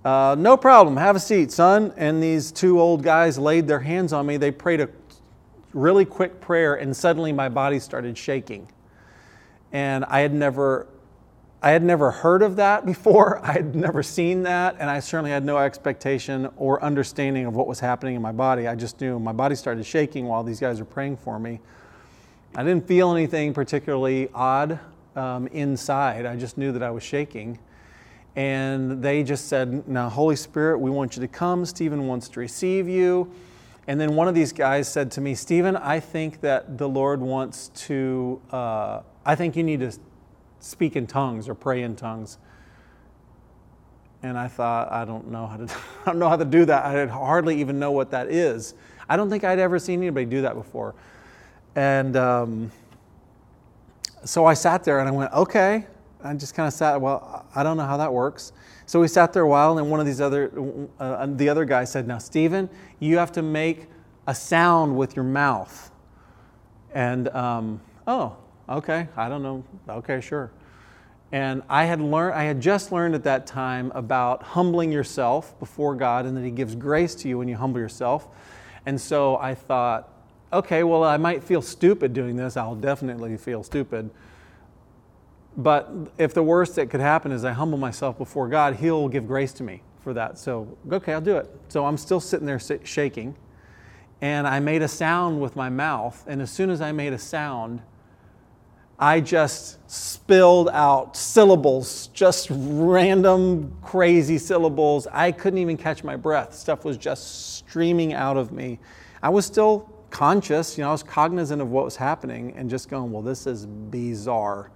uh, 0.05 0.35
No 0.37 0.57
problem, 0.57 0.95
have 0.95 1.15
a 1.15 1.19
seat, 1.19 1.51
son. 1.51 1.91
And 1.97 2.21
these 2.21 2.51
two 2.51 2.79
old 2.79 3.01
guys 3.01 3.39
laid 3.39 3.67
their 3.67 3.79
hands 3.79 4.13
on 4.13 4.27
me. 4.27 4.37
They 4.37 4.51
prayed 4.51 4.79
a 4.79 4.89
really 5.73 6.05
quick 6.05 6.39
prayer, 6.39 6.75
and 6.75 6.95
suddenly 6.95 7.31
my 7.31 7.49
body 7.49 7.79
started 7.79 8.15
shaking. 8.15 8.67
And 9.71 10.05
I 10.05 10.21
had 10.21 10.33
never. 10.33 10.87
I 11.61 11.71
had 11.71 11.83
never 11.83 12.09
heard 12.09 12.41
of 12.41 12.55
that 12.55 12.85
before. 12.85 13.39
I 13.43 13.51
had 13.51 13.75
never 13.75 14.01
seen 14.01 14.43
that, 14.43 14.77
and 14.79 14.89
I 14.89 15.01
certainly 15.01 15.31
had 15.31 15.43
no 15.43 15.57
expectation 15.57 16.49
or 16.55 16.81
understanding 16.81 17.45
of 17.45 17.53
what 17.53 17.67
was 17.67 17.81
happening 17.81 18.15
in 18.15 18.21
my 18.21 18.31
body. 18.31 18.65
I 18.65 18.75
just 18.75 19.01
knew 19.01 19.19
my 19.19 19.33
body 19.33 19.55
started 19.55 19.85
shaking 19.85 20.25
while 20.25 20.41
these 20.41 20.61
guys 20.61 20.79
were 20.79 20.85
praying 20.85 21.17
for 21.17 21.37
me. 21.37 21.59
I 22.55 22.63
didn't 22.63 22.87
feel 22.87 23.11
anything 23.11 23.53
particularly 23.53 24.29
odd 24.33 24.79
um, 25.17 25.47
inside. 25.47 26.25
I 26.25 26.35
just 26.35 26.57
knew 26.57 26.71
that 26.71 26.81
I 26.81 26.91
was 26.91 27.03
shaking. 27.03 27.59
And 28.35 29.03
they 29.03 29.23
just 29.23 29.47
said, 29.47 29.87
Now, 29.87 30.09
Holy 30.09 30.35
Spirit, 30.35 30.79
we 30.79 30.89
want 30.89 31.15
you 31.15 31.21
to 31.21 31.27
come. 31.27 31.65
Stephen 31.65 32.07
wants 32.07 32.29
to 32.29 32.39
receive 32.39 32.87
you. 32.87 33.31
And 33.87 33.99
then 33.99 34.15
one 34.15 34.27
of 34.27 34.35
these 34.35 34.53
guys 34.53 34.91
said 34.91 35.11
to 35.11 35.21
me, 35.21 35.33
Stephen, 35.33 35.75
I 35.75 35.99
think 35.99 36.41
that 36.41 36.77
the 36.77 36.87
Lord 36.87 37.21
wants 37.21 37.69
to, 37.87 38.39
uh, 38.51 39.01
I 39.29 39.35
think 39.35 39.55
you 39.55 39.61
need 39.61 39.81
to 39.81 39.91
speak 40.59 40.95
in 40.95 41.05
tongues 41.05 41.47
or 41.47 41.53
pray 41.53 41.83
in 41.83 41.95
tongues. 41.95 42.39
And 44.23 44.35
I 44.35 44.47
thought, 44.47 44.91
I 44.91 45.05
don't 45.05 45.29
know 45.29 45.45
how 45.45 45.57
to, 45.57 45.63
I 46.01 46.05
don't 46.07 46.17
know 46.17 46.29
how 46.29 46.35
to 46.35 46.45
do 46.45 46.65
that. 46.65 46.83
I 46.83 47.05
hardly 47.05 47.61
even 47.61 47.77
know 47.77 47.91
what 47.91 48.09
that 48.09 48.31
is. 48.31 48.73
I 49.07 49.17
don't 49.17 49.29
think 49.29 49.43
I'd 49.43 49.59
ever 49.59 49.77
seen 49.77 49.99
anybody 49.99 50.25
do 50.25 50.41
that 50.41 50.55
before. 50.55 50.95
And 51.75 52.17
um, 52.17 52.71
so 54.25 54.47
I 54.47 54.55
sat 54.55 54.83
there 54.83 54.99
and 54.99 55.07
I 55.07 55.11
went, 55.11 55.31
okay. 55.33 55.85
I 56.23 56.33
just 56.33 56.55
kind 56.55 56.65
of 56.65 56.73
sat, 56.73 56.99
well, 56.99 57.45
I 57.53 57.61
don't 57.61 57.77
know 57.77 57.85
how 57.85 57.97
that 57.97 58.11
works. 58.11 58.51
So 58.87 58.99
we 58.99 59.07
sat 59.07 59.31
there 59.31 59.43
a 59.43 59.47
while, 59.47 59.77
and 59.77 59.91
one 59.91 59.99
of 59.99 60.07
these 60.07 60.21
other, 60.21 60.51
uh, 60.99 61.27
the 61.27 61.49
other 61.49 61.65
guy 61.65 61.83
said, 61.83 62.07
now, 62.07 62.17
Stephen, 62.17 62.67
you 62.97 63.19
have 63.19 63.31
to 63.33 63.43
make 63.43 63.85
a 64.25 64.33
sound 64.33 64.97
with 64.97 65.15
your 65.15 65.23
mouth. 65.23 65.91
And, 66.95 67.29
um, 67.29 67.79
oh, 68.07 68.35
okay, 68.69 69.07
I 69.17 69.29
don't 69.29 69.43
know. 69.43 69.63
Okay, 69.87 70.21
sure. 70.21 70.51
And 71.31 71.61
I 71.69 71.85
had 71.85 72.01
learned, 72.01 72.35
I 72.35 72.43
had 72.43 72.59
just 72.59 72.91
learned 72.91 73.13
at 73.15 73.23
that 73.23 73.45
time 73.45 73.91
about 73.93 74.41
humbling 74.41 74.91
yourself 74.91 75.57
before 75.59 75.93
God 75.95 76.25
and 76.25 76.35
that 76.35 76.43
He 76.43 76.51
gives 76.51 76.75
grace 76.75 77.13
to 77.15 77.27
you 77.27 77.37
when 77.37 77.47
you 77.47 77.55
humble 77.55 77.79
yourself. 77.79 78.27
And 78.85 78.99
so 78.99 79.37
I 79.37 79.53
thought, 79.53 80.11
okay, 80.51 80.83
well, 80.83 81.03
I 81.03 81.17
might 81.17 81.43
feel 81.43 81.61
stupid 81.61 82.13
doing 82.13 82.35
this. 82.35 82.57
I'll 82.57 82.73
definitely 82.73 83.37
feel 83.37 83.61
stupid. 83.61 84.09
But 85.57 85.91
if 86.17 86.33
the 86.33 86.41
worst 86.41 86.75
that 86.77 86.89
could 86.89 87.01
happen 87.01 87.31
is 87.31 87.45
I 87.45 87.51
humble 87.51 87.77
myself 87.77 88.17
before 88.17 88.47
God, 88.47 88.77
He'll 88.77 89.07
give 89.07 89.27
grace 89.27 89.53
to 89.53 89.63
me 89.63 89.83
for 90.03 90.13
that. 90.13 90.39
So, 90.39 90.77
okay, 90.91 91.13
I'll 91.13 91.21
do 91.21 91.37
it. 91.37 91.49
So 91.67 91.85
I'm 91.85 91.97
still 91.97 92.19
sitting 92.19 92.47
there 92.47 92.59
shaking. 92.59 93.35
and 94.21 94.47
I 94.47 94.59
made 94.59 94.81
a 94.81 94.87
sound 94.87 95.39
with 95.41 95.55
my 95.55 95.69
mouth. 95.69 96.23
And 96.27 96.41
as 96.41 96.51
soon 96.51 96.69
as 96.69 96.81
I 96.81 96.91
made 96.91 97.13
a 97.13 97.17
sound, 97.17 97.81
I 99.01 99.21
just 99.21 99.79
spilled 99.89 100.67
out 100.69 101.15
syllables, 101.15 102.07
just 102.07 102.49
random 102.51 103.73
crazy 103.81 104.37
syllables. 104.37 105.07
I 105.07 105.31
couldn't 105.31 105.59
even 105.59 105.77
catch 105.77 106.03
my 106.03 106.17
breath. 106.17 106.53
Stuff 106.53 106.83
was 106.83 106.97
just 106.97 107.55
streaming 107.55 108.13
out 108.13 108.35
of 108.35 108.51
me. 108.51 108.77
I 109.23 109.29
was 109.29 109.45
still 109.45 109.89
conscious, 110.09 110.77
you 110.77 110.83
know, 110.83 110.89
I 110.89 110.91
was 110.91 111.03
cognizant 111.03 111.61
of 111.61 111.71
what 111.71 111.85
was 111.85 111.95
happening 111.95 112.53
and 112.57 112.69
just 112.69 112.89
going, 112.89 113.09
well, 113.11 113.21
this 113.21 113.47
is 113.47 113.65
bizarre. 113.65 114.69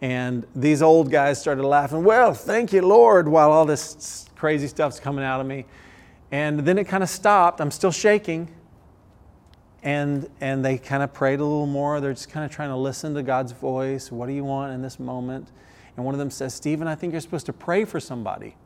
And 0.00 0.46
these 0.54 0.80
old 0.80 1.10
guys 1.10 1.38
started 1.38 1.64
laughing, 1.64 2.02
well, 2.02 2.32
thank 2.32 2.72
you, 2.72 2.80
Lord, 2.80 3.28
while 3.28 3.52
all 3.52 3.66
this 3.66 4.26
crazy 4.36 4.68
stuff's 4.68 5.00
coming 5.00 5.24
out 5.24 5.40
of 5.40 5.46
me. 5.46 5.66
And 6.30 6.60
then 6.60 6.78
it 6.78 6.84
kind 6.84 7.02
of 7.02 7.10
stopped. 7.10 7.60
I'm 7.60 7.70
still 7.70 7.92
shaking 7.92 8.48
and 9.84 10.28
and 10.40 10.64
they 10.64 10.78
kind 10.78 11.02
of 11.02 11.12
prayed 11.12 11.38
a 11.38 11.44
little 11.44 11.66
more. 11.66 12.00
They're 12.00 12.14
just 12.14 12.30
kind 12.30 12.44
of 12.44 12.50
trying 12.50 12.70
to 12.70 12.76
listen 12.76 13.14
to 13.14 13.22
god's 13.22 13.52
voice. 13.52 14.10
What 14.10 14.26
do 14.26 14.32
you 14.32 14.42
want 14.42 14.72
in 14.72 14.82
this 14.82 14.98
moment? 14.98 15.52
And 15.96 16.04
one 16.04 16.14
of 16.14 16.18
them 16.18 16.30
says 16.30 16.52
stephen 16.52 16.88
i 16.88 16.96
think 16.96 17.12
you're 17.12 17.20
supposed 17.20 17.46
to 17.46 17.52
pray 17.52 17.84
for 17.84 18.00
somebody 18.00 18.56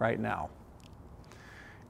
right 0.00 0.18
now. 0.18 0.50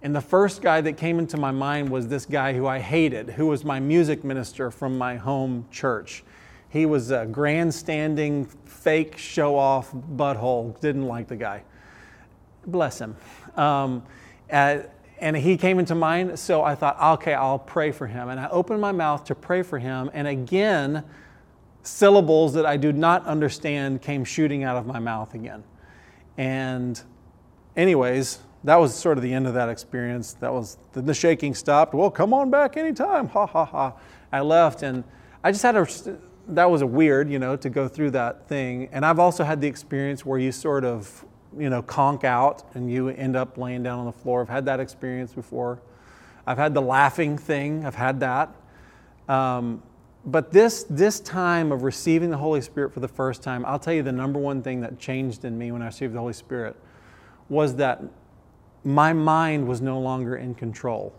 And 0.02 0.14
the 0.14 0.20
first 0.20 0.60
guy 0.60 0.80
that 0.80 0.96
came 0.96 1.20
into 1.20 1.36
my 1.36 1.52
mind 1.52 1.88
was 1.88 2.08
this 2.08 2.26
guy 2.26 2.52
who 2.52 2.66
i 2.66 2.80
hated 2.80 3.30
who 3.30 3.46
was 3.46 3.64
my 3.64 3.80
music 3.80 4.24
minister 4.24 4.70
from 4.70 4.98
my 4.98 5.16
home 5.16 5.66
church. 5.70 6.24
He 6.68 6.86
was 6.86 7.10
a 7.10 7.26
grandstanding 7.26 8.46
fake 8.64 9.16
show 9.16 9.56
off 9.56 9.92
butthole. 9.92 10.78
Didn't 10.80 11.06
like 11.06 11.28
the 11.28 11.36
guy. 11.36 11.62
Bless 12.66 12.98
him. 12.98 13.16
Um, 13.56 14.02
and 15.22 15.36
he 15.36 15.56
came 15.56 15.78
into 15.78 15.94
mind, 15.94 16.36
so 16.36 16.62
I 16.62 16.74
thought, 16.74 17.00
okay, 17.14 17.32
I'll 17.32 17.58
pray 17.58 17.92
for 17.92 18.08
him. 18.08 18.28
And 18.28 18.40
I 18.40 18.48
opened 18.48 18.80
my 18.80 18.90
mouth 18.90 19.24
to 19.26 19.36
pray 19.36 19.62
for 19.62 19.78
him, 19.78 20.10
and 20.12 20.26
again, 20.26 21.04
syllables 21.84 22.54
that 22.54 22.66
I 22.66 22.76
do 22.76 22.92
not 22.92 23.24
understand 23.24 24.02
came 24.02 24.24
shooting 24.24 24.64
out 24.64 24.76
of 24.76 24.84
my 24.84 24.98
mouth 24.98 25.34
again. 25.34 25.62
And, 26.36 27.00
anyways, 27.76 28.40
that 28.64 28.76
was 28.76 28.94
sort 28.94 29.16
of 29.16 29.22
the 29.22 29.32
end 29.32 29.46
of 29.46 29.54
that 29.54 29.68
experience. 29.68 30.34
That 30.34 30.52
was 30.52 30.76
the 30.92 31.14
shaking 31.14 31.54
stopped. 31.54 31.94
Well, 31.94 32.10
come 32.10 32.34
on 32.34 32.50
back 32.50 32.76
anytime. 32.76 33.28
Ha 33.28 33.46
ha 33.46 33.64
ha. 33.64 33.94
I 34.32 34.40
left, 34.40 34.82
and 34.82 35.04
I 35.44 35.52
just 35.52 35.62
had 35.62 35.76
a. 35.76 35.86
That 36.48 36.68
was 36.68 36.82
a 36.82 36.86
weird, 36.86 37.30
you 37.30 37.38
know, 37.38 37.54
to 37.56 37.70
go 37.70 37.86
through 37.86 38.10
that 38.12 38.48
thing. 38.48 38.88
And 38.90 39.06
I've 39.06 39.20
also 39.20 39.44
had 39.44 39.60
the 39.60 39.68
experience 39.68 40.26
where 40.26 40.40
you 40.40 40.50
sort 40.50 40.84
of 40.84 41.24
you 41.58 41.70
know, 41.70 41.82
conk 41.82 42.24
out 42.24 42.64
and 42.74 42.90
you 42.90 43.08
end 43.08 43.36
up 43.36 43.58
laying 43.58 43.82
down 43.82 43.98
on 43.98 44.06
the 44.06 44.12
floor. 44.12 44.42
I've 44.42 44.48
had 44.48 44.64
that 44.66 44.80
experience 44.80 45.32
before. 45.32 45.80
I've 46.46 46.58
had 46.58 46.74
the 46.74 46.82
laughing 46.82 47.38
thing, 47.38 47.86
I've 47.86 47.94
had 47.94 48.20
that. 48.20 48.54
Um, 49.28 49.82
but 50.24 50.52
this, 50.52 50.84
this 50.88 51.20
time 51.20 51.72
of 51.72 51.82
receiving 51.82 52.30
the 52.30 52.36
Holy 52.36 52.60
Spirit 52.60 52.92
for 52.92 53.00
the 53.00 53.08
first 53.08 53.42
time, 53.42 53.64
I'll 53.64 53.78
tell 53.78 53.94
you 53.94 54.02
the 54.02 54.12
number 54.12 54.38
one 54.38 54.62
thing 54.62 54.80
that 54.80 54.98
changed 54.98 55.44
in 55.44 55.56
me 55.58 55.72
when 55.72 55.82
I 55.82 55.86
received 55.86 56.14
the 56.14 56.18
Holy 56.18 56.32
Spirit 56.32 56.76
was 57.48 57.76
that 57.76 58.00
my 58.84 59.12
mind 59.12 59.66
was 59.66 59.80
no 59.80 59.98
longer 59.98 60.36
in 60.36 60.54
control 60.54 61.12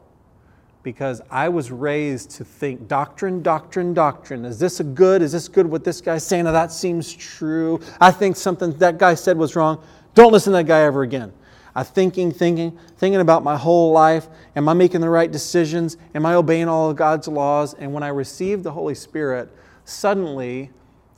because 0.83 1.21
I 1.31 1.47
was 1.49 1.71
raised 1.71 2.31
to 2.31 2.43
think 2.43 2.87
doctrine, 2.87 3.41
doctrine, 3.41 3.93
doctrine. 3.93 4.43
Is 4.43 4.59
this 4.59 4.81
a 4.81 4.83
good? 4.83 5.21
Is 5.21 5.31
this 5.31 5.47
good 5.47 5.65
what 5.65 5.83
this 5.83 6.01
guy's 6.01 6.25
saying? 6.25 6.43
Now 6.43 6.51
that 6.51 6.71
seems 6.71 7.13
true. 7.13 7.79
I 8.01 8.11
think 8.11 8.35
something 8.35 8.73
that 8.79 8.97
guy 8.97 9.15
said 9.15 9.37
was 9.37 9.55
wrong. 9.55 9.81
Don't 10.13 10.31
listen 10.31 10.53
to 10.53 10.57
that 10.57 10.65
guy 10.65 10.81
ever 10.81 11.01
again. 11.01 11.33
I'm 11.75 11.85
thinking, 11.85 12.31
thinking, 12.31 12.77
thinking 12.97 13.21
about 13.21 13.43
my 13.43 13.57
whole 13.57 13.91
life. 13.91 14.27
Am 14.55 14.69
I 14.69 14.73
making 14.73 15.01
the 15.01 15.09
right 15.09 15.31
decisions? 15.31 15.97
Am 16.13 16.25
I 16.25 16.35
obeying 16.35 16.67
all 16.67 16.91
of 16.91 16.95
God's 16.95 17.27
laws? 17.27 17.73
And 17.73 17.93
when 17.93 18.03
I 18.03 18.09
received 18.09 18.63
the 18.63 18.71
Holy 18.71 18.93
Spirit, 18.93 19.49
suddenly 19.85 20.69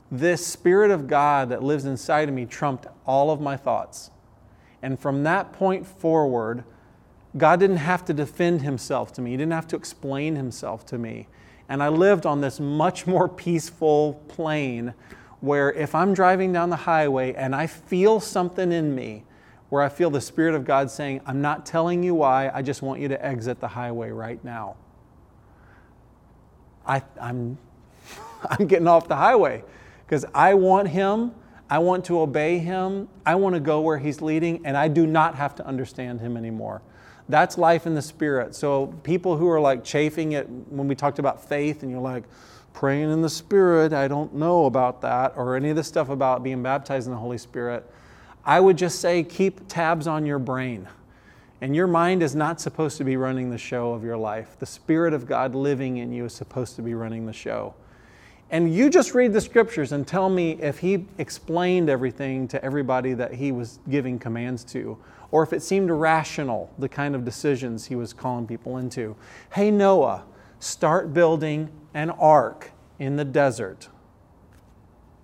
this 0.09 0.45
Spirit 0.45 0.91
of 0.91 1.07
God 1.07 1.49
that 1.49 1.61
lives 1.61 1.85
inside 1.85 2.29
of 2.29 2.35
me 2.35 2.45
trumped 2.45 2.87
all 3.05 3.31
of 3.31 3.41
my 3.41 3.57
thoughts. 3.57 4.11
And 4.81 4.99
from 4.99 5.23
that 5.23 5.51
point 5.51 5.85
forward, 5.85 6.63
God 7.35 7.59
didn't 7.59 7.77
have 7.77 8.05
to 8.05 8.13
defend 8.13 8.61
himself 8.61 9.11
to 9.13 9.21
me, 9.21 9.31
He 9.31 9.37
didn't 9.37 9.53
have 9.53 9.67
to 9.67 9.75
explain 9.75 10.35
himself 10.35 10.85
to 10.87 10.97
me. 10.97 11.27
And 11.67 11.81
I 11.81 11.89
lived 11.89 12.25
on 12.25 12.41
this 12.41 12.59
much 12.59 13.07
more 13.07 13.27
peaceful 13.45 14.21
plane 14.27 14.93
where 15.45 15.71
if 15.71 15.93
I'm 15.93 16.13
driving 16.13 16.51
down 16.51 16.69
the 16.71 16.75
highway 16.75 17.33
and 17.33 17.55
I 17.55 17.67
feel 17.67 18.19
something 18.19 18.71
in 18.71 18.95
me, 18.95 19.23
where 19.69 19.83
I 19.83 19.89
feel 19.89 20.09
the 20.09 20.21
Spirit 20.21 20.55
of 20.55 20.65
God 20.65 20.89
saying, 20.89 21.21
I'm 21.25 21.41
not 21.41 21.65
telling 21.65 22.03
you 22.03 22.15
why, 22.15 22.49
I 22.53 22.61
just 22.61 22.81
want 22.81 22.99
you 22.99 23.07
to 23.09 23.25
exit 23.25 23.59
the 23.59 23.67
highway 23.67 24.09
right 24.09 24.43
now. 24.43 24.75
I, 26.85 26.97
am 26.97 27.03
I'm, 27.19 27.57
I'm 28.59 28.67
getting 28.67 28.87
off 28.87 29.07
the 29.07 29.15
highway 29.15 29.63
because 30.05 30.25
I 30.33 30.53
want 30.53 30.89
Him. 30.89 31.31
I 31.69 31.79
want 31.79 32.05
to 32.05 32.19
obey 32.19 32.59
Him. 32.59 33.07
I 33.25 33.35
want 33.35 33.55
to 33.55 33.59
go 33.59 33.81
where 33.81 33.97
He's 33.97 34.21
leading, 34.21 34.65
and 34.65 34.77
I 34.77 34.87
do 34.87 35.05
not 35.07 35.35
have 35.35 35.55
to 35.55 35.65
understand 35.65 36.21
Him 36.21 36.37
anymore. 36.37 36.81
That's 37.27 37.57
life 37.57 37.87
in 37.87 37.95
the 37.95 38.03
Spirit. 38.03 38.53
So, 38.53 38.87
people 39.03 39.35
who 39.35 39.49
are 39.49 39.59
like 39.59 39.83
chafing 39.83 40.33
it 40.33 40.47
when 40.47 40.87
we 40.87 40.93
talked 40.93 41.17
about 41.17 41.43
faith, 41.43 41.81
and 41.81 41.91
you're 41.91 41.99
like, 41.99 42.23
praying 42.75 43.09
in 43.09 43.21
the 43.21 43.29
Spirit, 43.29 43.93
I 43.93 44.09
don't 44.09 44.35
know 44.35 44.65
about 44.65 45.01
that, 45.01 45.33
or 45.37 45.55
any 45.55 45.69
of 45.69 45.77
the 45.77 45.83
stuff 45.83 46.09
about 46.09 46.43
being 46.43 46.61
baptized 46.61 47.07
in 47.07 47.13
the 47.13 47.19
Holy 47.19 47.37
Spirit, 47.37 47.89
I 48.43 48.59
would 48.59 48.77
just 48.77 48.99
say 48.99 49.23
keep 49.23 49.61
tabs 49.69 50.07
on 50.07 50.25
your 50.25 50.39
brain. 50.39 50.87
And 51.61 51.73
your 51.73 51.87
mind 51.87 52.21
is 52.21 52.35
not 52.35 52.59
supposed 52.59 52.97
to 52.97 53.05
be 53.05 53.15
running 53.15 53.49
the 53.49 53.57
show 53.57 53.93
of 53.93 54.03
your 54.03 54.17
life. 54.17 54.57
The 54.59 54.65
Spirit 54.65 55.13
of 55.13 55.25
God 55.25 55.55
living 55.55 55.97
in 55.97 56.11
you 56.11 56.25
is 56.25 56.33
supposed 56.33 56.75
to 56.75 56.81
be 56.81 56.93
running 56.93 57.25
the 57.25 57.33
show. 57.33 57.73
And 58.51 58.75
you 58.75 58.89
just 58.89 59.15
read 59.15 59.31
the 59.31 59.41
scriptures 59.41 59.93
and 59.93 60.05
tell 60.05 60.29
me 60.29 60.61
if 60.61 60.79
he 60.79 61.05
explained 61.17 61.89
everything 61.89 62.45
to 62.49 62.63
everybody 62.63 63.13
that 63.13 63.33
he 63.33 63.53
was 63.53 63.79
giving 63.89 64.19
commands 64.19 64.65
to, 64.65 64.97
or 65.31 65.43
if 65.43 65.53
it 65.53 65.63
seemed 65.63 65.89
rational, 65.89 66.71
the 66.77 66.89
kind 66.89 67.15
of 67.15 67.23
decisions 67.23 67.85
he 67.85 67.95
was 67.95 68.11
calling 68.11 68.45
people 68.45 68.77
into. 68.77 69.15
Hey, 69.53 69.71
Noah, 69.71 70.25
start 70.59 71.13
building 71.13 71.69
an 71.93 72.09
ark 72.11 72.71
in 72.99 73.15
the 73.15 73.25
desert. 73.25 73.89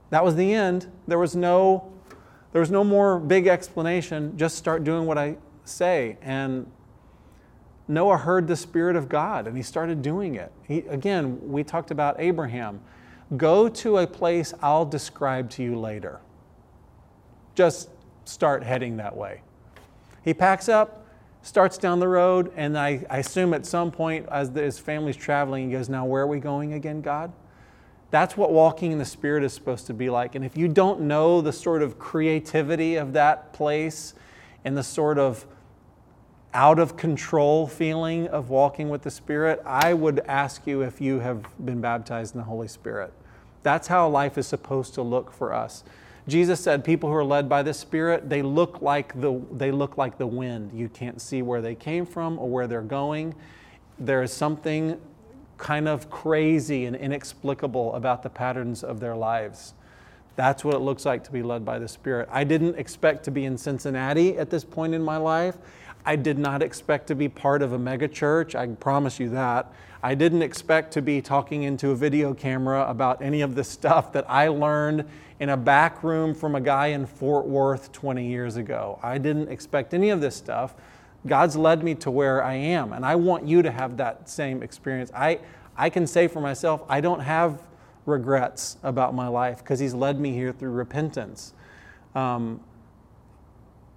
That 0.10 0.24
was 0.24 0.36
the 0.36 0.54
end. 0.54 0.92
There 1.08 1.20
was 1.20 1.36
no 1.36 1.92
there 2.52 2.60
was 2.60 2.72
no 2.72 2.84
more 2.84 3.18
big 3.18 3.48
explanation. 3.48 4.38
Just 4.38 4.58
start 4.58 4.84
doing 4.84 5.06
what 5.06 5.18
I 5.18 5.38
say. 5.64 6.18
And 6.22 6.70
Noah 7.88 8.18
heard 8.18 8.48
the 8.48 8.56
Spirit 8.56 8.96
of 8.96 9.08
God 9.08 9.48
and 9.48 9.56
he 9.56 9.64
started 9.64 10.02
doing 10.02 10.36
it. 10.36 10.52
He, 10.68 10.80
again, 10.80 11.40
we 11.42 11.64
talked 11.64 11.92
about 11.92 12.18
Abraham. 12.20 12.82
Go 13.38 13.70
to 13.70 14.00
a 14.00 14.08
place 14.08 14.54
I'll 14.62 14.86
describe 14.86 15.50
to 15.52 15.64
you 15.64 15.80
later. 15.80 16.20
Just 17.56 17.90
start 18.26 18.64
heading 18.64 18.98
that 18.98 19.16
way. 19.16 19.42
He 20.24 20.34
packs 20.34 20.68
up, 20.68 21.01
starts 21.42 21.78
down 21.78 22.00
the 22.00 22.08
road, 22.08 22.52
and 22.56 22.78
I, 22.78 23.06
I 23.10 23.18
assume 23.20 23.54
at 23.54 23.66
some 23.66 23.92
point 23.92 24.28
as 24.30 24.50
his 24.50 24.80
family's 24.80 25.16
traveling, 25.16 25.68
he 25.68 25.72
goes, 25.72 25.90
Now, 25.90 26.06
where 26.06 26.24
are 26.24 26.28
we 26.28 26.40
going 26.40 26.74
again, 26.74 27.02
God? 27.02 27.32
That's 28.12 28.36
what 28.36 28.52
walking 28.52 28.92
in 28.92 28.98
the 28.98 29.06
Spirit 29.06 29.44
is 29.44 29.54
supposed 29.54 29.88
to 29.88 29.94
be 29.94 30.10
like. 30.10 30.36
And 30.36 30.44
if 30.44 30.58
you 30.58 30.68
don't 30.68 31.02
know 31.02 31.42
the 31.42 31.54
sort 31.54 31.82
of 31.82 31.98
creativity 31.98 32.96
of 32.96 33.14
that 33.14 33.54
place 33.54 34.14
and 34.66 34.78
the 34.78 34.84
sort 34.84 35.18
of 35.18 35.46
out 36.54 36.78
of 36.78 36.98
control 36.98 37.68
feeling 37.68 38.28
of 38.28 38.50
walking 38.50 38.90
with 38.90 39.02
the 39.04 39.12
Spirit, 39.12 39.62
I 39.66 39.94
would 39.94 40.20
ask 40.28 40.68
you 40.68 40.82
if 40.82 41.00
you 41.00 41.20
have 41.20 41.46
been 41.66 41.80
baptized 41.80 42.36
in 42.36 42.40
the 42.40 42.46
Holy 42.46 42.68
Spirit. 42.68 43.14
That's 43.64 43.88
how 43.88 44.10
life 44.10 44.38
is 44.38 44.48
supposed 44.48 44.94
to 44.96 45.02
look 45.02 45.32
for 45.32 45.54
us. 45.54 45.86
Jesus 46.28 46.60
said 46.60 46.84
people 46.84 47.10
who 47.10 47.16
are 47.16 47.24
led 47.24 47.50
by 47.50 47.64
the 47.64 47.74
Spirit, 47.74 48.30
they 48.30 48.42
look 48.42 48.82
like 48.82 49.20
the, 49.20 49.42
they 49.52 49.72
look 49.72 49.98
like 49.98 50.18
the 50.18 50.28
wind. 50.28 50.72
You 50.74 50.88
can't 50.90 51.20
see 51.20 51.42
where 51.42 51.62
they 51.62 51.76
came 51.76 52.06
from 52.06 52.38
or 52.38 52.50
where 52.50 52.68
they're 52.68 52.82
going. 52.82 53.34
There 53.98 54.22
is 54.22 54.32
something 54.32 55.00
kind 55.58 55.88
of 55.88 56.10
crazy 56.10 56.86
and 56.86 56.96
inexplicable 56.96 57.94
about 57.96 58.24
the 58.24 58.30
patterns 58.30 58.84
of 58.84 59.00
their 59.00 59.16
lives. 59.16 59.74
That's 60.36 60.64
what 60.64 60.76
it 60.76 60.80
looks 60.80 61.06
like 61.06 61.24
to 61.26 61.32
be 61.32 61.44
led 61.44 61.66
by 61.66 61.80
the 61.80 61.88
Spirit. 61.88 62.30
I 62.32 62.44
didn't 62.44 62.78
expect 62.78 63.24
to 63.26 63.32
be 63.32 63.46
in 63.46 63.58
Cincinnati 63.58 64.38
at 64.38 64.50
this 64.50 64.64
point 64.64 64.94
in 64.94 65.04
my 65.04 65.18
life. 65.18 65.58
I 66.06 66.16
did 66.16 66.40
not 66.40 66.64
expect 66.64 67.08
to 67.08 67.16
be 67.16 67.30
part 67.30 67.62
of 67.62 67.74
a 67.74 67.78
megachurch. 67.78 68.56
I 68.56 68.68
promise 68.68 69.20
you 69.20 69.30
that. 69.30 69.72
I 70.02 70.16
didn't 70.16 70.42
expect 70.42 70.94
to 70.94 71.02
be 71.02 71.22
talking 71.22 71.62
into 71.64 71.92
a 71.92 71.96
video 71.96 72.34
camera 72.34 72.90
about 72.90 73.22
any 73.22 73.42
of 73.42 73.54
the 73.54 73.64
stuff 73.64 74.12
that 74.14 74.26
I 74.28 74.48
learned 74.48 75.08
in 75.42 75.50
a 75.50 75.58
back 75.58 76.04
room 76.04 76.36
from 76.36 76.54
a 76.54 76.62
guy 76.62 76.88
in 76.88 77.04
Fort 77.04 77.48
Worth 77.48 77.92
20 77.92 78.28
years 78.28 78.58
ago. 78.58 79.00
I 79.02 79.18
didn't 79.18 79.50
expect 79.50 79.96
any 79.96 80.12
of 80.12 80.22
this 80.22 80.36
stuff. 80.36 80.76
God's 81.26 81.56
led 81.56 81.84
me 81.84 81.96
to 81.96 82.12
where 82.12 82.44
I 82.44 82.54
am, 82.54 82.94
and 82.94 83.04
I 83.04 83.16
want 83.16 83.48
you 83.48 83.64
to 83.64 83.72
have 83.72 83.98
that 83.98 84.30
same 84.30 84.62
experience. 84.62 85.12
I, 85.16 85.40
I 85.76 85.90
can 85.90 86.06
say 86.06 86.28
for 86.28 86.42
myself, 86.42 86.84
I 86.88 87.02
don't 87.02 87.22
have 87.22 87.64
regrets 88.06 88.78
about 88.84 89.16
my 89.16 89.28
life 89.28 89.58
because 89.58 89.80
He's 89.80 89.96
led 89.96 90.20
me 90.20 90.32
here 90.32 90.52
through 90.54 90.72
repentance. 90.72 91.56
Um, 92.14 92.60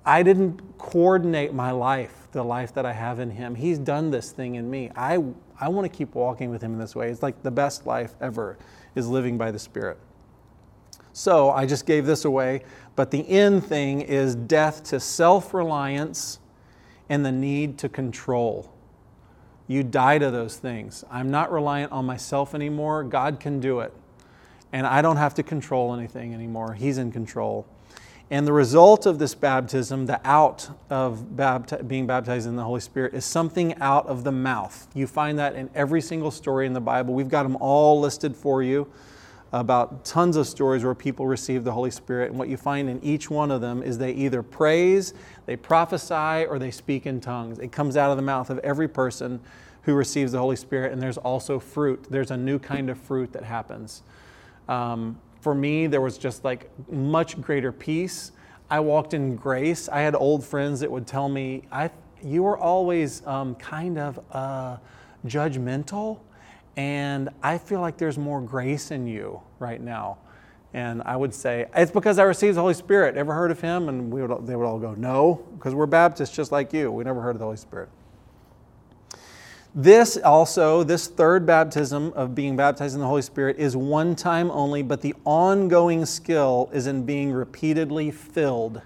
I 0.07 0.23
didn't 0.23 0.79
coordinate 0.79 1.53
my 1.53 1.73
life, 1.73 2.29
the 2.33 2.43
life 2.43 2.73
that 2.73 2.87
I 2.87 2.95
have 2.95 3.21
in 3.21 3.31
Him. 3.31 3.55
He's 3.55 3.79
done 3.79 4.11
this 4.11 4.33
thing 4.33 4.55
in 4.55 4.71
me. 4.71 4.91
I, 4.97 5.23
I 5.61 5.69
want 5.69 5.85
to 5.91 5.95
keep 5.95 6.15
walking 6.15 6.49
with 6.49 6.63
Him 6.63 6.73
in 6.73 6.79
this 6.79 6.97
way. 6.97 7.11
It's 7.11 7.23
like 7.23 7.43
the 7.43 7.51
best 7.51 7.87
life 7.87 8.15
ever 8.23 8.57
is 8.95 9.09
living 9.09 9.37
by 9.37 9.51
the 9.51 9.59
Spirit. 9.59 9.99
So 11.15 11.51
I 11.51 11.65
just 11.65 11.87
gave 11.87 12.07
this 12.07 12.25
away, 12.25 12.63
but 12.97 13.13
the 13.13 13.27
end 13.29 13.65
thing 13.65 14.01
is 14.01 14.35
death 14.35 14.83
to 14.85 14.99
self 14.99 15.55
reliance 15.55 16.41
and 17.09 17.25
the 17.25 17.31
need 17.31 17.79
to 17.79 17.89
control. 17.89 18.73
You 19.69 19.85
die 19.85 20.19
to 20.19 20.33
those 20.33 20.57
things. 20.57 21.05
I'm 21.09 21.31
not 21.31 21.53
reliant 21.53 21.93
on 21.93 22.05
myself 22.05 22.53
anymore. 22.53 23.05
God 23.05 23.39
can 23.39 23.61
do 23.61 23.79
it. 23.79 23.95
And 24.73 24.89
I 24.89 25.03
don't 25.03 25.17
have 25.17 25.35
to 25.35 25.45
control 25.45 25.95
anything 25.95 26.35
anymore. 26.35 26.75
He's 26.75 26.99
in 26.99 27.13
control. 27.13 27.65
And 28.29 28.45
the 28.45 28.53
result 28.53 29.07
of 29.07 29.21
this 29.21 29.37
baptism, 29.37 30.07
the 30.07 30.21
out 30.25 30.69
of 30.91 31.27
bapti- 31.37 31.87
being 31.87 32.09
baptized 32.09 32.49
in 32.49 32.57
the 32.57 32.65
Holy 32.65 32.81
Spirit, 32.81 33.15
is 33.15 33.25
something 33.25 33.77
out 33.77 34.09
of 34.09 34.25
the 34.25 34.33
mouth. 34.33 34.89
You 34.95 35.07
find 35.07 35.39
that 35.39 35.55
in 35.55 35.71
every 35.77 36.01
single 36.01 36.33
story 36.33 36.67
in 36.67 36.73
the 36.73 36.81
Bible. 36.81 37.15
We've 37.15 37.29
got 37.29 37.45
them 37.45 37.57
all 37.61 38.01
listed 38.01 38.35
for 38.35 38.65
you 38.65 38.91
about 39.61 40.05
tons 40.05 40.37
of 40.37 40.49
stories 40.49 40.83
where 40.83 40.97
people 40.97 41.29
receive 41.29 41.63
the 41.63 41.71
Holy 41.71 41.91
Spirit. 41.91 42.31
And 42.31 42.39
what 42.39 42.49
you 42.49 42.57
find 42.57 42.91
in 42.91 43.03
each 43.05 43.31
one 43.31 43.53
of 43.53 43.61
them 43.61 43.85
is 43.85 43.99
they 43.99 44.11
either 44.13 44.43
praise, 44.43 45.15
they 45.47 45.55
prophesy, 45.55 46.45
or 46.47 46.59
they 46.59 46.73
speak 46.73 47.07
in 47.07 47.21
tongues. 47.21 47.61
It 47.61 47.71
comes 47.71 47.97
out 47.97 48.11
of 48.11 48.17
the 48.17 48.23
mouth 48.23 48.51
of 48.51 48.59
every 48.59 48.89
person 48.89 49.41
who 49.83 49.95
receives 49.95 50.33
the 50.33 50.39
Holy 50.39 50.57
Spirit. 50.57 50.93
And 50.93 51.01
there's 51.01 51.19
also 51.19 51.61
fruit, 51.61 52.05
there's 52.11 52.33
a 52.33 52.37
new 52.37 52.59
kind 52.59 52.91
of 52.91 52.99
fruit 52.99 53.33
that 53.33 53.45
happens. 53.45 54.03
Um, 54.69 55.21
for 55.41 55.55
me, 55.55 55.87
there 55.87 56.01
was 56.01 56.19
just 56.19 56.43
like 56.43 56.69
much 56.91 57.41
greater 57.41 57.71
peace. 57.71 58.33
I 58.69 58.81
walked 58.81 59.15
in 59.15 59.37
grace. 59.37 59.89
I 59.89 60.01
had 60.01 60.17
old 60.17 60.45
friends 60.45 60.81
that 60.81 60.91
would 60.91 61.07
tell 61.07 61.29
me, 61.29 61.63
I, 61.71 61.91
You 62.25 62.43
were 62.43 62.59
always 62.59 63.25
um, 63.25 63.55
kind 63.55 63.99
of 63.99 64.19
uh, 64.33 64.79
judgmental 65.27 66.19
and 66.77 67.29
I 67.43 67.59
feel 67.59 67.81
like 67.81 67.97
there's 67.97 68.19
more 68.19 68.41
grace 68.41 68.91
in 68.91 69.07
you 69.07 69.41
right 69.59 69.81
now. 69.81 70.19
And 70.73 71.03
I 71.03 71.15
would 71.15 71.33
say, 71.33 71.67
it's 71.77 71.93
because 71.93 72.19
I 72.19 72.25
received 72.25 72.57
the 72.57 72.61
Holy 72.61 72.75
Spirit. 72.75 73.17
Ever 73.17 73.33
heard 73.33 73.53
of 73.53 73.61
him? 73.61 73.89
And 73.89 74.11
we 74.13 74.23
would, 74.23 74.45
they 74.45 74.57
would 74.57 74.67
all 74.67 74.81
go, 74.81 74.93
no, 74.95 75.47
because 75.55 75.73
we're 75.73 75.87
Baptists 75.87 76.35
just 76.35 76.51
like 76.51 76.73
you. 76.73 76.91
We 76.91 77.05
never 77.05 77.21
heard 77.21 77.37
of 77.37 77.39
the 77.39 77.45
Holy 77.45 77.57
Spirit. 77.57 77.89
This 79.77 80.17
also, 80.17 80.85
this 80.85 81.09
third 81.09 81.47
baptism 81.47 82.13
of 82.15 82.35
being 82.35 82.57
baptized 82.57 82.95
in 82.95 83.01
the 83.01 83.07
Holy 83.07 83.23
Spirit 83.23 83.57
is 83.59 83.77
one 83.77 84.15
time 84.15 84.51
only, 84.53 84.83
but 84.83 85.01
the 85.01 85.15
ongoing 85.25 86.07
skill 86.07 86.71
is 86.73 86.87
in 86.87 87.05
being 87.05 87.33
repeatedly 87.33 88.13
filled. 88.13 88.83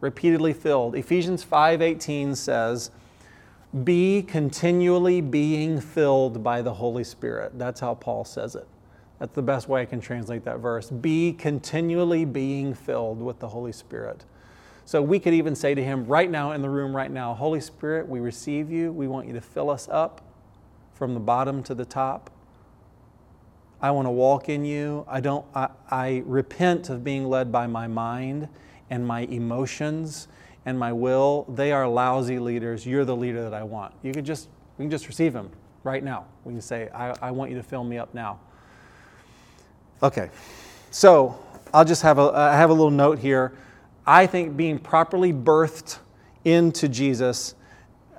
Repeatedly 0.00 0.52
filled. 0.52 0.94
Ephesians 0.94 1.42
5:18 1.44 2.36
says, 2.36 2.90
be 3.84 4.22
continually 4.22 5.20
being 5.20 5.80
filled 5.80 6.42
by 6.42 6.60
the 6.62 6.74
Holy 6.74 7.04
Spirit. 7.04 7.58
That's 7.58 7.80
how 7.80 7.94
Paul 7.94 8.24
says 8.24 8.56
it. 8.56 8.66
That's 9.18 9.34
the 9.34 9.42
best 9.42 9.68
way 9.68 9.82
I 9.82 9.84
can 9.84 10.00
translate 10.00 10.44
that 10.44 10.58
verse. 10.58 10.90
Be 10.90 11.32
continually 11.32 12.24
being 12.24 12.74
filled 12.74 13.20
with 13.20 13.38
the 13.38 13.48
Holy 13.48 13.72
Spirit. 13.72 14.24
So 14.86 15.00
we 15.00 15.20
could 15.20 15.34
even 15.34 15.54
say 15.54 15.74
to 15.74 15.84
him 15.84 16.06
right 16.06 16.28
now 16.28 16.52
in 16.52 16.62
the 16.62 16.70
room, 16.70 16.96
right 16.96 17.10
now, 17.10 17.34
Holy 17.34 17.60
Spirit, 17.60 18.08
we 18.08 18.18
receive 18.18 18.72
you. 18.72 18.90
We 18.90 19.06
want 19.06 19.28
you 19.28 19.34
to 19.34 19.40
fill 19.40 19.70
us 19.70 19.88
up 19.88 20.20
from 20.94 21.14
the 21.14 21.20
bottom 21.20 21.62
to 21.64 21.74
the 21.74 21.84
top. 21.84 22.30
I 23.80 23.92
want 23.92 24.06
to 24.06 24.10
walk 24.10 24.48
in 24.48 24.64
you. 24.64 25.06
I 25.08 25.20
don't 25.20 25.46
I, 25.54 25.68
I 25.90 26.22
repent 26.26 26.90
of 26.90 27.04
being 27.04 27.28
led 27.28 27.52
by 27.52 27.66
my 27.66 27.86
mind 27.86 28.48
and 28.90 29.06
my 29.06 29.20
emotions 29.20 30.28
and 30.66 30.78
my 30.78 30.92
will, 30.92 31.46
they 31.48 31.72
are 31.72 31.88
lousy 31.88 32.38
leaders. 32.38 32.86
You're 32.86 33.04
the 33.04 33.16
leader 33.16 33.42
that 33.42 33.54
I 33.54 33.62
want. 33.62 33.94
You 34.02 34.12
can 34.12 34.24
just, 34.24 34.48
we 34.76 34.84
can 34.84 34.90
just 34.90 35.08
receive 35.08 35.34
him 35.34 35.50
right 35.84 36.04
now. 36.04 36.26
We 36.44 36.52
can 36.52 36.62
say, 36.62 36.88
I, 36.94 37.14
I 37.22 37.30
want 37.30 37.50
you 37.50 37.56
to 37.56 37.62
fill 37.62 37.84
me 37.84 37.98
up 37.98 38.12
now. 38.14 38.38
Okay, 40.02 40.30
so 40.90 41.38
I'll 41.72 41.84
just 41.84 42.02
have 42.02 42.18
a, 42.18 42.32
I 42.34 42.56
have 42.56 42.70
a 42.70 42.72
little 42.72 42.90
note 42.90 43.18
here. 43.18 43.52
I 44.06 44.26
think 44.26 44.56
being 44.56 44.78
properly 44.78 45.32
birthed 45.32 45.98
into 46.44 46.88
Jesus, 46.88 47.54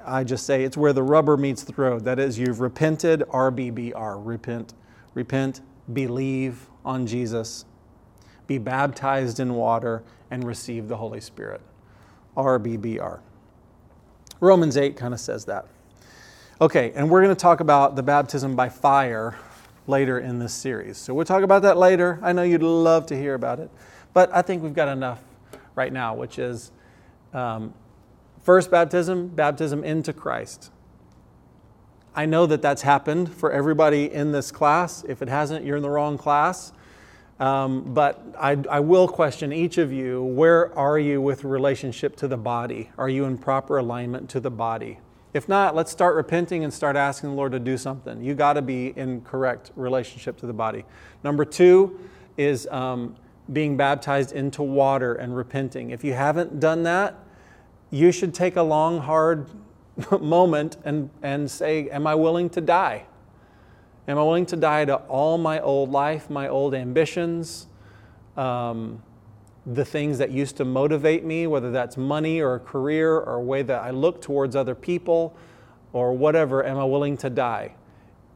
I 0.06 0.24
just 0.24 0.46
say 0.46 0.64
it's 0.64 0.78
where 0.78 0.94
the 0.94 1.04
rubber 1.04 1.38
meets 1.38 1.64
the 1.64 1.74
road. 1.74 2.06
That 2.06 2.20
is, 2.20 2.38
you've 2.38 2.60
repented, 2.60 3.22
RBBR, 3.30 4.22
repent, 4.26 4.74
repent, 5.14 5.62
believe 5.92 6.68
on 6.86 7.06
Jesus, 7.06 7.66
be 8.48 8.58
baptized 8.58 9.39
in 9.39 9.56
water, 9.56 10.04
and 10.30 10.44
receive 10.44 10.88
the 10.88 10.98
Holy 10.98 11.20
Spirit. 11.20 11.62
RBBR. 12.36 13.20
Romans 14.40 14.78
8 14.78 14.96
kind 14.96 15.14
of 15.14 15.20
says 15.20 15.46
that. 15.46 15.68
Okay, 16.60 16.92
and 16.96 17.10
we're 17.10 17.22
going 17.24 17.36
to 17.36 17.40
talk 17.40 17.60
about 17.60 17.96
the 17.96 18.04
baptism 18.04 18.56
by 18.56 18.70
fire 18.70 19.36
later 19.88 20.20
in 20.20 20.40
this 20.40 20.54
series. 20.54 20.98
So 20.98 21.14
we'll 21.14 21.26
talk 21.26 21.44
about 21.44 21.64
that 21.64 21.78
later. 21.78 22.20
I 22.22 22.34
know 22.34 22.44
you'd 22.44 22.64
love 22.64 23.06
to 23.08 23.18
hear 23.18 23.34
about 23.34 23.60
it, 23.60 23.70
but 24.14 24.34
I 24.34 24.42
think 24.42 24.64
we've 24.64 24.74
got 24.74 24.88
enough 24.88 25.22
right 25.76 25.92
now, 25.92 26.16
which 26.16 26.40
is 26.40 26.72
um, 27.34 27.74
first 28.44 28.70
baptism, 28.70 29.28
baptism 29.28 29.84
into 29.84 30.14
Christ. 30.14 30.72
I 32.14 32.26
know 32.26 32.46
that 32.46 32.62
that's 32.62 32.82
happened 32.82 33.34
for 33.34 33.52
everybody 33.52 34.12
in 34.12 34.32
this 34.32 34.52
class. 34.52 35.04
If 35.08 35.22
it 35.22 35.30
hasn't, 35.30 35.66
you're 35.66 35.78
in 35.78 35.84
the 35.84 35.90
wrong 35.90 36.18
class. 36.18 36.74
Um, 37.42 37.96
but 37.96 38.24
I, 38.39 38.52
I, 38.70 38.82
will 38.82 39.08
question 39.08 39.52
each 39.52 39.80
of 39.80 39.92
you 39.92 40.22
where 40.22 40.78
are 40.78 41.00
you 41.00 41.20
with 41.20 41.44
relationship 41.44 42.16
to 42.18 42.28
the 42.28 42.38
body? 42.38 42.92
Are 43.00 43.10
you 43.10 43.26
in 43.26 43.39
proper 43.39 43.78
alignment 43.78 44.30
to 44.30 44.39
the 44.39 44.52
body? 44.52 45.00
If 45.34 45.50
not, 45.50 45.76
let's 45.76 45.92
start 45.92 46.16
repenting 46.16 46.64
and 46.64 46.72
start 46.72 46.96
asking 46.96 47.32
the 47.32 47.36
Lord 47.36 47.54
to 47.54 47.60
do 47.60 47.78
something. 47.78 48.24
You 48.24 48.36
got 48.36 48.54
to 48.54 48.62
be 48.62 48.94
in 48.96 49.22
correct 49.22 49.72
relationship 49.76 50.38
to 50.38 50.46
the 50.46 50.54
body. 50.54 50.86
Number 51.24 51.44
two 51.44 52.00
is 52.38 52.68
um, 52.68 53.16
being 53.52 53.76
baptized 53.76 54.34
into 54.34 54.62
water 54.62 55.16
and 55.16 55.36
repenting. 55.36 55.89
If 55.89 56.04
you 56.04 56.14
haven't 56.14 56.60
done 56.60 56.84
that, 56.84 57.16
you 57.89 58.12
should 58.12 58.36
take 58.36 58.56
a 58.56 58.62
long, 58.62 59.00
hard 59.00 59.50
moment 60.22 60.78
and, 60.86 61.10
and 61.24 61.50
say, 61.50 61.89
Am 61.89 62.06
I 62.06 62.14
willing 62.14 62.52
to 62.52 62.62
die? 62.62 63.08
Am 64.12 64.18
I 64.18 64.24
willing 64.24 64.45
to 64.47 64.57
die 64.57 64.84
to 64.84 64.97
all 65.07 65.38
my 65.38 65.62
old 65.62 65.89
life, 65.89 66.30
my 66.30 66.49
old 66.49 66.76
ambitions, 66.76 67.68
um, 68.36 69.01
the 69.66 69.86
things 69.86 70.18
that 70.18 70.32
used 70.32 70.57
to 70.57 70.66
motivate 70.66 71.24
me, 71.24 71.47
whether 71.47 71.72
that's 71.72 71.95
money 71.95 72.41
or 72.41 72.55
a 72.55 72.59
career 72.59 73.16
or 73.16 73.36
a 73.36 73.41
way 73.41 73.62
that 73.62 73.82
I 73.82 73.91
look 73.91 74.22
towards 74.22 74.53
other 74.53 74.76
people 74.76 75.34
or 75.93 76.12
whatever? 76.12 76.66
Am 76.66 76.78
I 76.78 76.84
willing 76.84 77.16
to 77.18 77.30
die? 77.30 77.74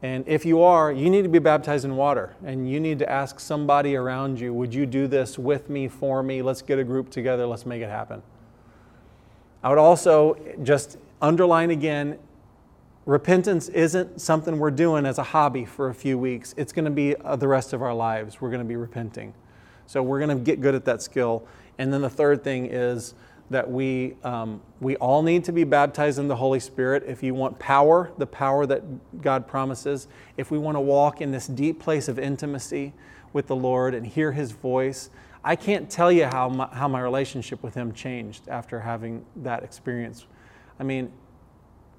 And 0.02 0.26
if 0.30 0.46
you 0.46 0.62
are, 0.62 0.94
you 0.94 1.10
need 1.10 1.24
to 1.24 1.30
be 1.30 1.40
baptized 1.40 1.84
in 1.84 1.98
water 1.98 2.38
and 2.46 2.72
you 2.72 2.80
need 2.80 2.98
to 3.00 3.12
ask 3.12 3.42
somebody 3.42 3.98
around 3.98 4.40
you, 4.40 4.54
Would 4.54 4.74
you 4.74 4.86
do 4.86 5.08
this 5.08 5.38
with 5.38 5.70
me, 5.70 5.90
for 5.90 6.24
me? 6.24 6.42
Let's 6.42 6.62
get 6.62 6.80
a 6.80 6.86
group 6.86 7.10
together, 7.10 7.46
let's 7.46 7.66
make 7.66 7.82
it 7.82 7.90
happen. 7.90 8.24
I 9.62 9.68
would 9.68 9.78
also 9.78 10.38
just 10.64 11.00
underline 11.22 11.72
again 11.72 12.18
repentance 13.06 13.70
isn't 13.70 14.20
something 14.20 14.58
we're 14.58 14.72
doing 14.72 15.06
as 15.06 15.18
a 15.18 15.24
hobby 15.24 15.66
for 15.66 15.90
a 15.90 15.94
few 15.94 16.18
weeks. 16.18 16.54
It's 16.58 16.74
going 16.74 16.86
to 16.86 16.92
be 16.92 17.16
uh, 17.18 17.36
the 17.36 17.48
rest 17.48 17.74
of 17.74 17.82
our 17.82 17.94
lives. 17.94 18.42
We're 18.42 18.50
going 18.50 18.62
to 18.62 18.68
be 18.68 18.76
repenting. 18.76 19.34
So 19.86 20.02
we're 20.02 20.20
going 20.20 20.36
to 20.36 20.44
get 20.44 20.62
good 20.62 20.76
at 20.76 20.86
that 20.86 21.02
skill. 21.02 21.48
And 21.78 21.94
then 21.94 22.02
the 22.02 22.10
third 22.10 22.44
thing 22.44 22.66
is 22.66 23.14
that 23.52 23.70
we, 23.70 24.16
um, 24.24 24.60
we 24.80 24.96
all 24.96 25.22
need 25.22 25.44
to 25.44 25.52
be 25.52 25.64
baptized 25.64 26.18
in 26.18 26.28
the 26.28 26.36
Holy 26.36 26.60
Spirit. 26.60 27.04
If 27.06 27.22
you 27.22 27.36
want 27.36 27.60
power, 27.60 28.12
the 28.18 28.26
power 28.26 28.66
that 28.66 29.22
God 29.22 29.48
promises, 29.48 30.08
if 30.38 30.50
we 30.50 30.58
want 30.58 30.76
to 30.76 30.82
walk 30.82 31.22
in 31.22 31.32
this 31.32 31.46
deep 31.46 31.80
place 31.80 32.08
of 32.08 32.18
intimacy 32.18 32.94
with 33.34 33.46
the 33.46 33.56
Lord 33.56 33.94
and 33.94 34.08
hear 34.08 34.32
His 34.32 34.52
voice, 34.52 35.12
I 35.44 35.56
can't 35.56 35.92
tell 35.92 36.12
you 36.12 36.26
how 36.26 36.50
my, 36.50 36.68
how 36.72 36.88
my 36.88 37.02
relationship 37.02 37.62
with 37.62 37.76
Him 37.76 37.94
changed 37.94 38.48
after 38.48 38.80
having 38.80 39.24
that 39.36 39.62
experience. 39.62 40.26
I 40.80 40.84
mean, 40.84 41.12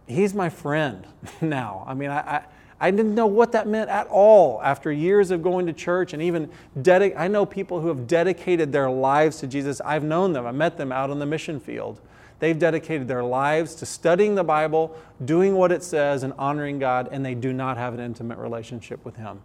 he's 0.06 0.34
my 0.34 0.48
friend 0.48 1.06
now. 1.40 1.84
I 1.86 1.94
mean, 1.94 2.10
I, 2.10 2.18
I, 2.18 2.44
I, 2.80 2.90
didn't 2.90 3.14
know 3.14 3.26
what 3.26 3.52
that 3.52 3.66
meant 3.66 3.90
at 3.90 4.06
all 4.08 4.60
after 4.62 4.92
years 4.92 5.30
of 5.30 5.42
going 5.42 5.66
to 5.66 5.72
church 5.72 6.12
and 6.12 6.22
even 6.22 6.50
dedic- 6.78 7.16
I 7.16 7.28
know 7.28 7.46
people 7.46 7.80
who 7.80 7.88
have 7.88 8.06
dedicated 8.06 8.72
their 8.72 8.90
lives 8.90 9.38
to 9.40 9.46
Jesus. 9.46 9.80
I've 9.80 10.04
known 10.04 10.32
them, 10.32 10.46
I 10.46 10.52
met 10.52 10.76
them 10.76 10.92
out 10.92 11.10
on 11.10 11.18
the 11.18 11.26
mission 11.26 11.60
field. 11.60 12.00
They've 12.38 12.58
dedicated 12.58 13.08
their 13.08 13.24
lives 13.24 13.74
to 13.76 13.86
studying 13.86 14.34
the 14.34 14.44
Bible, 14.44 14.96
doing 15.24 15.54
what 15.54 15.72
it 15.72 15.82
says, 15.82 16.22
and 16.22 16.34
honoring 16.38 16.78
God, 16.78 17.08
and 17.10 17.24
they 17.24 17.34
do 17.34 17.52
not 17.52 17.78
have 17.78 17.94
an 17.94 18.00
intimate 18.00 18.38
relationship 18.38 19.04
with 19.04 19.16
Him. 19.16 19.40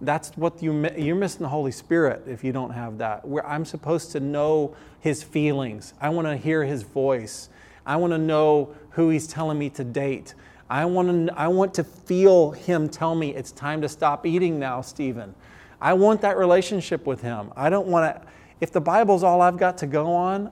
That's 0.00 0.36
what 0.36 0.60
you, 0.60 0.88
you're 0.96 1.14
missing 1.14 1.42
the 1.42 1.48
Holy 1.48 1.70
Spirit 1.70 2.24
if 2.26 2.42
you 2.42 2.52
don't 2.52 2.72
have 2.72 2.98
that. 2.98 3.26
Where 3.26 3.46
I'm 3.46 3.64
supposed 3.64 4.10
to 4.12 4.20
know 4.20 4.74
His 4.98 5.22
feelings, 5.22 5.94
I 6.00 6.08
want 6.08 6.26
to 6.26 6.36
hear 6.36 6.64
His 6.64 6.82
voice. 6.82 7.48
I 7.86 7.96
want 7.96 8.12
to 8.12 8.18
know 8.18 8.74
who 8.90 9.10
He's 9.10 9.26
telling 9.26 9.58
me 9.58 9.70
to 9.70 9.84
date. 9.84 10.34
I 10.68 10.84
want 10.84 11.28
to, 11.28 11.38
I 11.38 11.48
want 11.48 11.74
to 11.74 11.84
feel 11.84 12.52
Him 12.52 12.88
tell 12.88 13.14
me 13.14 13.34
it's 13.34 13.52
time 13.52 13.82
to 13.82 13.88
stop 13.88 14.26
eating 14.26 14.58
now, 14.58 14.80
Stephen. 14.80 15.34
I 15.80 15.92
want 15.92 16.20
that 16.22 16.36
relationship 16.36 17.06
with 17.06 17.20
Him. 17.20 17.52
I 17.56 17.68
don't 17.68 17.86
want 17.86 18.14
to, 18.14 18.28
if 18.60 18.72
the 18.72 18.80
Bible's 18.80 19.22
all 19.22 19.40
I've 19.40 19.58
got 19.58 19.78
to 19.78 19.86
go 19.86 20.12
on, 20.12 20.50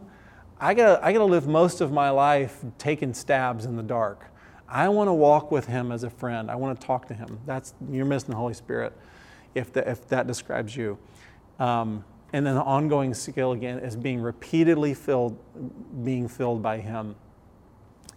I 0.61 0.75
gotta, 0.75 1.05
I 1.05 1.13
gotta 1.13 1.25
live 1.25 1.49
most 1.49 1.81
of 1.81 1.91
my 1.91 2.11
life 2.11 2.65
taking 2.79 3.15
stabs 3.15 3.65
in 3.65 3.77
the 3.77 3.83
dark. 3.83 4.27
I 4.69 4.89
want 4.89 5.09
to 5.09 5.13
walk 5.13 5.51
with 5.51 5.67
him 5.67 5.93
as 5.93 6.03
a 6.03 6.09
friend. 6.09 6.51
I 6.51 6.55
want 6.55 6.81
to 6.81 6.87
talk 6.87 7.07
to 7.09 7.15
him. 7.15 7.41
That's 7.45 7.75
you're 7.91 8.07
missing 8.07 8.31
the 8.31 8.37
Holy 8.37 8.55
Spirit, 8.55 8.97
if, 9.55 9.73
the, 9.73 9.89
if 9.91 10.09
that 10.09 10.27
describes 10.27 10.75
you. 10.75 10.99
Um, 11.59 12.05
and 12.33 12.47
then 12.47 12.55
the 12.55 12.63
ongoing 12.63 13.15
skill 13.15 13.53
again 13.53 13.79
is 13.79 13.97
being 13.97 14.21
repeatedly 14.21 14.95
filled, 14.95 15.37
being 16.05 16.29
filled 16.29 16.63
by 16.63 16.79
Him, 16.79 17.15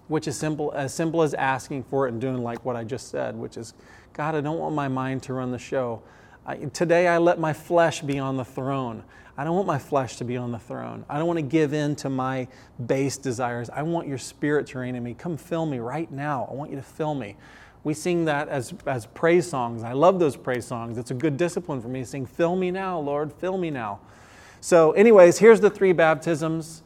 which 0.08 0.28
is 0.28 0.38
simple 0.38 0.72
as 0.76 0.94
simple 0.94 1.22
as 1.22 1.34
asking 1.34 1.84
for 1.84 2.08
it 2.08 2.14
and 2.14 2.22
doing 2.22 2.44
like 2.44 2.64
what 2.64 2.76
I 2.76 2.84
just 2.84 3.10
said, 3.10 3.36
which 3.36 3.58
is, 3.58 3.74
God, 4.14 4.36
I 4.36 4.42
don't 4.42 4.60
want 4.60 4.74
my 4.74 4.88
mind 4.88 5.24
to 5.24 5.34
run 5.34 5.52
the 5.52 5.60
show. 5.60 6.02
I, 6.46 6.56
today 6.56 7.08
I 7.08 7.18
let 7.18 7.40
my 7.40 7.54
flesh 7.54 8.02
be 8.02 8.20
on 8.20 8.38
the 8.38 8.46
throne. 8.46 9.04
I 9.38 9.44
don't 9.44 9.56
want 9.56 9.68
my 9.68 9.80
flesh 9.80 10.16
to 10.18 10.24
be 10.24 10.38
on 10.38 10.54
the 10.54 10.60
throne. 10.60 11.04
I 11.10 11.18
don't 11.18 11.28
want 11.28 11.40
to 11.40 11.46
give 11.46 11.74
in 11.74 11.96
to 11.98 12.10
my 12.10 12.48
base 12.86 13.18
desires. 13.18 13.70
I 13.70 13.82
want 13.82 14.08
your 14.08 14.18
spirit 14.18 14.68
to 14.68 14.80
reign 14.80 14.96
in 14.96 15.04
me. 15.04 15.14
Come 15.14 15.36
fill 15.36 15.66
me 15.66 15.80
right 15.80 16.10
now. 16.10 16.48
I 16.50 16.54
want 16.54 16.72
you 16.72 16.78
to 16.78 16.84
fill 16.84 17.16
me. 17.16 17.36
We 17.86 17.94
sing 17.94 18.26
that 18.26 18.50
as, 18.50 18.74
as 18.88 19.06
praise 19.06 19.48
songs. 19.48 19.84
I 19.84 19.94
love 19.94 20.20
those 20.20 20.36
praise 20.36 20.66
songs. 20.66 20.98
It's 20.98 21.12
a 21.12 21.14
good 21.14 21.38
discipline 21.38 21.84
for 21.84 21.88
me 21.88 22.00
to 22.00 22.06
sing, 22.06 22.26
Fill 22.26 22.56
me 22.56 22.72
now, 22.72 23.00
Lord, 23.00 23.32
fill 23.32 23.60
me 23.60 23.70
now. 23.70 24.00
So, 24.60 24.94
anyways, 24.94 25.38
here's 25.38 25.60
the 25.60 25.70
three 25.70 25.94
baptisms. 25.94 26.82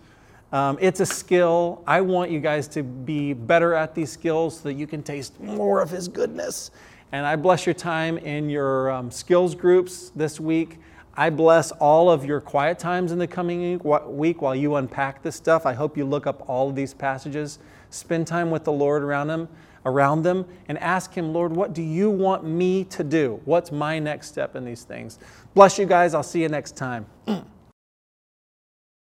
Um, 0.52 0.78
it's 0.82 1.00
a 1.00 1.06
skill. 1.06 1.82
I 1.88 2.02
want 2.02 2.32
you 2.32 2.41
guys 2.41 2.68
to 2.70 2.84
be 2.84 3.32
better 3.32 3.74
at 3.74 3.95
these 3.95 4.12
skills 4.12 4.58
so 4.58 4.64
that 4.64 4.74
you 4.74 4.88
can 4.88 5.02
taste 5.02 5.39
more 5.39 5.82
of 5.82 5.89
His 5.89 6.10
goodness. 6.10 6.70
And 7.14 7.26
I 7.26 7.38
bless 7.38 7.66
your 7.66 7.76
time 7.76 8.18
in 8.18 8.50
your 8.50 8.91
um, 8.91 9.10
skills 9.10 9.56
groups 9.56 10.12
this 10.18 10.38
week. 10.38 10.80
I 11.16 11.30
bless 11.30 11.72
all 11.72 12.12
of 12.12 12.26
your 12.26 12.41
quiet 12.41 12.78
times 12.78 13.14
in 13.14 13.20
the 13.20 13.28
coming 13.28 13.80
week 14.06 14.41
while 14.41 14.56
you 14.56 14.76
unpack 14.76 15.24
this 15.24 15.38
stuff. 15.38 15.66
I 15.66 15.74
hope 15.74 15.95
you 15.95 16.04
look 16.04 16.28
up 16.28 16.43
all 16.50 16.68
of 16.68 16.76
these 16.76 16.93
passages, 16.93 17.60
spend 17.89 18.28
time 18.28 18.52
with 18.52 18.66
the 18.66 18.74
Lord 18.74 19.02
around 19.02 19.28
them, 19.28 19.47
around 19.86 20.23
them, 20.23 20.45
and 20.67 20.77
ask 20.80 21.13
Him, 21.13 21.34
Lord, 21.34 21.51
what 21.51 21.73
do 21.73 21.82
you 21.82 22.09
want 22.09 22.43
me 22.43 22.84
to 22.86 23.03
do? 23.03 23.39
What's 23.45 23.71
my 23.71 23.99
next 23.99 24.27
step 24.27 24.55
in 24.55 24.65
these 24.65 24.84
things? 24.84 25.19
Bless 25.53 25.77
you 25.77 25.86
guys. 25.86 26.13
I'll 26.13 26.23
see 26.23 26.41
you 26.41 26.49
next 26.49 26.75
time. 26.75 27.05